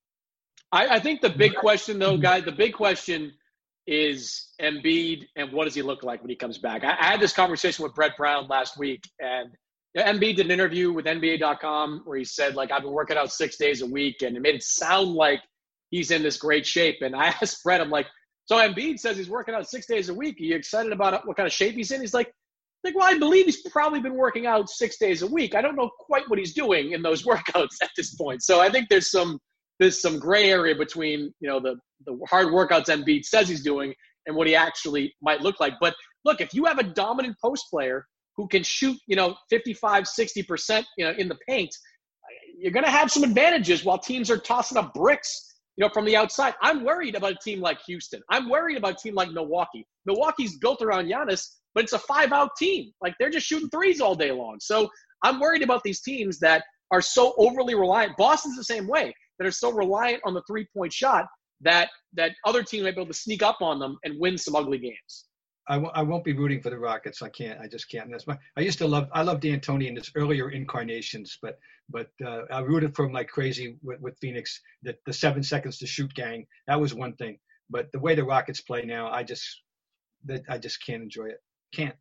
I, 0.70 0.96
I 0.96 1.00
think 1.00 1.20
the 1.20 1.30
big 1.30 1.54
question, 1.54 1.98
though, 1.98 2.12
mm-hmm. 2.12 2.22
guy, 2.22 2.40
the 2.40 2.52
big 2.52 2.74
question 2.74 3.32
is 3.86 4.48
Embiid 4.60 5.24
and 5.36 5.50
what 5.50 5.64
does 5.64 5.74
he 5.74 5.80
look 5.80 6.02
like 6.02 6.20
when 6.20 6.28
he 6.28 6.36
comes 6.36 6.58
back? 6.58 6.84
I, 6.84 6.90
I 7.00 7.04
had 7.06 7.20
this 7.20 7.32
conversation 7.32 7.82
with 7.82 7.94
Brett 7.94 8.16
Brown 8.16 8.46
last 8.48 8.78
week, 8.78 9.02
and 9.18 9.50
Embiid 9.96 10.36
did 10.36 10.46
an 10.46 10.52
interview 10.52 10.92
with 10.92 11.06
NBA.com 11.06 12.02
where 12.04 12.18
he 12.18 12.24
said, 12.24 12.54
like, 12.54 12.70
I've 12.70 12.82
been 12.82 12.92
working 12.92 13.16
out 13.16 13.32
six 13.32 13.56
days 13.56 13.80
a 13.82 13.86
week, 13.86 14.22
and 14.22 14.36
it 14.36 14.40
made 14.40 14.54
it 14.54 14.62
sound 14.62 15.14
like 15.14 15.40
he's 15.90 16.10
in 16.10 16.22
this 16.22 16.36
great 16.36 16.66
shape. 16.66 16.98
And 17.00 17.16
I 17.16 17.26
asked 17.42 17.64
Brett, 17.64 17.80
I'm 17.80 17.90
like, 17.90 18.06
so 18.48 18.56
Embiid 18.56 18.98
says 18.98 19.18
he's 19.18 19.28
working 19.28 19.54
out 19.54 19.68
six 19.68 19.86
days 19.86 20.08
a 20.08 20.14
week. 20.14 20.40
Are 20.40 20.44
you 20.44 20.56
excited 20.56 20.90
about 20.90 21.26
what 21.26 21.36
kind 21.36 21.46
of 21.46 21.52
shape 21.52 21.74
he's 21.74 21.90
in? 21.90 22.00
He's 22.00 22.14
like, 22.14 22.32
like, 22.82 22.96
well, 22.96 23.06
I 23.06 23.18
believe 23.18 23.44
he's 23.44 23.60
probably 23.68 24.00
been 24.00 24.14
working 24.14 24.46
out 24.46 24.70
six 24.70 24.96
days 24.96 25.20
a 25.20 25.26
week. 25.26 25.54
I 25.54 25.60
don't 25.60 25.76
know 25.76 25.90
quite 25.98 26.22
what 26.28 26.38
he's 26.38 26.54
doing 26.54 26.92
in 26.92 27.02
those 27.02 27.22
workouts 27.26 27.76
at 27.82 27.90
this 27.94 28.14
point. 28.14 28.42
So 28.42 28.60
I 28.60 28.70
think 28.70 28.88
there's 28.88 29.10
some 29.10 29.38
there's 29.78 30.00
some 30.00 30.18
gray 30.18 30.50
area 30.50 30.74
between 30.74 31.32
you 31.40 31.48
know 31.48 31.60
the 31.60 31.76
the 32.06 32.18
hard 32.28 32.48
workouts 32.48 32.86
Embiid 32.86 33.24
says 33.24 33.48
he's 33.48 33.62
doing 33.62 33.92
and 34.26 34.34
what 34.34 34.46
he 34.46 34.54
actually 34.54 35.14
might 35.20 35.42
look 35.42 35.60
like. 35.60 35.74
But 35.78 35.94
look, 36.24 36.40
if 36.40 36.54
you 36.54 36.64
have 36.64 36.78
a 36.78 36.84
dominant 36.84 37.36
post 37.44 37.66
player 37.70 38.06
who 38.36 38.48
can 38.48 38.62
shoot, 38.62 38.96
you 39.06 39.16
know, 39.16 39.36
55, 39.50 40.04
60% 40.04 40.84
you 40.96 41.04
know 41.04 41.12
in 41.18 41.28
the 41.28 41.36
paint, 41.46 41.74
you're 42.58 42.72
going 42.72 42.84
to 42.84 42.90
have 42.90 43.10
some 43.10 43.24
advantages 43.24 43.84
while 43.84 43.98
teams 43.98 44.30
are 44.30 44.38
tossing 44.38 44.78
up 44.78 44.94
bricks 44.94 45.47
you 45.78 45.86
know, 45.86 45.90
from 45.94 46.04
the 46.04 46.16
outside. 46.16 46.54
I'm 46.60 46.84
worried 46.84 47.14
about 47.14 47.32
a 47.32 47.38
team 47.42 47.60
like 47.60 47.78
Houston. 47.86 48.20
I'm 48.30 48.50
worried 48.50 48.76
about 48.76 48.94
a 48.94 48.96
team 48.96 49.14
like 49.14 49.30
Milwaukee. 49.30 49.86
Milwaukee's 50.06 50.58
built 50.58 50.82
around 50.82 51.06
Giannis, 51.06 51.46
but 51.72 51.84
it's 51.84 51.92
a 51.92 52.00
five 52.00 52.32
out 52.32 52.50
team. 52.58 52.90
Like 53.00 53.14
they're 53.20 53.30
just 53.30 53.46
shooting 53.46 53.70
threes 53.70 54.00
all 54.00 54.16
day 54.16 54.32
long. 54.32 54.56
So 54.60 54.90
I'm 55.22 55.38
worried 55.38 55.62
about 55.62 55.84
these 55.84 56.00
teams 56.02 56.40
that 56.40 56.64
are 56.90 57.00
so 57.00 57.32
overly 57.38 57.76
reliant. 57.76 58.16
Boston's 58.16 58.56
the 58.56 58.64
same 58.64 58.88
way, 58.88 59.14
that 59.38 59.46
are 59.46 59.52
so 59.52 59.70
reliant 59.70 60.20
on 60.26 60.34
the 60.34 60.42
three 60.48 60.66
point 60.76 60.92
shot 60.92 61.26
that 61.60 61.90
that 62.14 62.32
other 62.44 62.64
teams 62.64 62.82
might 62.82 62.96
be 62.96 63.00
able 63.00 63.12
to 63.12 63.18
sneak 63.18 63.44
up 63.44 63.58
on 63.60 63.78
them 63.78 63.98
and 64.02 64.18
win 64.18 64.36
some 64.36 64.56
ugly 64.56 64.78
games. 64.78 65.26
I 65.68 65.74
w- 65.74 65.92
I 65.94 66.02
won't 66.02 66.24
be 66.24 66.32
rooting 66.32 66.60
for 66.62 66.70
the 66.70 66.78
Rockets. 66.78 67.22
I 67.22 67.28
can't. 67.28 67.60
I 67.60 67.68
just 67.68 67.90
can't. 67.90 68.06
And 68.06 68.14
that's 68.14 68.26
my. 68.26 68.38
I 68.56 68.62
used 68.62 68.78
to 68.78 68.86
love. 68.86 69.08
I 69.12 69.22
loved 69.22 69.42
D'Antoni 69.42 69.86
in 69.86 69.96
his 69.96 70.10
earlier 70.14 70.50
incarnations, 70.50 71.38
but 71.42 71.58
but 71.90 72.08
uh, 72.24 72.42
I 72.50 72.60
rooted 72.60 72.96
for 72.96 73.04
him 73.04 73.12
like 73.12 73.28
crazy 73.28 73.76
with, 73.82 74.00
with 74.00 74.18
Phoenix. 74.18 74.60
The 74.82 74.96
the 75.06 75.12
seven 75.12 75.42
seconds 75.42 75.78
to 75.78 75.86
shoot 75.86 76.12
gang. 76.14 76.46
That 76.66 76.80
was 76.80 76.94
one 76.94 77.14
thing. 77.14 77.38
But 77.70 77.92
the 77.92 77.98
way 77.98 78.14
the 78.14 78.24
Rockets 78.24 78.62
play 78.62 78.82
now, 78.82 79.10
I 79.10 79.22
just 79.22 79.62
that 80.24 80.42
I 80.48 80.58
just 80.58 80.84
can't 80.84 81.02
enjoy 81.02 81.26
it. 81.26 81.42
Can't. 81.74 81.96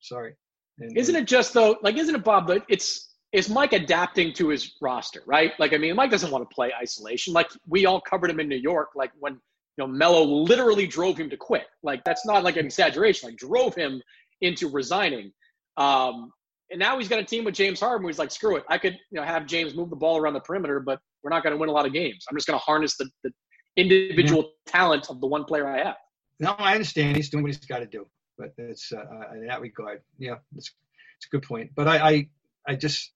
Sorry. 0.00 0.34
And, 0.78 0.96
isn't 0.96 1.14
it 1.14 1.26
just 1.26 1.52
though? 1.52 1.76
Like, 1.82 1.96
isn't 1.96 2.14
it 2.14 2.24
Bob? 2.24 2.46
But 2.46 2.64
it's 2.68 3.10
is 3.32 3.48
Mike 3.48 3.72
adapting 3.72 4.32
to 4.34 4.48
his 4.48 4.76
roster, 4.80 5.20
right? 5.26 5.52
Like, 5.58 5.72
I 5.72 5.76
mean, 5.76 5.96
Mike 5.96 6.10
doesn't 6.12 6.30
want 6.30 6.48
to 6.48 6.54
play 6.54 6.70
isolation. 6.80 7.34
Like 7.34 7.50
we 7.66 7.84
all 7.84 8.00
covered 8.00 8.30
him 8.30 8.38
in 8.38 8.48
New 8.48 8.56
York. 8.56 8.90
Like 8.94 9.10
when 9.18 9.40
you 9.76 9.84
know, 9.84 9.92
Melo 9.92 10.24
literally 10.24 10.86
drove 10.86 11.18
him 11.18 11.28
to 11.30 11.36
quit. 11.36 11.66
Like 11.82 12.04
that's 12.04 12.24
not 12.26 12.44
like 12.44 12.56
an 12.56 12.66
exaggeration. 12.66 13.30
Like 13.30 13.38
drove 13.38 13.74
him 13.74 14.00
into 14.40 14.68
resigning. 14.68 15.32
Um, 15.76 16.30
and 16.70 16.78
now 16.78 16.98
he's 16.98 17.08
got 17.08 17.18
a 17.18 17.24
team 17.24 17.44
with 17.44 17.54
James 17.54 17.80
Harden. 17.80 18.06
He's 18.06 18.18
like, 18.18 18.30
screw 18.30 18.56
it. 18.56 18.64
I 18.68 18.78
could 18.78 18.94
you 19.10 19.20
know 19.20 19.22
have 19.22 19.46
James 19.46 19.74
move 19.74 19.90
the 19.90 19.96
ball 19.96 20.16
around 20.16 20.34
the 20.34 20.40
perimeter, 20.40 20.80
but 20.80 21.00
we're 21.22 21.30
not 21.30 21.42
going 21.42 21.52
to 21.52 21.56
win 21.58 21.68
a 21.68 21.72
lot 21.72 21.86
of 21.86 21.92
games. 21.92 22.24
I'm 22.28 22.36
just 22.36 22.46
going 22.46 22.58
to 22.58 22.64
harness 22.64 22.96
the, 22.96 23.08
the 23.22 23.30
individual 23.76 24.42
yeah. 24.42 24.72
talent 24.72 25.10
of 25.10 25.20
the 25.20 25.26
one 25.26 25.44
player 25.44 25.66
I 25.66 25.78
have. 25.78 25.96
No, 26.40 26.54
I 26.58 26.72
understand. 26.72 27.16
He's 27.16 27.30
doing 27.30 27.42
what 27.42 27.48
he's 27.48 27.58
got 27.58 27.78
to 27.78 27.86
do. 27.86 28.06
But 28.36 28.52
it's 28.58 28.92
uh, 28.92 28.96
uh, 28.98 29.34
in 29.34 29.46
that 29.46 29.60
regard, 29.60 30.02
yeah, 30.18 30.36
it's 30.56 30.70
it's 31.16 31.26
a 31.26 31.30
good 31.30 31.42
point. 31.42 31.70
But 31.76 31.86
I, 31.86 32.08
I 32.08 32.28
I 32.66 32.74
just 32.74 33.12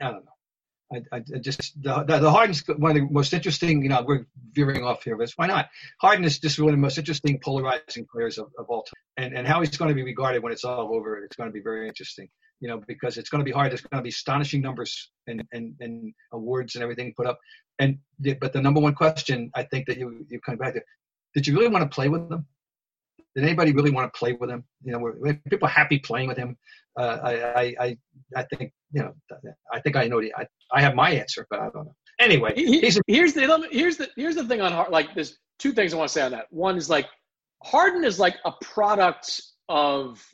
I 0.00 0.10
don't 0.10 0.24
know. 0.24 0.33
I, 0.92 1.02
I 1.12 1.38
just 1.40 1.82
the, 1.82 2.04
the, 2.04 2.18
the 2.18 2.30
Harden's 2.30 2.62
one 2.66 2.90
of 2.90 2.96
the 2.96 3.08
most 3.10 3.32
interesting. 3.32 3.82
You 3.82 3.88
know, 3.88 4.04
we're 4.06 4.26
veering 4.52 4.84
off 4.84 5.02
here, 5.02 5.16
but 5.16 5.30
why 5.36 5.46
not? 5.46 5.68
Harden 6.00 6.24
is 6.24 6.38
just 6.38 6.58
one 6.58 6.68
of 6.68 6.74
the 6.74 6.80
most 6.80 6.98
interesting, 6.98 7.38
polarizing 7.40 8.06
players 8.10 8.38
of, 8.38 8.48
of 8.58 8.66
all 8.68 8.82
time, 8.82 9.02
and 9.16 9.34
and 9.36 9.46
how 9.46 9.60
he's 9.60 9.76
going 9.76 9.88
to 9.88 9.94
be 9.94 10.02
regarded 10.02 10.42
when 10.42 10.52
it's 10.52 10.64
all 10.64 10.94
over. 10.94 11.18
It's 11.24 11.36
going 11.36 11.48
to 11.48 11.52
be 11.52 11.62
very 11.62 11.88
interesting. 11.88 12.28
You 12.60 12.68
know, 12.68 12.82
because 12.86 13.18
it's 13.18 13.28
going 13.28 13.40
to 13.40 13.44
be 13.44 13.50
hard. 13.50 13.72
There's 13.72 13.80
going 13.80 14.00
to 14.00 14.02
be 14.02 14.10
astonishing 14.10 14.60
numbers 14.60 15.10
and 15.26 15.42
and 15.52 15.74
and 15.80 16.12
awards 16.32 16.74
and 16.74 16.82
everything 16.82 17.14
put 17.16 17.26
up. 17.26 17.38
And 17.78 17.98
but 18.40 18.52
the 18.52 18.60
number 18.60 18.80
one 18.80 18.94
question 18.94 19.50
I 19.54 19.64
think 19.64 19.86
that 19.86 19.98
you 19.98 20.24
you 20.28 20.40
come 20.40 20.56
back 20.56 20.74
to: 20.74 20.82
Did 21.34 21.46
you 21.46 21.54
really 21.54 21.68
want 21.68 21.90
to 21.90 21.94
play 21.94 22.08
with 22.08 22.28
them? 22.28 22.46
Did 23.34 23.44
anybody 23.44 23.72
really 23.72 23.90
want 23.90 24.12
to 24.12 24.16
play 24.16 24.32
with 24.32 24.48
him? 24.48 24.64
You 24.84 24.92
know, 24.92 24.98
were, 24.98 25.16
were 25.18 25.34
people 25.50 25.66
happy 25.66 25.98
playing 25.98 26.28
with 26.28 26.36
him? 26.36 26.56
Uh, 26.96 27.18
I, 27.24 27.74
I, 27.80 27.98
I 28.36 28.42
think, 28.44 28.72
you 28.94 29.02
know, 29.02 29.12
I 29.72 29.80
think 29.80 29.96
I 29.96 30.06
know 30.06 30.20
the, 30.20 30.32
I, 30.36 30.46
I 30.72 30.80
have 30.80 30.94
my 30.94 31.10
answer, 31.10 31.46
but 31.50 31.58
I 31.58 31.64
don't 31.64 31.86
know. 31.86 31.94
Anyway, 32.20 32.52
he's, 32.54 33.00
here's 33.08 33.34
the 33.34 33.68
here's 33.72 33.96
the 33.96 34.08
here's 34.16 34.36
the 34.36 34.44
thing 34.44 34.60
on 34.60 34.72
Harden. 34.72 34.92
Like, 34.92 35.14
there's 35.14 35.36
two 35.58 35.72
things 35.72 35.92
I 35.92 35.96
want 35.96 36.08
to 36.08 36.12
say 36.12 36.22
on 36.22 36.30
that. 36.30 36.46
One 36.50 36.76
is 36.76 36.88
like 36.88 37.08
Harden 37.64 38.04
is 38.04 38.20
like 38.20 38.36
a 38.44 38.52
product 38.62 39.42
of 39.68 40.24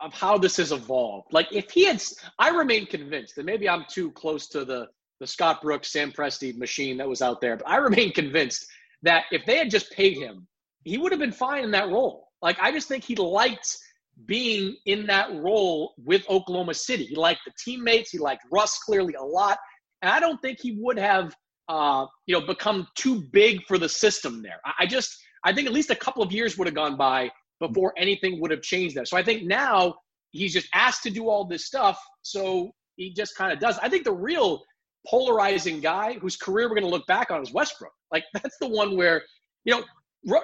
of 0.00 0.14
how 0.14 0.38
this 0.38 0.58
has 0.58 0.70
evolved. 0.70 1.32
Like, 1.32 1.48
if 1.50 1.70
he 1.70 1.86
had, 1.86 2.00
I 2.38 2.50
remain 2.50 2.86
convinced, 2.86 3.36
and 3.38 3.46
maybe 3.46 3.68
I'm 3.68 3.84
too 3.88 4.12
close 4.12 4.46
to 4.48 4.64
the 4.64 4.86
the 5.18 5.26
Scott 5.26 5.60
Brooks, 5.60 5.90
Sam 5.90 6.12
Presti 6.12 6.56
machine 6.56 6.98
that 6.98 7.08
was 7.08 7.20
out 7.20 7.40
there, 7.40 7.56
but 7.56 7.68
I 7.68 7.78
remain 7.78 8.12
convinced 8.12 8.66
that 9.02 9.24
if 9.32 9.44
they 9.44 9.56
had 9.56 9.70
just 9.70 9.90
paid 9.90 10.16
him, 10.18 10.46
he 10.84 10.98
would 10.98 11.10
have 11.10 11.20
been 11.20 11.32
fine 11.32 11.64
in 11.64 11.72
that 11.72 11.88
role. 11.88 12.28
Like, 12.42 12.60
I 12.60 12.70
just 12.70 12.86
think 12.86 13.02
he 13.02 13.16
liked 13.16 13.76
being 14.24 14.76
in 14.86 15.06
that 15.06 15.34
role 15.34 15.94
with 15.98 16.28
Oklahoma 16.30 16.74
City. 16.74 17.04
He 17.04 17.16
liked 17.16 17.40
the 17.44 17.52
teammates. 17.62 18.10
He 18.10 18.18
liked 18.18 18.42
Russ 18.50 18.78
clearly 18.78 19.14
a 19.14 19.22
lot. 19.22 19.58
And 20.02 20.10
I 20.10 20.20
don't 20.20 20.40
think 20.40 20.58
he 20.60 20.72
would 20.80 20.98
have, 20.98 21.34
uh, 21.68 22.06
you 22.26 22.38
know, 22.38 22.46
become 22.46 22.86
too 22.94 23.22
big 23.32 23.62
for 23.66 23.76
the 23.78 23.88
system 23.88 24.42
there. 24.42 24.60
I 24.78 24.86
just, 24.86 25.16
I 25.44 25.52
think 25.52 25.66
at 25.66 25.74
least 25.74 25.90
a 25.90 25.96
couple 25.96 26.22
of 26.22 26.32
years 26.32 26.56
would 26.56 26.66
have 26.66 26.74
gone 26.74 26.96
by 26.96 27.30
before 27.60 27.92
anything 27.96 28.40
would 28.40 28.50
have 28.50 28.62
changed 28.62 28.96
there. 28.96 29.04
So 29.04 29.16
I 29.16 29.22
think 29.22 29.44
now 29.44 29.94
he's 30.30 30.52
just 30.52 30.68
asked 30.74 31.02
to 31.04 31.10
do 31.10 31.28
all 31.28 31.44
this 31.44 31.66
stuff. 31.66 32.00
So 32.22 32.70
he 32.96 33.12
just 33.12 33.36
kind 33.36 33.52
of 33.52 33.58
does. 33.58 33.78
I 33.78 33.88
think 33.88 34.04
the 34.04 34.12
real 34.12 34.62
polarizing 35.06 35.80
guy 35.80 36.14
whose 36.14 36.36
career 36.36 36.68
we're 36.68 36.74
going 36.74 36.84
to 36.84 36.90
look 36.90 37.06
back 37.06 37.30
on 37.30 37.42
is 37.42 37.52
Westbrook. 37.52 37.92
Like 38.10 38.24
that's 38.34 38.56
the 38.58 38.68
one 38.68 38.96
where, 38.96 39.22
you 39.64 39.74
know, 39.74 39.84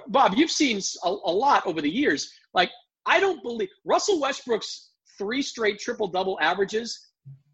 Bob, 0.08 0.34
you've 0.36 0.50
seen 0.50 0.80
a, 1.04 1.08
a 1.08 1.32
lot 1.32 1.66
over 1.66 1.80
the 1.80 1.90
years. 1.90 2.30
Like 2.54 2.70
I 3.06 3.20
don't 3.20 3.42
believe 3.42 3.68
Russell 3.84 4.20
Westbrook's 4.20 4.90
three 5.18 5.42
straight 5.42 5.78
triple 5.78 6.08
double 6.08 6.38
averages 6.40 7.08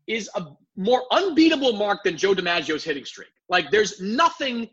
is 0.06 0.30
a 0.34 0.46
more 0.76 1.02
unbeatable 1.10 1.74
mark 1.74 2.00
than 2.04 2.16
Joe 2.16 2.34
DiMaggio's 2.34 2.84
hitting 2.84 3.04
streak. 3.04 3.28
Like 3.48 3.70
there's 3.70 4.00
nothing, 4.00 4.68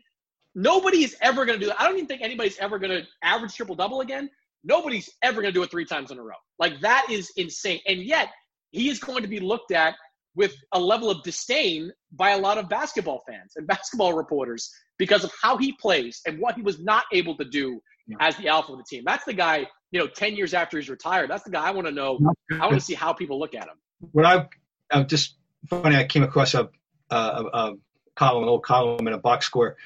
nobody 0.54 1.04
is 1.04 1.16
ever 1.20 1.44
going 1.44 1.58
to 1.58 1.64
do 1.64 1.68
that. 1.68 1.80
I 1.80 1.86
don't 1.86 1.96
even 1.96 2.06
think 2.06 2.22
anybody's 2.22 2.58
ever 2.58 2.78
going 2.78 2.92
to 2.92 3.06
average 3.22 3.54
triple 3.54 3.74
double 3.74 4.00
again. 4.00 4.30
Nobody's 4.64 5.10
ever 5.22 5.42
going 5.42 5.52
to 5.52 5.58
do 5.58 5.62
it 5.62 5.70
three 5.70 5.84
times 5.84 6.10
in 6.10 6.18
a 6.18 6.22
row. 6.22 6.34
Like 6.58 6.80
that 6.80 7.06
is 7.10 7.30
insane. 7.36 7.80
And 7.86 8.02
yet 8.02 8.30
he 8.70 8.88
is 8.88 8.98
going 8.98 9.22
to 9.22 9.28
be 9.28 9.40
looked 9.40 9.72
at 9.72 9.94
with 10.34 10.54
a 10.72 10.80
level 10.80 11.10
of 11.10 11.22
disdain 11.22 11.90
by 12.12 12.30
a 12.30 12.38
lot 12.38 12.58
of 12.58 12.68
basketball 12.68 13.22
fans 13.26 13.52
and 13.56 13.66
basketball 13.66 14.14
reporters 14.14 14.70
because 14.98 15.24
of 15.24 15.32
how 15.42 15.56
he 15.56 15.72
plays 15.72 16.20
and 16.26 16.38
what 16.38 16.54
he 16.54 16.62
was 16.62 16.80
not 16.80 17.04
able 17.12 17.36
to 17.36 17.44
do 17.44 17.80
yeah. 18.06 18.16
as 18.20 18.36
the 18.36 18.48
alpha 18.48 18.72
of 18.72 18.78
the 18.78 18.84
team. 18.88 19.02
That's 19.06 19.24
the 19.24 19.34
guy 19.34 19.66
you 19.90 20.00
know, 20.00 20.06
10 20.06 20.36
years 20.36 20.54
after 20.54 20.78
he's 20.78 20.88
retired. 20.88 21.30
That's 21.30 21.44
the 21.44 21.50
guy 21.50 21.66
I 21.66 21.70
want 21.70 21.86
to 21.86 21.92
know. 21.92 22.18
I 22.52 22.66
want 22.66 22.74
to 22.74 22.80
see 22.80 22.94
how 22.94 23.12
people 23.12 23.38
look 23.38 23.54
at 23.54 23.64
him. 23.64 23.76
What 24.12 24.26
I, 24.26 24.46
I'm 24.90 25.06
just 25.06 25.36
funny, 25.68 25.96
I 25.96 26.04
came 26.04 26.22
across 26.22 26.54
a, 26.54 26.68
a, 27.10 27.14
a 27.14 27.72
column, 28.16 28.42
an 28.42 28.48
old 28.48 28.64
column 28.64 29.06
in 29.06 29.14
a 29.14 29.18
box 29.18 29.46
score. 29.46 29.76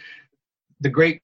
The 0.81 0.89
great 0.89 1.21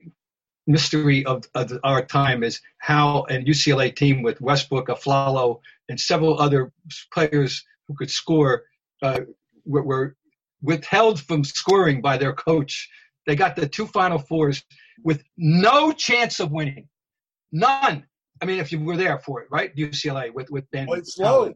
mystery 0.66 1.24
of, 1.24 1.44
of 1.54 1.72
our 1.84 2.04
time 2.04 2.42
is 2.42 2.60
how 2.78 3.24
a 3.30 3.34
UCLA 3.34 3.94
team 3.94 4.22
with 4.22 4.40
Westbrook, 4.40 4.88
Afflalo, 4.88 5.60
and 5.88 5.98
several 5.98 6.38
other 6.38 6.72
players 7.12 7.64
who 7.86 7.94
could 7.94 8.10
score 8.10 8.64
uh, 9.02 9.20
were, 9.64 9.82
were 9.82 10.16
withheld 10.62 11.20
from 11.20 11.44
scoring 11.44 12.00
by 12.00 12.16
their 12.16 12.32
coach. 12.32 12.88
They 13.26 13.36
got 13.36 13.56
the 13.56 13.68
two 13.68 13.86
Final 13.86 14.18
Fours 14.18 14.64
with 15.02 15.22
no 15.36 15.92
chance 15.92 16.40
of 16.40 16.50
winning. 16.50 16.88
None. 17.52 18.04
I 18.42 18.44
mean, 18.44 18.60
if 18.60 18.72
you 18.72 18.80
were 18.80 18.96
there 18.96 19.18
for 19.18 19.42
it, 19.42 19.48
right? 19.50 19.74
UCLA 19.76 20.32
with 20.32 20.50
with 20.50 20.70
Ben. 20.70 20.86
Well, 20.86 20.98
it's 20.98 21.14
slow. 21.14 21.52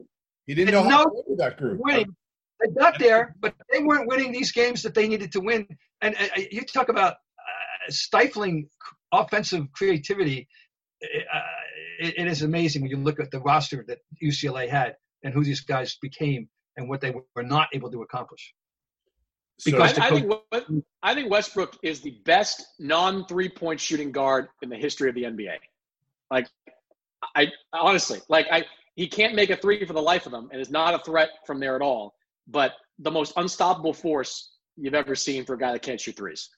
He 0.47 0.55
didn't 0.55 0.73
know 0.73 0.83
how 0.83 1.05
no 1.05 1.23
to 1.29 1.37
that 1.37 1.57
group. 1.59 1.81
Winning. 1.81 2.15
They 2.61 2.69
got 2.79 2.99
there, 2.99 3.35
but 3.41 3.55
they 3.73 3.83
weren't 3.83 4.07
winning 4.07 4.33
these 4.33 4.53
games 4.53 4.83
that 4.83 4.95
they 4.95 5.09
needed 5.09 5.33
to 5.33 5.41
win. 5.41 5.67
And 6.03 6.15
uh, 6.17 6.25
uh 6.37 6.43
you 6.51 6.63
talk 6.63 6.89
about 6.89 7.13
uh, 7.13 7.91
stifling 7.91 8.69
offensive 9.13 9.73
creativity. 9.73 10.49
Uh, 11.03 11.41
it, 12.01 12.19
it 12.19 12.27
is 12.27 12.43
amazing 12.43 12.83
when 12.83 12.91
you 12.91 12.99
look 12.99 13.21
at 13.21 13.31
the 13.31 13.41
roster 13.41 13.85
that 13.89 13.99
UCLA 14.23 14.69
had 14.69 14.97
and 15.23 15.33
who 15.33 15.45
these 15.45 15.61
guys 15.61 15.97
became 16.03 16.49
and 16.77 16.89
what 16.89 17.01
they 17.01 17.15
were 17.35 17.43
not 17.43 17.69
able 17.73 17.91
to 17.91 18.03
accomplish. 18.03 18.55
Because 19.65 19.99
I, 19.99 20.07
I, 20.07 20.11
think, 20.11 20.33
I 21.03 21.15
think 21.15 21.31
Westbrook 21.31 21.77
is 21.83 22.01
the 22.01 22.19
best 22.25 22.65
non 22.79 23.27
three 23.27 23.49
point 23.49 23.79
shooting 23.79 24.11
guard 24.11 24.49
in 24.63 24.71
the 24.71 24.77
history 24.77 25.09
of 25.09 25.15
the 25.15 25.25
NBA. 25.25 25.57
Like, 26.31 26.49
I 27.35 27.49
honestly, 27.73 28.21
like, 28.29 28.47
I 28.51 28.65
he 28.95 29.09
can't 29.09 29.35
make 29.35 29.51
a 29.51 29.57
three 29.57 29.85
for 29.87 29.93
the 29.93 30.03
life 30.03 30.27
of 30.27 30.33
them, 30.33 30.49
and 30.53 30.61
is 30.61 30.71
not 30.71 30.95
a 30.95 30.99
threat 30.99 31.31
from 31.47 31.61
there 31.61 31.77
at 31.77 31.83
all. 31.83 32.15
But 32.47 32.73
the 32.99 33.11
most 33.11 33.33
unstoppable 33.37 33.93
force 33.93 34.53
you've 34.77 34.95
ever 34.95 35.15
seen 35.15 35.45
for 35.45 35.55
a 35.55 35.59
guy 35.59 35.73
that 35.73 35.83
can't 35.83 36.01
shoot 36.01 36.17
threes. 36.17 36.51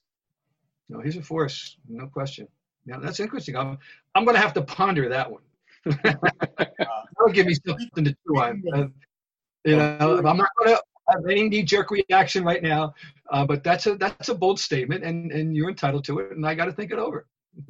No, 0.88 1.00
he's 1.00 1.16
a 1.16 1.22
force, 1.22 1.76
no 1.88 2.06
question. 2.06 2.48
Yeah, 2.84 2.98
that's 3.00 3.20
interesting. 3.20 3.56
I'm 3.56 3.78
I'm 4.14 4.24
going 4.24 4.34
to 4.34 4.40
have 4.40 4.54
to 4.54 4.62
ponder 4.62 5.08
that 5.08 5.30
one. 5.30 5.42
That'll 5.84 7.32
give 7.32 7.46
me 7.46 7.54
something 7.66 8.04
to 8.04 8.16
chew 8.26 8.40
on. 8.40 8.62
Uh, 8.72 8.86
you 9.64 9.76
know, 9.76 10.22
I'm 10.26 10.36
not 10.36 10.48
going 10.58 10.76
to 10.76 10.82
have 11.08 11.26
any 11.28 11.48
knee 11.48 11.62
jerk 11.62 11.90
reaction 11.90 12.44
right 12.44 12.62
now, 12.62 12.94
uh, 13.30 13.46
but 13.46 13.62
that's 13.62 13.86
a 13.86 13.96
that's 13.96 14.28
a 14.28 14.34
bold 14.34 14.58
statement, 14.58 15.04
and 15.04 15.30
and 15.32 15.54
you're 15.56 15.68
entitled 15.68 16.04
to 16.04 16.18
it, 16.18 16.32
and 16.32 16.46
I 16.46 16.54
got 16.54 16.66
to 16.66 16.72
think 16.72 16.90
it 16.90 16.98
over. 16.98 17.26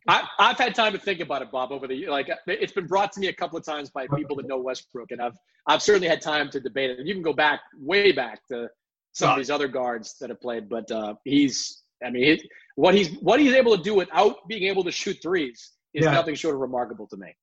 I, 0.07 0.27
have 0.39 0.59
had 0.59 0.75
time 0.75 0.93
to 0.93 0.99
think 0.99 1.21
about 1.21 1.43
it, 1.43 1.51
Bob. 1.51 1.73
Over 1.73 1.87
the 1.87 2.07
like, 2.07 2.31
it's 2.47 2.73
been 2.73 2.87
brought 2.87 3.13
to 3.13 3.21
me 3.21 3.29
a 3.29 3.33
couple 3.33 3.59
of 3.59 3.65
times 3.65 3.91
by 3.91 4.07
people 4.15 4.37
that 4.37 4.47
know 4.47 4.59
Westbrook, 4.59 5.11
and 5.11 5.21
I've 5.21 5.37
I've 5.67 5.83
certainly 5.83 6.09
had 6.09 6.21
time 6.21 6.51
to 6.51 6.61
debate 6.61 6.91
it. 6.91 6.99
And 6.99 7.09
you 7.09 7.15
can 7.15 7.23
go 7.23 7.33
back, 7.33 7.61
way 7.79 8.13
back 8.13 8.47
to 8.49 8.69
some 9.13 9.31
of 9.31 9.37
these 9.37 9.51
other 9.51 9.69
guards 9.69 10.17
that 10.21 10.31
have 10.31 10.41
played, 10.41 10.69
but 10.69 10.91
uh, 10.91 11.15
he's, 11.25 11.83
I 12.05 12.11
mean, 12.11 12.25
he, 12.25 12.51
what 12.77 12.95
he's 12.95 13.11
what 13.21 13.41
he's 13.41 13.53
able 13.55 13.77
to 13.77 13.83
do 13.83 13.95
without 13.95 14.49
being 14.49 14.65
able 14.65 14.85
to 14.85 14.93
shoot 14.93 15.19
threes 15.23 15.73
is 15.95 16.05
yeah. 16.05 16.13
nothing 16.13 16.35
short 16.35 16.55
of 16.55 16.61
remarkable 16.61 17.07
to 17.09 17.17
me. 17.17 17.35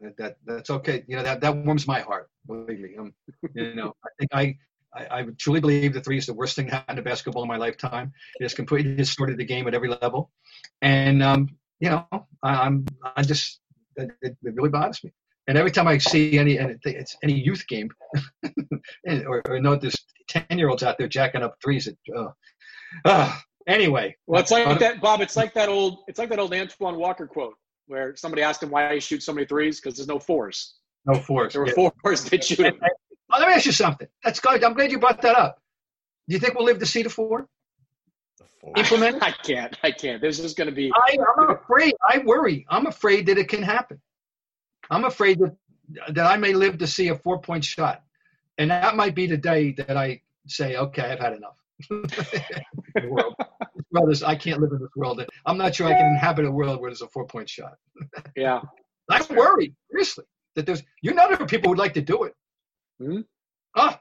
That, 0.00 0.16
that 0.18 0.36
that's 0.46 0.70
okay. 0.70 1.04
You 1.08 1.16
know 1.16 1.22
that 1.22 1.40
that 1.40 1.56
warms 1.56 1.86
my 1.86 2.00
heart. 2.00 2.28
Believe 2.46 2.80
me. 2.80 2.96
Um, 2.98 3.14
you 3.54 3.74
know, 3.74 3.94
I 4.04 4.08
think 4.18 4.30
I 4.32 4.56
I, 4.94 5.20
I, 5.20 5.26
truly 5.38 5.60
believe 5.60 5.92
the 5.92 6.00
three 6.00 6.18
is 6.18 6.26
the 6.26 6.34
worst 6.34 6.56
thing 6.56 6.66
that 6.66 6.74
happened 6.74 6.96
to 6.96 7.02
basketball 7.02 7.42
in 7.42 7.48
my 7.48 7.56
lifetime. 7.56 8.12
It 8.40 8.44
has 8.44 8.54
completely 8.54 8.94
distorted 8.94 9.38
the 9.38 9.44
game 9.44 9.66
at 9.66 9.74
every 9.74 9.88
level. 9.88 10.30
And 10.80 11.22
um, 11.22 11.57
you 11.80 11.90
know, 11.90 12.06
I, 12.42 12.66
am 12.66 12.86
I 13.16 13.22
just 13.22 13.60
it, 13.96 14.10
it, 14.22 14.36
really 14.42 14.68
bothers 14.68 15.02
me. 15.04 15.12
And 15.46 15.56
every 15.56 15.70
time 15.70 15.88
I 15.88 15.98
see 15.98 16.38
any 16.38 16.58
and 16.58 16.78
it's 16.84 17.16
any 17.22 17.32
youth 17.32 17.66
game, 17.68 17.90
or, 19.26 19.42
or 19.48 19.60
know 19.60 19.76
there's 19.76 19.96
ten 20.28 20.44
year 20.50 20.68
olds 20.68 20.82
out 20.82 20.98
there 20.98 21.08
jacking 21.08 21.42
up 21.42 21.56
threes. 21.62 21.86
It, 21.86 21.98
uh, 22.14 22.28
uh, 23.04 23.34
anyway, 23.66 24.14
well, 24.26 24.40
it's 24.40 24.50
like 24.50 24.66
uh, 24.66 24.74
that, 24.74 25.00
Bob. 25.00 25.22
It's 25.22 25.36
like 25.36 25.54
that 25.54 25.70
old. 25.70 26.00
It's 26.06 26.18
like 26.18 26.28
that 26.28 26.38
old 26.38 26.52
Antoine 26.52 26.98
Walker 26.98 27.26
quote 27.26 27.54
where 27.86 28.14
somebody 28.16 28.42
asked 28.42 28.62
him 28.62 28.70
why 28.70 28.94
he 28.94 29.00
shoots 29.00 29.24
so 29.24 29.32
many 29.32 29.46
threes 29.46 29.80
because 29.80 29.96
there's 29.96 30.08
no 30.08 30.18
fours. 30.18 30.74
No 31.06 31.14
fours. 31.18 31.54
There 31.54 31.62
were 31.62 31.68
yeah. 31.68 31.90
fours 32.02 32.24
that 32.24 32.44
shoot 32.44 32.66
him. 32.66 32.78
Oh, 33.30 33.38
let 33.38 33.48
me 33.48 33.54
ask 33.54 33.66
you 33.66 33.72
something. 33.72 34.06
That's 34.22 34.40
good. 34.40 34.62
I'm 34.62 34.74
glad 34.74 34.90
you 34.90 34.98
brought 34.98 35.22
that 35.22 35.36
up. 35.36 35.58
Do 36.28 36.34
you 36.34 36.40
think 36.40 36.54
we'll 36.54 36.64
live 36.64 36.78
to 36.78 36.86
see 36.86 37.02
the 37.02 37.10
four? 37.10 37.48
Implement 38.76 39.22
I 39.22 39.32
can't. 39.32 39.76
I 39.82 39.90
can't. 39.90 40.20
This 40.20 40.38
is 40.38 40.54
going 40.54 40.68
to 40.68 40.74
be. 40.74 40.90
I, 40.94 41.18
I'm 41.38 41.50
afraid. 41.50 41.94
I 42.06 42.18
worry. 42.18 42.66
I'm 42.68 42.86
afraid 42.86 43.26
that 43.26 43.38
it 43.38 43.48
can 43.48 43.62
happen. 43.62 44.00
I'm 44.90 45.04
afraid 45.04 45.38
that 45.40 45.56
that 46.14 46.26
I 46.26 46.36
may 46.36 46.52
live 46.52 46.78
to 46.78 46.86
see 46.86 47.08
a 47.08 47.14
four 47.14 47.40
point 47.40 47.64
shot, 47.64 48.02
and 48.58 48.70
that 48.70 48.96
might 48.96 49.14
be 49.14 49.26
the 49.26 49.36
day 49.36 49.72
that 49.72 49.96
I 49.96 50.22
say, 50.46 50.76
"Okay, 50.76 51.02
I've 51.02 51.20
had 51.20 51.34
enough." 51.34 51.58
world. 53.08 53.34
Brothers, 53.92 54.22
I 54.22 54.34
can't 54.34 54.60
live 54.60 54.72
in 54.72 54.80
this 54.80 54.90
world. 54.96 55.24
I'm 55.46 55.58
not 55.58 55.74
sure 55.74 55.86
I 55.86 55.94
can 55.94 56.06
inhabit 56.06 56.44
a 56.44 56.50
world 56.50 56.80
where 56.80 56.90
there's 56.90 57.02
a 57.02 57.08
four 57.08 57.26
point 57.26 57.48
shot. 57.48 57.74
yeah, 58.36 58.60
I'm 59.10 59.24
worried 59.34 59.74
seriously 59.90 60.24
that 60.54 60.66
there's. 60.66 60.82
You 61.02 61.14
know, 61.14 61.28
there 61.28 61.40
are 61.40 61.46
people 61.46 61.70
who'd 61.70 61.78
like 61.78 61.94
to 61.94 62.02
do 62.02 62.24
it. 62.24 62.34
Mm-hmm. 63.00 63.20
Ah, 63.76 64.00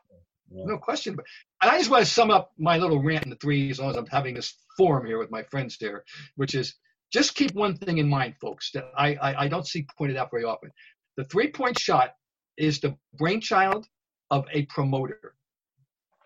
yeah. 0.51 0.65
No 0.65 0.77
question. 0.77 1.15
But 1.15 1.25
and 1.61 1.71
I 1.71 1.77
just 1.77 1.89
want 1.89 2.05
to 2.05 2.11
sum 2.11 2.31
up 2.31 2.51
my 2.57 2.77
little 2.77 3.01
rant 3.01 3.23
in 3.23 3.29
the 3.29 3.35
three 3.37 3.69
as 3.69 3.79
long 3.79 3.89
as 3.89 3.97
I'm 3.97 4.07
having 4.07 4.35
this 4.35 4.53
forum 4.77 5.05
here 5.05 5.17
with 5.17 5.31
my 5.31 5.43
friends 5.43 5.77
there, 5.79 6.03
which 6.35 6.55
is 6.55 6.75
just 7.11 7.35
keep 7.35 7.53
one 7.53 7.75
thing 7.77 7.97
in 7.97 8.09
mind, 8.09 8.35
folks, 8.41 8.71
that 8.71 8.85
I, 8.97 9.15
I, 9.15 9.43
I 9.43 9.47
don't 9.47 9.67
see 9.67 9.85
pointed 9.97 10.17
out 10.17 10.29
very 10.31 10.43
often. 10.43 10.71
The 11.15 11.23
three 11.25 11.51
point 11.51 11.79
shot 11.79 12.11
is 12.57 12.79
the 12.79 12.95
brainchild 13.17 13.85
of 14.29 14.45
a 14.51 14.65
promoter, 14.65 15.35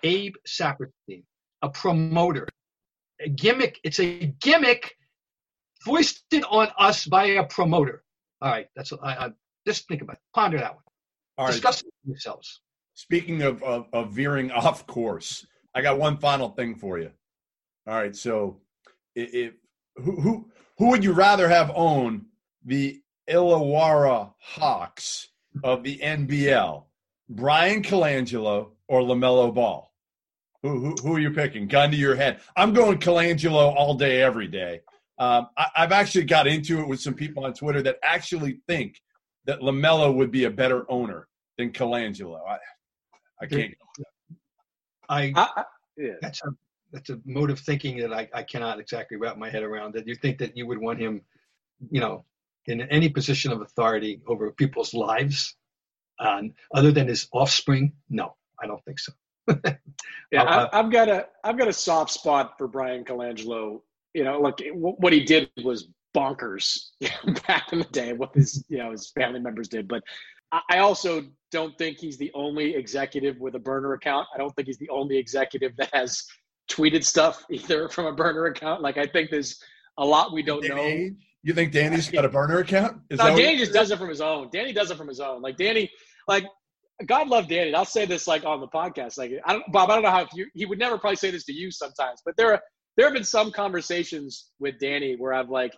Abe 0.03 0.34
Saperstein. 0.47 1.24
a 1.61 1.69
promoter. 1.69 2.47
A 3.24 3.30
gimmick. 3.30 3.80
It's 3.84 3.99
a 3.99 4.34
gimmick 4.41 4.95
foisted 5.86 6.43
on 6.49 6.69
us 6.78 7.05
by 7.05 7.26
a 7.26 7.43
promoter. 7.43 8.03
All 8.41 8.49
right, 8.49 8.67
that's 8.76 8.91
I, 8.93 8.97
I 9.26 9.30
just 9.67 9.88
think 9.88 10.01
about. 10.01 10.15
It. 10.15 10.22
Ponder 10.34 10.57
that 10.57 10.74
one. 10.74 10.84
All 11.38 11.45
right. 11.45 11.51
Discuss 11.51 11.82
it 11.82 11.93
yourselves. 12.03 12.61
Speaking 12.94 13.42
of, 13.42 13.62
of, 13.64 13.88
of 13.94 14.12
veering 14.12 14.52
off 14.52 14.86
course, 14.88 15.46
I 15.74 15.82
got 15.82 16.00
one 16.00 16.18
final 16.18 16.50
thing 16.50 16.76
for 16.76 17.00
you. 17.00 17.12
All 17.88 17.96
right, 17.96 18.16
so 18.16 18.62
if, 19.16 19.54
who 19.96 20.22
who 20.22 20.52
who 20.78 20.89
would 20.89 21.04
you 21.04 21.14
rather 21.14 21.50
have 21.50 21.72
own 21.74 22.28
the 22.64 23.02
Illawarra 23.30 24.34
Hawks 24.39 25.30
of 25.64 25.84
the 25.84 25.98
NBL? 25.98 26.84
Bryan 27.30 27.82
Colangelo 27.82 28.72
or 28.88 29.02
LaMelo 29.02 29.54
Ball? 29.54 29.92
Who, 30.64 30.80
who, 30.80 30.96
who 31.02 31.16
are 31.16 31.20
you 31.20 31.32
picking? 31.32 31.68
Gun 31.68 31.92
to 31.92 31.98
your 31.98 32.16
head. 32.16 32.42
I'm 32.56 32.74
going 32.74 33.00
Colangelo 33.00 33.74
all 33.76 33.96
day, 33.96 34.22
every 34.22 34.48
day. 34.48 34.82
Um, 35.18 35.48
I, 35.58 35.68
have 35.76 35.92
actually 35.92 36.26
got 36.26 36.48
into 36.48 36.82
it 36.82 36.88
with 36.88 37.00
some 37.00 37.14
people 37.14 37.46
on 37.46 37.54
Twitter 37.54 37.82
that 37.84 37.98
actually 38.04 38.60
think 38.68 39.00
that 39.46 39.60
LaMelo 39.60 40.14
would 40.14 40.32
be 40.32 40.44
a 40.44 40.50
better 40.50 40.86
owner 40.89 41.28
than 41.58 41.72
Colangelo. 41.72 42.39
I, 42.48 42.58
I 43.42 43.46
can't. 43.46 43.74
I, 45.10 45.34
I 45.36 45.64
yeah. 45.98 46.14
that's 46.22 46.42
a 46.44 46.50
that's 46.92 47.10
a 47.10 47.20
mode 47.26 47.50
of 47.50 47.60
thinking 47.60 47.98
that 47.98 48.14
I, 48.14 48.30
I 48.34 48.44
cannot 48.44 48.80
exactly 48.80 49.18
wrap 49.18 49.38
my 49.38 49.50
head 49.50 49.64
around. 49.64 49.94
That 49.94 50.08
you 50.08 50.16
think 50.16 50.38
that 50.39 50.56
you 50.56 50.68
would 50.68 50.78
want 50.78 51.00
him, 51.00 51.22
you 51.89 52.00
know, 52.00 52.26
in 52.66 52.82
any 52.82 53.10
position 53.10 53.52
of 53.52 53.62
authority 53.62 54.22
over 54.28 54.52
people's 54.52 54.94
lives, 54.94 55.56
um, 56.20 56.54
other 56.74 56.92
than 56.92 57.08
his 57.08 57.28
offspring? 57.32 57.94
No, 58.10 58.36
I 58.62 58.68
don't 58.68 58.84
think 58.86 59.00
so. 59.00 59.14
yeah, 60.32 60.44
uh, 60.44 60.70
I, 60.72 60.78
have 60.78 60.92
got 60.92 61.10
a 61.10 61.28
I've 61.44 61.58
got 61.58 61.68
a 61.68 61.74
soft 61.74 62.12
spot 62.12 62.58
for 62.58 62.68
Bryan 62.68 63.04
Colangelo. 63.04 63.82
You 64.14 64.24
know, 64.24 64.39
like 64.39 64.62
what 64.74 65.14
he 65.14 65.24
did 65.24 65.50
was 65.64 65.88
bonkers 66.16 66.89
back 67.48 67.74
in 67.74 67.80
the 67.80 67.86
day. 67.86 68.14
What 68.14 68.36
his 68.36 68.64
you 68.70 68.78
know 68.78 68.92
his 68.92 69.10
family 69.12 69.39
members 69.39 69.68
did, 69.68 69.88
but 69.88 70.04
I 70.70 70.80
also 70.80 71.24
don't 71.52 71.78
think 71.78 71.97
he's 71.97 72.18
the 72.18 72.32
only 72.34 72.76
executive 72.76 73.39
with 73.39 73.56
a 73.56 73.60
burner 73.60 73.93
account. 73.93 74.28
I 74.34 74.38
don't 74.38 74.54
think 74.56 74.68
he's 74.68 74.78
the 74.78 74.89
only 74.89 75.18
executive 75.18 75.76
that 75.78 75.89
has 75.93 76.26
tweeted 76.70 77.04
stuff 77.04 77.45
either 77.52 77.89
from 77.89 78.06
a 78.06 78.14
burner 78.14 78.45
account. 78.45 78.82
Like 78.82 78.97
I 78.97 79.06
think 79.06 79.30
there's 79.30 79.62
a 79.97 80.06
lot 80.06 80.34
we 80.34 80.43
don't 80.43 80.68
know. 80.68 81.10
You 81.43 81.54
think 81.54 81.72
Danny's 81.72 82.10
got 82.10 82.24
a 82.24 82.30
burner 82.30 82.60
account? 82.60 83.02
Is 83.10 83.18
no, 83.18 83.36
Danny 83.36 83.58
just 83.58 83.74
does 83.74 83.89
it 83.89 83.97
from 83.97 84.10
his 84.10 84.22
own. 84.22 84.49
Danny 84.52 84.74
does 84.74 84.91
it 84.91 84.97
from 84.97 85.08
his 85.08 85.20
own. 85.20 85.41
Like 85.41 85.58
Danny, 85.58 85.89
like 86.28 86.45
God 87.06 87.30
love 87.30 87.47
Danny. 87.47 87.74
I'll 87.74 87.84
say 87.86 88.06
this 88.06 88.28
like 88.28 88.45
on 88.45 88.60
the 88.60 88.68
podcast. 88.68 89.18
Like 89.18 89.32
I 89.45 89.54
don't, 89.54 89.72
Bob, 89.72 89.89
I 89.89 89.95
don't 89.95 90.04
know 90.04 90.12
how 90.12 90.28
you, 90.34 90.45
he 90.54 90.66
would 90.66 90.78
never 90.78 90.97
probably 90.97 91.16
say 91.16 91.32
this 91.32 91.45
to 91.45 91.54
you 91.54 91.72
sometimes, 91.72 92.22
but 92.24 92.36
there 92.38 92.54
are 92.54 92.62
there 92.95 93.06
have 93.08 93.14
been 93.14 93.24
some 93.24 93.52
conversations 93.52 94.49
with 94.60 94.80
Danny 94.80 95.16
where 95.16 95.34
I've 95.34 95.49
like 95.49 95.74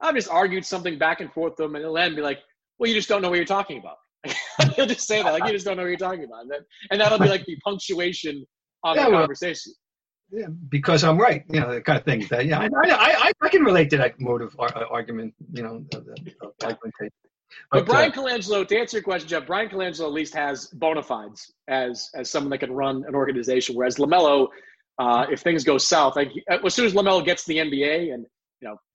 I've 0.00 0.14
just 0.14 0.28
argued 0.28 0.64
something 0.64 0.98
back 0.98 1.20
and 1.20 1.32
forth 1.32 1.54
with 1.58 1.68
him, 1.68 1.76
and 1.76 1.84
he'll 1.84 1.98
end 1.98 2.16
be 2.16 2.22
like, 2.22 2.38
"Well, 2.80 2.88
you 2.88 2.96
just 2.96 3.08
don't 3.08 3.22
know 3.22 3.28
what 3.28 3.36
you're 3.36 3.44
talking 3.44 3.78
about." 3.78 3.98
he'll 4.76 4.86
just 4.86 5.06
say 5.06 5.22
that 5.22 5.32
like 5.32 5.44
you 5.44 5.52
just 5.52 5.64
don't 5.64 5.76
know 5.76 5.84
what 5.84 5.88
you're 5.88 5.98
talking 5.98 6.24
about, 6.24 6.42
and, 6.42 6.50
then, 6.50 6.60
and 6.90 7.00
that'll 7.00 7.18
be 7.18 7.28
like 7.28 7.44
the 7.46 7.56
punctuation 7.64 8.44
on 8.82 8.96
yeah, 8.96 9.04
the 9.04 9.10
well, 9.10 9.20
conversation. 9.20 9.72
Yeah, 10.32 10.46
because 10.68 11.04
I'm 11.04 11.18
right, 11.18 11.44
you 11.48 11.60
know, 11.60 11.74
the 11.74 11.80
kind 11.80 11.98
of 11.98 12.04
thing 12.04 12.26
that 12.30 12.46
yeah, 12.46 12.60
I, 12.60 12.68
I, 12.74 13.32
I, 13.42 13.48
can 13.48 13.62
relate 13.62 13.90
to 13.90 13.96
that 13.96 14.20
mode 14.20 14.42
of 14.42 14.54
argument, 14.58 15.34
you 15.52 15.62
know, 15.62 15.84
of, 15.92 16.06
of 16.06 16.52
argumentation. 16.62 17.12
But, 17.72 17.84
but 17.84 17.86
Bryan 17.86 18.12
uh, 18.12 18.14
Colangelo, 18.14 18.68
to 18.68 18.78
answer 18.78 18.98
your 18.98 19.02
question, 19.02 19.28
Jeff, 19.28 19.46
Bryan 19.46 19.68
Colangelo 19.68 20.04
at 20.04 20.12
least 20.12 20.34
has 20.34 20.66
bona 20.68 21.02
fides 21.02 21.52
as 21.68 22.08
as 22.14 22.30
someone 22.30 22.50
that 22.50 22.58
can 22.58 22.72
run 22.72 23.04
an 23.08 23.14
organization. 23.14 23.74
Whereas 23.74 23.96
Lamelo, 23.96 24.48
uh, 24.98 25.26
if 25.32 25.40
things 25.40 25.64
go 25.64 25.78
south, 25.78 26.14
like 26.14 26.30
as 26.48 26.74
soon 26.74 26.86
as 26.86 26.92
Lamelo 26.92 27.24
gets 27.24 27.44
to 27.44 27.48
the 27.48 27.58
NBA, 27.58 28.14
and 28.14 28.24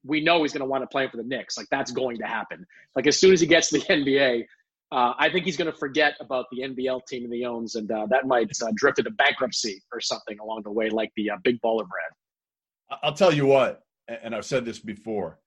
we 0.06 0.22
know 0.22 0.44
he's 0.44 0.54
going 0.54 0.62
to 0.62 0.68
want 0.68 0.84
to 0.84 0.88
play 0.88 1.08
for 1.08 1.18
the 1.18 1.24
Knicks, 1.24 1.58
like 1.58 1.68
that's 1.72 1.92
going 1.92 2.18
to 2.18 2.26
happen. 2.26 2.66
Like 2.96 3.08
as 3.08 3.20
soon 3.20 3.34
as 3.34 3.42
he 3.42 3.48
gets 3.48 3.70
to 3.70 3.80
the 3.80 3.86
NBA, 3.90 4.46
uh, 4.92 5.14
I 5.18 5.30
think 5.30 5.46
he's 5.46 5.58
going 5.58 5.72
to 5.72 5.78
forget 5.78 6.14
about 6.20 6.46
the 6.52 6.62
NBL 6.62 7.06
team 7.08 7.32
he 7.32 7.46
owns, 7.46 7.76
and 7.76 7.92
uh, 7.92 8.06
that 8.10 8.28
might 8.28 8.52
uh, 8.62 8.72
drift 8.76 9.00
into 9.00 9.12
bankruptcy 9.12 9.82
or 9.92 10.00
something 10.00 10.40
along 10.40 10.62
the 10.64 10.72
way, 10.72 10.90
like 10.90 11.12
the 11.16 11.32
uh, 11.32 11.38
Big 11.44 11.60
Baller 11.62 11.88
brand. 11.88 13.00
I'll 13.02 13.14
tell 13.14 13.34
you 13.34 13.48
what, 13.48 13.82
and 14.08 14.36
I've 14.36 14.46
said 14.46 14.64
this 14.64 14.80
before. 14.80 15.40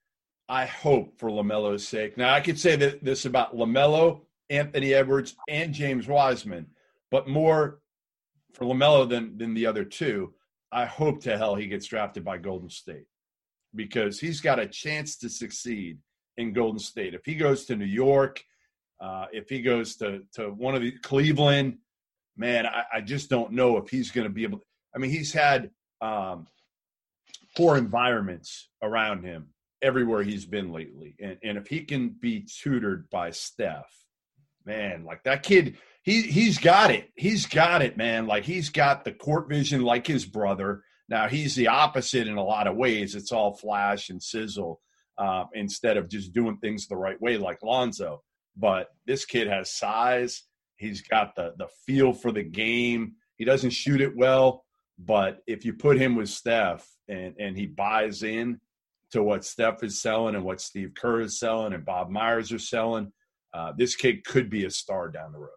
I 0.49 0.67
hope 0.67 1.19
for 1.19 1.31
LaMelo's 1.31 1.87
sake. 1.87 2.17
Now, 2.17 2.35
I 2.35 2.41
could 2.41 2.59
say 2.59 2.75
that 2.77 3.05
this 3.05 3.27
about 3.27 3.57
LaMelo, 3.57 4.23
Anthony 4.51 4.93
Edwards, 4.93 5.37
and 5.49 5.73
James 5.73 6.09
Wiseman, 6.09 6.67
but 7.11 7.29
more 7.29 7.81
for 8.55 8.65
LaMelo 8.65 9.09
than, 9.09 9.39
than 9.39 9.55
the 9.55 9.67
other 9.67 9.85
two. 9.85 10.35
I 10.73 10.85
hope 10.85 11.23
to 11.23 11.39
hell 11.39 11.55
he 11.55 11.67
gets 11.67 11.87
drafted 11.87 12.25
by 12.25 12.39
Golden 12.39 12.71
State 12.71 13.07
because 13.75 14.19
he's 14.19 14.41
got 14.41 14.59
a 14.59 14.67
chance 14.67 15.17
to 15.19 15.29
succeed 15.29 15.99
in 16.37 16.53
Golden 16.53 16.79
State. 16.79 17.15
If 17.15 17.25
he 17.25 17.35
goes 17.35 17.67
to 17.67 17.77
New 17.77 17.85
York, 17.85 18.43
uh, 19.01 19.27
if 19.33 19.49
he 19.49 19.61
goes 19.63 19.97
to, 19.97 20.23
to 20.35 20.51
one 20.51 20.75
of 20.75 20.83
the 20.83 20.93
Cleveland, 20.93 21.79
man, 22.37 22.67
I, 22.67 22.85
I 22.95 23.01
just 23.01 23.29
don't 23.29 23.53
know 23.53 23.77
if 23.77 23.89
he's 23.89 24.11
going 24.11 24.27
to 24.27 24.33
be 24.33 24.45
able. 24.45 24.59
To, 24.59 24.65
I 24.95 24.99
mean, 24.99 25.11
he's 25.11 25.33
had 25.33 25.71
um, 26.01 26.47
poor 27.57 27.77
environments 27.77 28.69
around 28.83 29.25
him 29.25 29.49
everywhere 29.83 30.23
he's 30.23 30.47
been 30.47 30.73
lately. 30.73 31.15
And, 31.21 31.39
and 31.43 31.59
if 31.59 31.69
he 31.69 31.85
can 31.85 32.11
be 32.11 32.47
tutored 32.47 33.09
by 33.11 33.31
Steph, 33.31 33.93
man, 34.65 35.05
like 35.05 35.25
that 35.25 35.43
kid, 35.43 35.77
he 36.03 36.23
he's 36.23 36.59
got 36.59 36.91
it. 36.91 37.11
He's 37.17 37.47
got 37.47 37.83
it, 37.83 37.97
man. 37.97 38.27
Like 38.27 38.45
he's 38.45 38.71
got 38.71 39.05
the 39.05 39.13
court 39.13 39.49
vision 39.49 39.83
like 39.83 40.07
his 40.07 40.25
brother. 40.25 40.83
Now 41.09 41.29
he's 41.29 41.55
the 41.55 41.69
opposite 41.69 42.29
in 42.29 42.37
a 42.37 42.45
lot 42.45 42.67
of 42.67 42.77
ways. 42.77 43.15
It's 43.15 43.33
all 43.33 43.57
flash 43.57 44.11
and 44.11 44.23
sizzle 44.23 44.81
uh, 45.17 45.45
instead 45.55 45.97
of 45.97 46.09
just 46.09 46.33
doing 46.33 46.59
things 46.59 46.87
the 46.87 46.97
right 46.97 47.21
way, 47.21 47.39
like 47.39 47.63
Lonzo. 47.63 48.23
But 48.57 48.89
this 49.07 49.25
kid 49.25 49.49
has 49.49 49.71
size. 49.71 50.43
He's 50.77 51.03
got 51.03 51.35
the 51.35 51.55
the 51.57 51.69
feel 51.87 52.13
for 52.13 52.33
the 52.33 52.43
game. 52.43 53.15
He 53.37 53.45
doesn't 53.45 53.71
shoot 53.71 54.01
it 54.01 54.17
well, 54.17 54.65
but 54.99 55.39
if 55.47 55.65
you 55.65 55.73
put 55.73 55.99
him 55.99 56.17
with 56.17 56.29
Steph 56.29 56.87
and 57.09 57.35
and 57.39 57.57
he 57.57 57.67
buys 57.67 58.23
in, 58.23 58.61
to 59.13 59.23
what 59.23 59.45
Steph 59.45 59.83
is 59.83 60.01
selling 60.01 60.35
and 60.35 60.45
what 60.45 60.61
Steve 60.61 60.93
Kerr 60.95 61.23
is 61.23 61.39
selling 61.39 61.73
and 61.73 61.85
Bob 61.85 62.11
Myers 62.11 62.53
are 62.53 62.59
selling. 62.59 63.13
Uh, 63.55 63.73
this 63.77 63.97
kid 63.97 64.25
could 64.25 64.51
be 64.51 64.65
a 64.65 64.71
star 64.71 65.09
down 65.09 65.33
the 65.33 65.39
road. 65.39 65.49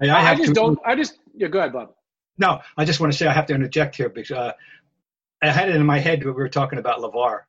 Hey, 0.00 0.10
I, 0.10 0.32
I, 0.32 0.34
just 0.34 0.48
to, 0.48 0.54
don't. 0.54 0.78
I 0.84 0.94
just 0.94 1.18
yeah. 1.34 1.48
Go 1.48 1.58
ahead, 1.58 1.72
Bob. 1.72 1.92
No, 2.38 2.60
I 2.76 2.84
just 2.84 3.00
want 3.00 3.12
to 3.12 3.18
say 3.18 3.26
I 3.26 3.32
have 3.32 3.46
to 3.46 3.54
interject 3.54 3.96
here 3.96 4.08
because 4.08 4.36
uh, 4.36 4.52
I 5.42 5.50
had 5.50 5.68
it 5.68 5.76
in 5.76 5.86
my 5.86 5.98
head 5.98 6.24
when 6.24 6.34
we 6.34 6.42
were 6.42 6.48
talking 6.48 6.78
about 6.78 7.00
LaVar, 7.00 7.40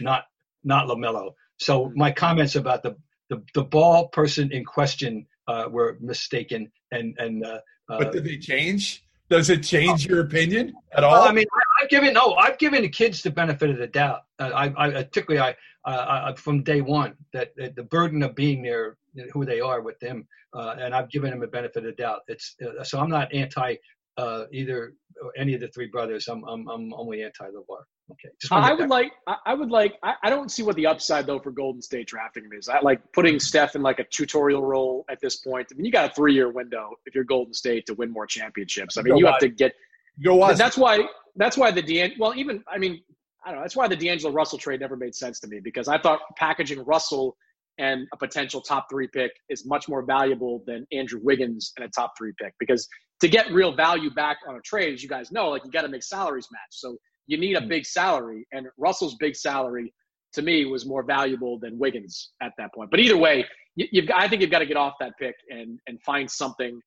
not 0.00 0.24
not 0.64 0.86
Lamelo. 0.86 1.32
So 1.58 1.92
my 1.94 2.10
comments 2.10 2.56
about 2.56 2.82
the 2.82 2.96
the, 3.30 3.42
the 3.54 3.64
ball 3.64 4.08
person 4.08 4.52
in 4.52 4.64
question 4.64 5.26
uh, 5.48 5.66
were 5.70 5.96
mistaken, 6.00 6.70
and 6.90 7.14
and. 7.18 7.44
Uh, 7.44 7.58
but 7.88 8.12
did 8.12 8.24
they 8.24 8.38
change? 8.38 9.04
Does 9.28 9.48
it 9.48 9.62
change 9.62 10.06
your 10.06 10.20
opinion 10.20 10.74
at 10.94 11.04
all? 11.04 11.12
Well, 11.12 11.22
I 11.22 11.32
mean, 11.32 11.46
I've 11.80 11.88
given 11.88 12.12
no, 12.12 12.34
I've 12.34 12.58
given 12.58 12.82
the 12.82 12.88
kids 12.88 13.22
the 13.22 13.30
benefit 13.30 13.70
of 13.70 13.78
the 13.78 13.86
doubt. 13.86 14.24
Uh, 14.38 14.50
I, 14.54 14.64
I, 14.76 14.90
particularly, 15.04 15.40
I, 15.86 15.90
uh, 15.90 16.32
I, 16.32 16.34
from 16.36 16.62
day 16.62 16.82
one, 16.82 17.14
that, 17.32 17.54
the 17.56 17.82
burden 17.82 18.22
of 18.22 18.34
being 18.34 18.62
there, 18.62 18.98
who 19.32 19.46
they 19.46 19.60
are 19.60 19.80
with 19.80 19.98
them, 20.00 20.28
uh, 20.52 20.74
and 20.78 20.94
I've 20.94 21.10
given 21.10 21.30
them 21.30 21.42
a 21.42 21.46
benefit 21.46 21.78
of 21.78 21.84
the 21.84 21.92
doubt. 21.92 22.20
It's 22.28 22.56
uh, 22.62 22.84
so 22.84 23.00
I'm 23.00 23.08
not 23.08 23.32
anti 23.32 23.76
uh, 24.16 24.44
either 24.52 24.94
any 25.36 25.54
of 25.54 25.60
the 25.60 25.68
three 25.68 25.88
brothers. 25.88 26.28
I'm 26.28 26.44
I'm, 26.44 26.68
I'm 26.68 26.92
only 26.94 27.22
anti 27.22 27.44
LaVar. 27.44 27.82
Okay. 28.10 28.28
I 28.50 28.74
would 28.74 28.90
like 28.90 29.12
I 29.46 29.54
would 29.54 29.70
like 29.70 29.94
I, 30.02 30.14
I 30.24 30.30
don't 30.30 30.50
see 30.50 30.62
what 30.62 30.76
the 30.76 30.86
upside 30.86 31.26
though 31.26 31.38
for 31.38 31.50
Golden 31.50 31.80
State 31.80 32.06
drafting 32.06 32.44
him 32.44 32.50
is. 32.52 32.68
I 32.68 32.80
like 32.80 33.00
putting 33.12 33.38
Steph 33.40 33.74
in 33.74 33.82
like 33.82 34.00
a 34.00 34.04
tutorial 34.04 34.62
role 34.62 35.04
at 35.10 35.20
this 35.20 35.36
point. 35.36 35.68
I 35.70 35.76
mean, 35.76 35.84
you 35.84 35.92
got 35.92 36.10
a 36.10 36.14
three 36.14 36.34
year 36.34 36.50
window 36.50 36.90
if 37.06 37.14
you're 37.14 37.24
Golden 37.24 37.54
State 37.54 37.86
to 37.86 37.94
win 37.94 38.10
more 38.10 38.26
championships. 38.26 38.96
I 38.96 39.02
mean, 39.02 39.14
Go 39.14 39.18
you 39.18 39.26
have 39.26 39.38
to 39.38 39.48
get. 39.48 39.72
Go 40.22 40.36
watch. 40.36 40.58
That's 40.58 40.76
why. 40.76 41.06
That's 41.36 41.56
why 41.56 41.70
the 41.70 41.82
Dan. 41.82 42.12
Well, 42.18 42.34
even 42.36 42.62
I 42.68 42.78
mean, 42.78 43.02
I 43.44 43.50
don't 43.50 43.56
know. 43.56 43.62
That's 43.62 43.76
why 43.76 43.88
the 43.88 43.96
D'Angelo 43.96 44.32
Russell 44.32 44.58
trade 44.58 44.80
never 44.80 44.96
made 44.96 45.14
sense 45.14 45.40
to 45.40 45.48
me 45.48 45.60
because 45.60 45.88
I 45.88 45.98
thought 45.98 46.20
packaging 46.36 46.84
Russell 46.84 47.36
and 47.78 48.06
a 48.12 48.16
potential 48.16 48.60
top 48.60 48.88
three 48.90 49.08
pick 49.08 49.32
is 49.48 49.64
much 49.64 49.88
more 49.88 50.02
valuable 50.02 50.62
than 50.66 50.86
Andrew 50.92 51.20
Wiggins 51.22 51.72
and 51.76 51.86
a 51.86 51.88
top 51.88 52.12
three 52.18 52.32
pick 52.38 52.52
because 52.58 52.86
to 53.22 53.28
get 53.28 53.52
real 53.52 53.72
value 53.72 54.10
back 54.10 54.38
on 54.48 54.56
a 54.56 54.60
trade, 54.60 54.92
as 54.92 55.02
you 55.02 55.08
guys 55.08 55.30
know, 55.30 55.48
like 55.48 55.64
you 55.64 55.70
got 55.70 55.82
to 55.82 55.88
make 55.88 56.02
salaries 56.02 56.48
match. 56.50 56.70
So 56.70 56.96
you 57.28 57.38
need 57.38 57.54
a 57.54 57.60
hmm. 57.60 57.68
big 57.68 57.86
salary, 57.86 58.46
and 58.52 58.66
Russell's 58.76 59.14
big 59.14 59.36
salary 59.36 59.94
to 60.34 60.42
me 60.42 60.66
was 60.66 60.84
more 60.84 61.04
valuable 61.04 61.58
than 61.58 61.78
Wiggins 61.78 62.32
at 62.42 62.52
that 62.58 62.74
point. 62.74 62.90
But 62.90 62.98
either 62.98 63.16
way, 63.16 63.46
you, 63.76 64.08
I 64.14 64.26
think 64.26 64.42
you've 64.42 64.50
got 64.50 64.58
to 64.58 64.66
get 64.66 64.76
off 64.76 64.94
that 64.98 65.12
pick 65.20 65.36
and 65.48 65.78
and 65.86 66.02
find 66.02 66.28
something 66.28 66.80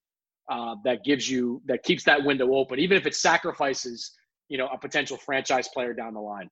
uh, 0.51 0.75
that 0.83 1.05
gives 1.05 1.29
you 1.29 1.61
that 1.67 1.83
keeps 1.83 2.03
that 2.03 2.23
window 2.23 2.53
open, 2.53 2.79
even 2.79 2.97
if 2.97 3.05
it 3.05 3.15
sacrifices 3.15 4.11
you 4.49 4.57
know 4.57 4.67
a 4.67 4.77
potential 4.77 5.17
franchise 5.17 5.69
player 5.73 5.93
down 5.93 6.13
the 6.13 6.19
line. 6.19 6.49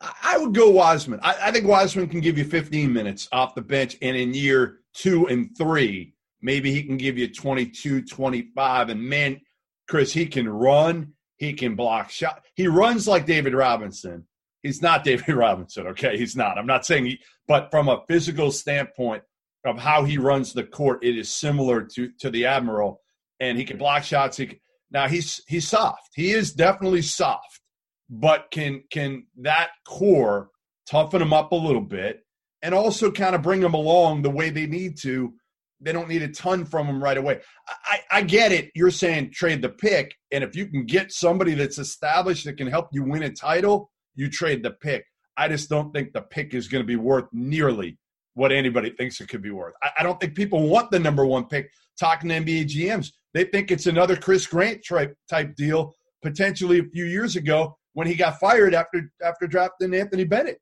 I 0.00 0.38
would 0.38 0.54
go 0.54 0.70
Wiseman. 0.70 1.20
I, 1.22 1.36
I, 1.44 1.50
think 1.50 1.66
Wiseman 1.66 2.08
can 2.08 2.20
give 2.20 2.36
you 2.36 2.44
15 2.44 2.92
minutes 2.92 3.28
off 3.32 3.54
the 3.54 3.62
bench, 3.62 3.96
and 4.02 4.14
in 4.14 4.34
year 4.34 4.80
two 4.92 5.26
and 5.28 5.56
three, 5.56 6.14
maybe 6.46 6.72
he 6.72 6.84
can 6.84 6.96
give 6.96 7.18
you 7.18 7.26
22, 7.26 8.02
25. 8.02 8.88
And 8.88 9.02
man, 9.02 9.40
Chris, 9.88 10.12
he 10.12 10.26
can 10.26 10.48
run 10.48 11.12
He 11.38 11.52
can 11.52 11.74
block 11.74 12.08
shot. 12.08 12.44
He 12.54 12.68
runs 12.68 13.06
like 13.06 13.26
David 13.26 13.52
Robinson. 13.52 14.24
He's 14.62 14.80
not 14.80 15.04
David 15.10 15.34
Robinson, 15.34 15.88
okay? 15.88 16.16
He's 16.16 16.36
not. 16.36 16.56
I'm 16.56 16.66
not 16.66 16.86
saying 16.86 17.06
he, 17.06 17.18
but 17.48 17.70
from 17.70 17.88
a 17.88 18.02
physical 18.08 18.50
standpoint 18.52 19.24
of 19.66 19.78
how 19.78 20.04
he 20.04 20.16
runs 20.16 20.52
the 20.52 20.62
court, 20.62 21.04
it 21.04 21.18
is 21.18 21.28
similar 21.28 21.82
to 21.94 22.10
to 22.20 22.30
the 22.30 22.46
Admiral. 22.46 23.02
And 23.40 23.58
he 23.58 23.64
can 23.64 23.76
block 23.76 24.04
shots. 24.04 24.36
He 24.36 24.46
can, 24.46 24.60
now 24.90 25.08
he's 25.08 25.42
he's 25.48 25.68
soft. 25.68 26.10
He 26.14 26.30
is 26.30 26.52
definitely 26.52 27.02
soft, 27.02 27.60
but 28.08 28.46
can 28.52 28.84
can 28.90 29.26
that 29.42 29.70
core 29.84 30.50
toughen 30.88 31.20
him 31.20 31.32
up 31.32 31.50
a 31.50 31.56
little 31.56 31.82
bit 31.82 32.22
and 32.62 32.74
also 32.74 33.10
kind 33.10 33.34
of 33.34 33.42
bring 33.42 33.60
them 33.60 33.74
along 33.74 34.22
the 34.22 34.30
way 34.30 34.50
they 34.50 34.66
need 34.66 34.96
to. 34.98 35.34
They 35.80 35.92
don't 35.92 36.08
need 36.08 36.22
a 36.22 36.28
ton 36.28 36.64
from 36.64 36.86
them 36.86 37.02
right 37.02 37.18
away. 37.18 37.40
I, 37.84 38.00
I 38.10 38.22
get 38.22 38.52
it. 38.52 38.70
You're 38.74 38.90
saying 38.90 39.32
trade 39.32 39.62
the 39.62 39.68
pick, 39.68 40.14
and 40.32 40.42
if 40.42 40.56
you 40.56 40.66
can 40.66 40.86
get 40.86 41.12
somebody 41.12 41.54
that's 41.54 41.78
established 41.78 42.44
that 42.46 42.56
can 42.56 42.66
help 42.66 42.88
you 42.92 43.04
win 43.04 43.22
a 43.22 43.30
title, 43.30 43.90
you 44.14 44.30
trade 44.30 44.62
the 44.62 44.70
pick. 44.70 45.04
I 45.36 45.48
just 45.48 45.68
don't 45.68 45.92
think 45.92 46.12
the 46.12 46.22
pick 46.22 46.54
is 46.54 46.68
going 46.68 46.82
to 46.82 46.86
be 46.86 46.96
worth 46.96 47.26
nearly 47.32 47.98
what 48.34 48.52
anybody 48.52 48.90
thinks 48.90 49.20
it 49.20 49.28
could 49.28 49.42
be 49.42 49.50
worth. 49.50 49.74
I, 49.82 49.90
I 49.98 50.02
don't 50.02 50.20
think 50.20 50.34
people 50.34 50.68
want 50.68 50.90
the 50.90 50.98
number 50.98 51.26
one 51.26 51.46
pick. 51.46 51.70
Talking 51.98 52.28
to 52.28 52.34
NBA 52.40 52.66
GMs, 52.66 53.12
they 53.32 53.44
think 53.44 53.70
it's 53.70 53.86
another 53.86 54.16
Chris 54.16 54.46
Grant 54.46 54.84
type 54.86 55.56
deal, 55.56 55.94
potentially 56.22 56.78
a 56.78 56.84
few 56.84 57.06
years 57.06 57.36
ago 57.36 57.76
when 57.94 58.06
he 58.06 58.14
got 58.14 58.38
fired 58.38 58.74
after 58.74 59.10
after 59.24 59.46
drafting 59.46 59.94
Anthony 59.94 60.24
Bennett. 60.24 60.58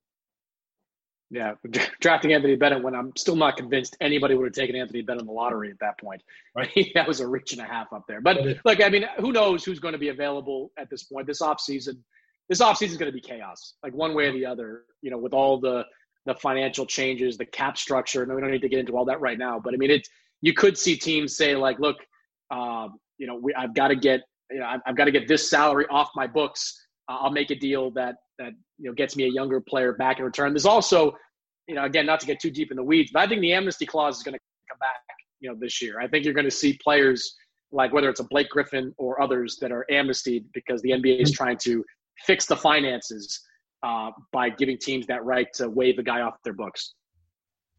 Yeah, 1.31 1.55
drafting 2.01 2.33
Anthony 2.33 2.57
Bennett 2.57 2.83
when 2.83 2.95
I'm 2.95 3.13
still 3.17 3.37
not 3.37 3.57
convinced 3.57 3.97
anybody 4.01 4.35
would 4.35 4.45
have 4.45 4.53
taken 4.53 4.77
Anthony 4.77 5.03
Bennett 5.03 5.23
in 5.23 5.27
the 5.27 5.33
lottery 5.33 5.71
at 5.71 5.79
that 5.81 5.99
point. 5.99 6.23
Right, 6.57 6.91
that 6.95 7.09
was 7.09 7.21
a 7.21 7.27
reach 7.27 7.53
and 7.53 7.61
a 7.61 7.65
half 7.65 7.93
up 7.93 8.05
there. 8.07 8.21
But 8.21 8.39
look, 8.65 8.83
I 8.83 8.89
mean, 8.89 9.07
who 9.19 9.33
knows 9.33 9.65
who's 9.65 9.81
going 9.81 9.93
to 9.93 9.99
be 9.99 10.09
available 10.09 10.71
at 10.79 10.91
this 10.91 11.05
point? 11.05 11.27
This 11.27 11.41
offseason, 11.41 11.99
this 12.49 12.61
offseason 12.61 12.91
is 12.91 12.97
going 12.97 13.11
to 13.11 13.15
be 13.15 13.21
chaos, 13.21 13.75
like 13.83 13.95
one 13.95 14.15
way 14.15 14.27
or 14.27 14.33
the 14.33 14.47
other. 14.47 14.85
You 15.03 15.11
know, 15.11 15.19
with 15.19 15.33
all 15.33 15.59
the 15.59 15.85
the 16.27 16.35
financial 16.35 16.87
changes, 16.87 17.37
the 17.37 17.45
cap 17.45 17.77
structure. 17.77 18.25
No, 18.25 18.35
we 18.35 18.41
don't 18.41 18.51
need 18.51 18.63
to 18.63 18.69
get 18.69 18.79
into 18.79 18.97
all 18.97 19.05
that 19.07 19.21
right 19.21 19.39
now. 19.39 19.61
But 19.63 19.75
I 19.75 19.77
mean, 19.77 19.91
it's 19.91 20.09
you 20.41 20.55
could 20.55 20.77
see 20.77 20.97
teams 20.97 21.37
say 21.37 21.55
like, 21.57 21.79
look, 21.79 21.97
um, 22.51 22.99
you 23.19 23.27
know, 23.27 23.37
we, 23.37 23.55
I've 23.55 23.75
got 23.75 23.89
to 23.89 23.97
get, 23.97 24.23
you 24.51 24.59
know, 24.59 24.67
I've, 24.67 24.81
I've 24.87 24.97
got 24.97 25.07
to 25.07 25.11
get 25.11 25.29
this 25.29 25.49
salary 25.49 25.87
off 25.91 26.11
my 26.15 26.27
books. 26.27 26.84
I'll 27.09 27.31
make 27.31 27.51
a 27.51 27.55
deal 27.55 27.91
that 27.93 28.17
that 28.39 28.53
you 28.79 28.89
know 28.89 28.95
gets 28.95 29.17
me 29.17 29.25
a 29.25 29.29
younger 29.29 29.61
player 29.61 29.93
back 29.93 30.19
in 30.19 30.25
return. 30.25 30.53
There's 30.53 30.67
also, 30.67 31.13
you 31.69 31.75
know, 31.75 31.85
again, 31.85 32.07
not 32.07 32.21
to 32.21 32.27
get 32.27 32.41
too 32.41 32.51
deep 32.51 32.71
in 32.71 32.77
the 32.77 32.83
weeds, 32.83 33.11
but 33.13 33.23
I 33.23 33.29
think 33.29 33.41
the 33.41 33.53
amnesty 33.53 33.87
clause 33.87 34.17
is 34.17 34.23
going 34.23 34.35
to 34.35 34.41
come 34.71 34.79
back, 34.79 35.17
you 35.41 35.51
know, 35.51 35.57
this 35.59 35.81
year. 35.83 36.01
I 36.01 36.09
think 36.09 36.25
you're 36.25 36.35
going 36.35 36.45
to 36.47 36.51
see 36.51 36.79
players 36.83 37.37
like 37.73 37.93
whether 37.93 38.09
it's 38.09 38.21
a 38.21 38.25
Blake 38.25 38.49
Griffin 38.51 38.95
or 38.99 39.21
others 39.21 39.59
that 39.61 39.73
are 39.73 39.85
amnestied 39.91 40.45
because 40.55 40.81
the 40.83 40.91
NBA 40.91 41.21
is 41.21 41.33
trying 41.33 41.59
to 41.59 41.85
fix 42.25 42.47
the 42.47 42.57
finances 42.57 43.41
uh, 43.83 44.11
by 44.33 44.49
giving 44.49 44.79
teams 44.79 45.07
that 45.07 45.25
right 45.25 45.49
to 45.55 45.69
waive 45.69 45.99
a 45.99 46.03
guy 46.03 46.21
off 46.21 46.35
their 46.45 46.53
books. 46.53 46.95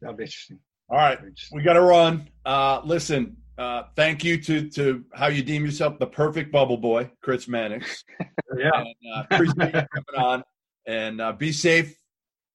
That'll 0.02 0.18
be 0.18 0.24
interesting. 0.24 0.60
All 0.90 0.98
right, 0.98 1.18
we 1.52 1.64
got 1.64 1.74
to 1.74 1.82
run. 1.82 2.30
Uh, 2.46 2.82
listen, 2.84 3.38
uh, 3.58 3.84
thank 3.96 4.24
you 4.24 4.38
to 4.42 4.70
to 4.72 5.06
how 5.14 5.28
you 5.28 5.42
deem 5.42 5.66
yourself 5.66 5.98
the 6.00 6.08
perfect 6.08 6.52
bubble 6.52 6.78
boy, 6.78 7.10
Chris 7.22 7.48
Mannix. 7.48 8.04
yeah, 8.58 8.70
and, 8.74 8.96
uh, 9.16 9.24
appreciate 9.30 9.74
you 9.74 9.88
coming 9.94 10.26
on, 10.26 10.44
and 10.86 11.22
uh, 11.22 11.32
be 11.32 11.52
safe. 11.52 11.98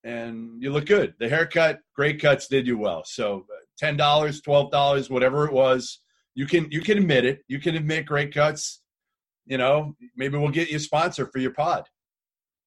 And 0.03 0.63
you 0.63 0.73
look 0.73 0.87
good. 0.87 1.15
The 1.19 1.29
haircut, 1.29 1.81
great 1.95 2.23
cuts, 2.23 2.49
did 2.49 2.67
you 2.67 2.79
well. 2.79 3.03
So 3.05 3.47
uh, 3.51 3.65
ten 3.79 3.97
dollars, 3.97 4.41
twelve 4.41 4.71
dollars, 4.71 5.11
whatever 5.11 5.47
it 5.47 5.53
was, 5.53 6.01
you 6.35 6.47
can 6.47 6.71
you 6.71 6.81
can 6.81 6.99
admit 6.99 7.25
it. 7.25 7.41
You 7.49 7.59
can 7.59 7.77
admit 7.77 8.07
great 8.07 8.33
cuts. 8.35 8.81
You 9.47 9.59
know, 9.59 9.97
maybe 10.17 10.39
we'll 10.39 10.51
get 10.51 10.71
you 10.71 10.77
a 10.77 10.81
sponsor 10.81 11.27
for 11.33 11.39
your 11.39 11.53
pod. 11.53 11.85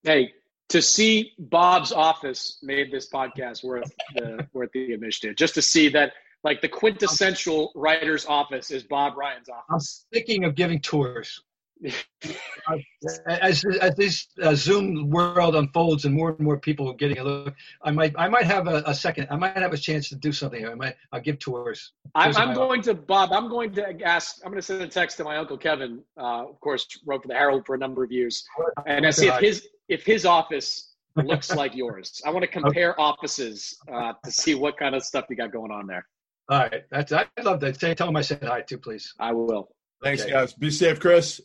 Hey, 0.04 0.34
to 0.70 0.82
see 0.82 1.34
Bob's 1.38 1.92
office 1.92 2.60
made 2.62 2.92
this 2.92 3.10
podcast 3.10 3.64
worth 3.64 3.92
the 4.16 4.48
worth 4.54 4.72
the 4.74 4.94
admission. 4.94 5.36
Just 5.38 5.54
to 5.56 5.62
see 5.62 5.90
that, 5.90 6.14
like 6.44 6.62
the 6.62 6.70
quintessential 6.70 7.72
writer's 7.76 8.26
office 8.26 8.72
is 8.72 8.84
Bob 8.84 9.18
Ryan's 9.18 9.50
office. 9.50 10.06
I'm 10.12 10.18
thinking 10.18 10.44
of 10.44 10.56
giving 10.56 10.80
tours. 10.82 11.42
as 13.28 13.66
as 13.66 13.96
this 13.96 14.28
uh, 14.42 14.56
Zoom 14.56 15.10
world 15.10 15.56
unfolds 15.56 16.06
and 16.06 16.16
more 16.16 16.30
and 16.30 16.40
more 16.40 16.58
people 16.58 16.90
are 16.90 16.94
getting 16.94 17.18
a 17.18 17.24
look, 17.24 17.54
I 17.82 17.92
might 17.92 18.14
I 18.18 18.30
might 18.30 18.46
have 18.46 18.68
a, 18.68 18.84
a 18.86 18.96
second. 18.96 19.28
I 19.30 19.36
might 19.36 19.58
have 19.58 19.74
a 19.74 19.78
chance 19.78 20.08
to 20.10 20.16
do 20.16 20.32
something. 20.32 20.66
I 20.66 20.76
might 20.76 20.96
I'll 21.12 21.20
give 21.20 21.40
tours. 21.40 21.92
I'm, 22.16 22.36
I'm 22.38 22.54
going 22.54 22.82
office. 22.82 22.94
to 22.94 22.94
Bob. 22.94 23.34
I'm 23.34 23.50
going 23.50 23.74
to 23.74 24.02
ask. 24.04 24.38
I'm 24.46 24.52
going 24.52 24.62
to 24.62 24.66
send 24.66 24.82
a 24.82 24.88
text 24.88 25.18
to 25.18 25.26
my 25.26 25.36
uncle 25.38 25.58
Kevin. 25.58 26.02
Uh, 26.18 26.48
of 26.48 26.60
course, 26.62 26.88
wrote 27.06 27.24
for 27.24 27.28
the 27.28 27.34
Herald 27.34 27.66
for 27.66 27.76
a 27.76 27.80
number 27.80 28.04
of 28.04 28.12
years, 28.14 28.46
and 28.86 29.06
I 29.06 29.10
see 29.10 29.28
if 29.28 29.40
his 29.40 29.68
if 29.90 30.06
his 30.06 30.26
office 30.26 30.94
looks 31.18 31.54
like 31.54 31.76
yours. 31.76 32.22
I 32.26 32.30
want 32.30 32.44
to 32.44 32.48
compare 32.48 33.00
offices 33.02 33.78
uh, 33.92 34.14
to 34.24 34.32
see 34.32 34.56
what 34.56 34.78
kind 34.78 34.96
of 34.96 35.04
stuff 35.04 35.26
you 35.30 35.36
got 35.36 35.52
going 35.52 35.72
on 35.72 35.88
there. 35.88 36.06
All 36.50 36.60
right, 36.60 36.84
that's 36.92 37.12
I 37.12 37.26
love 37.42 37.60
that. 37.62 37.80
Say, 37.80 37.96
tell 37.96 38.10
him 38.10 38.18
I 38.18 38.22
said 38.22 38.44
hi 38.44 38.62
too, 38.62 38.78
please. 38.78 39.14
I 39.20 39.32
will. 39.32 39.70
Thanks, 40.04 40.24
okay. 40.24 40.32
guys. 40.32 40.54
Be 40.54 40.70
safe, 40.70 41.00
Chris. 41.00 41.42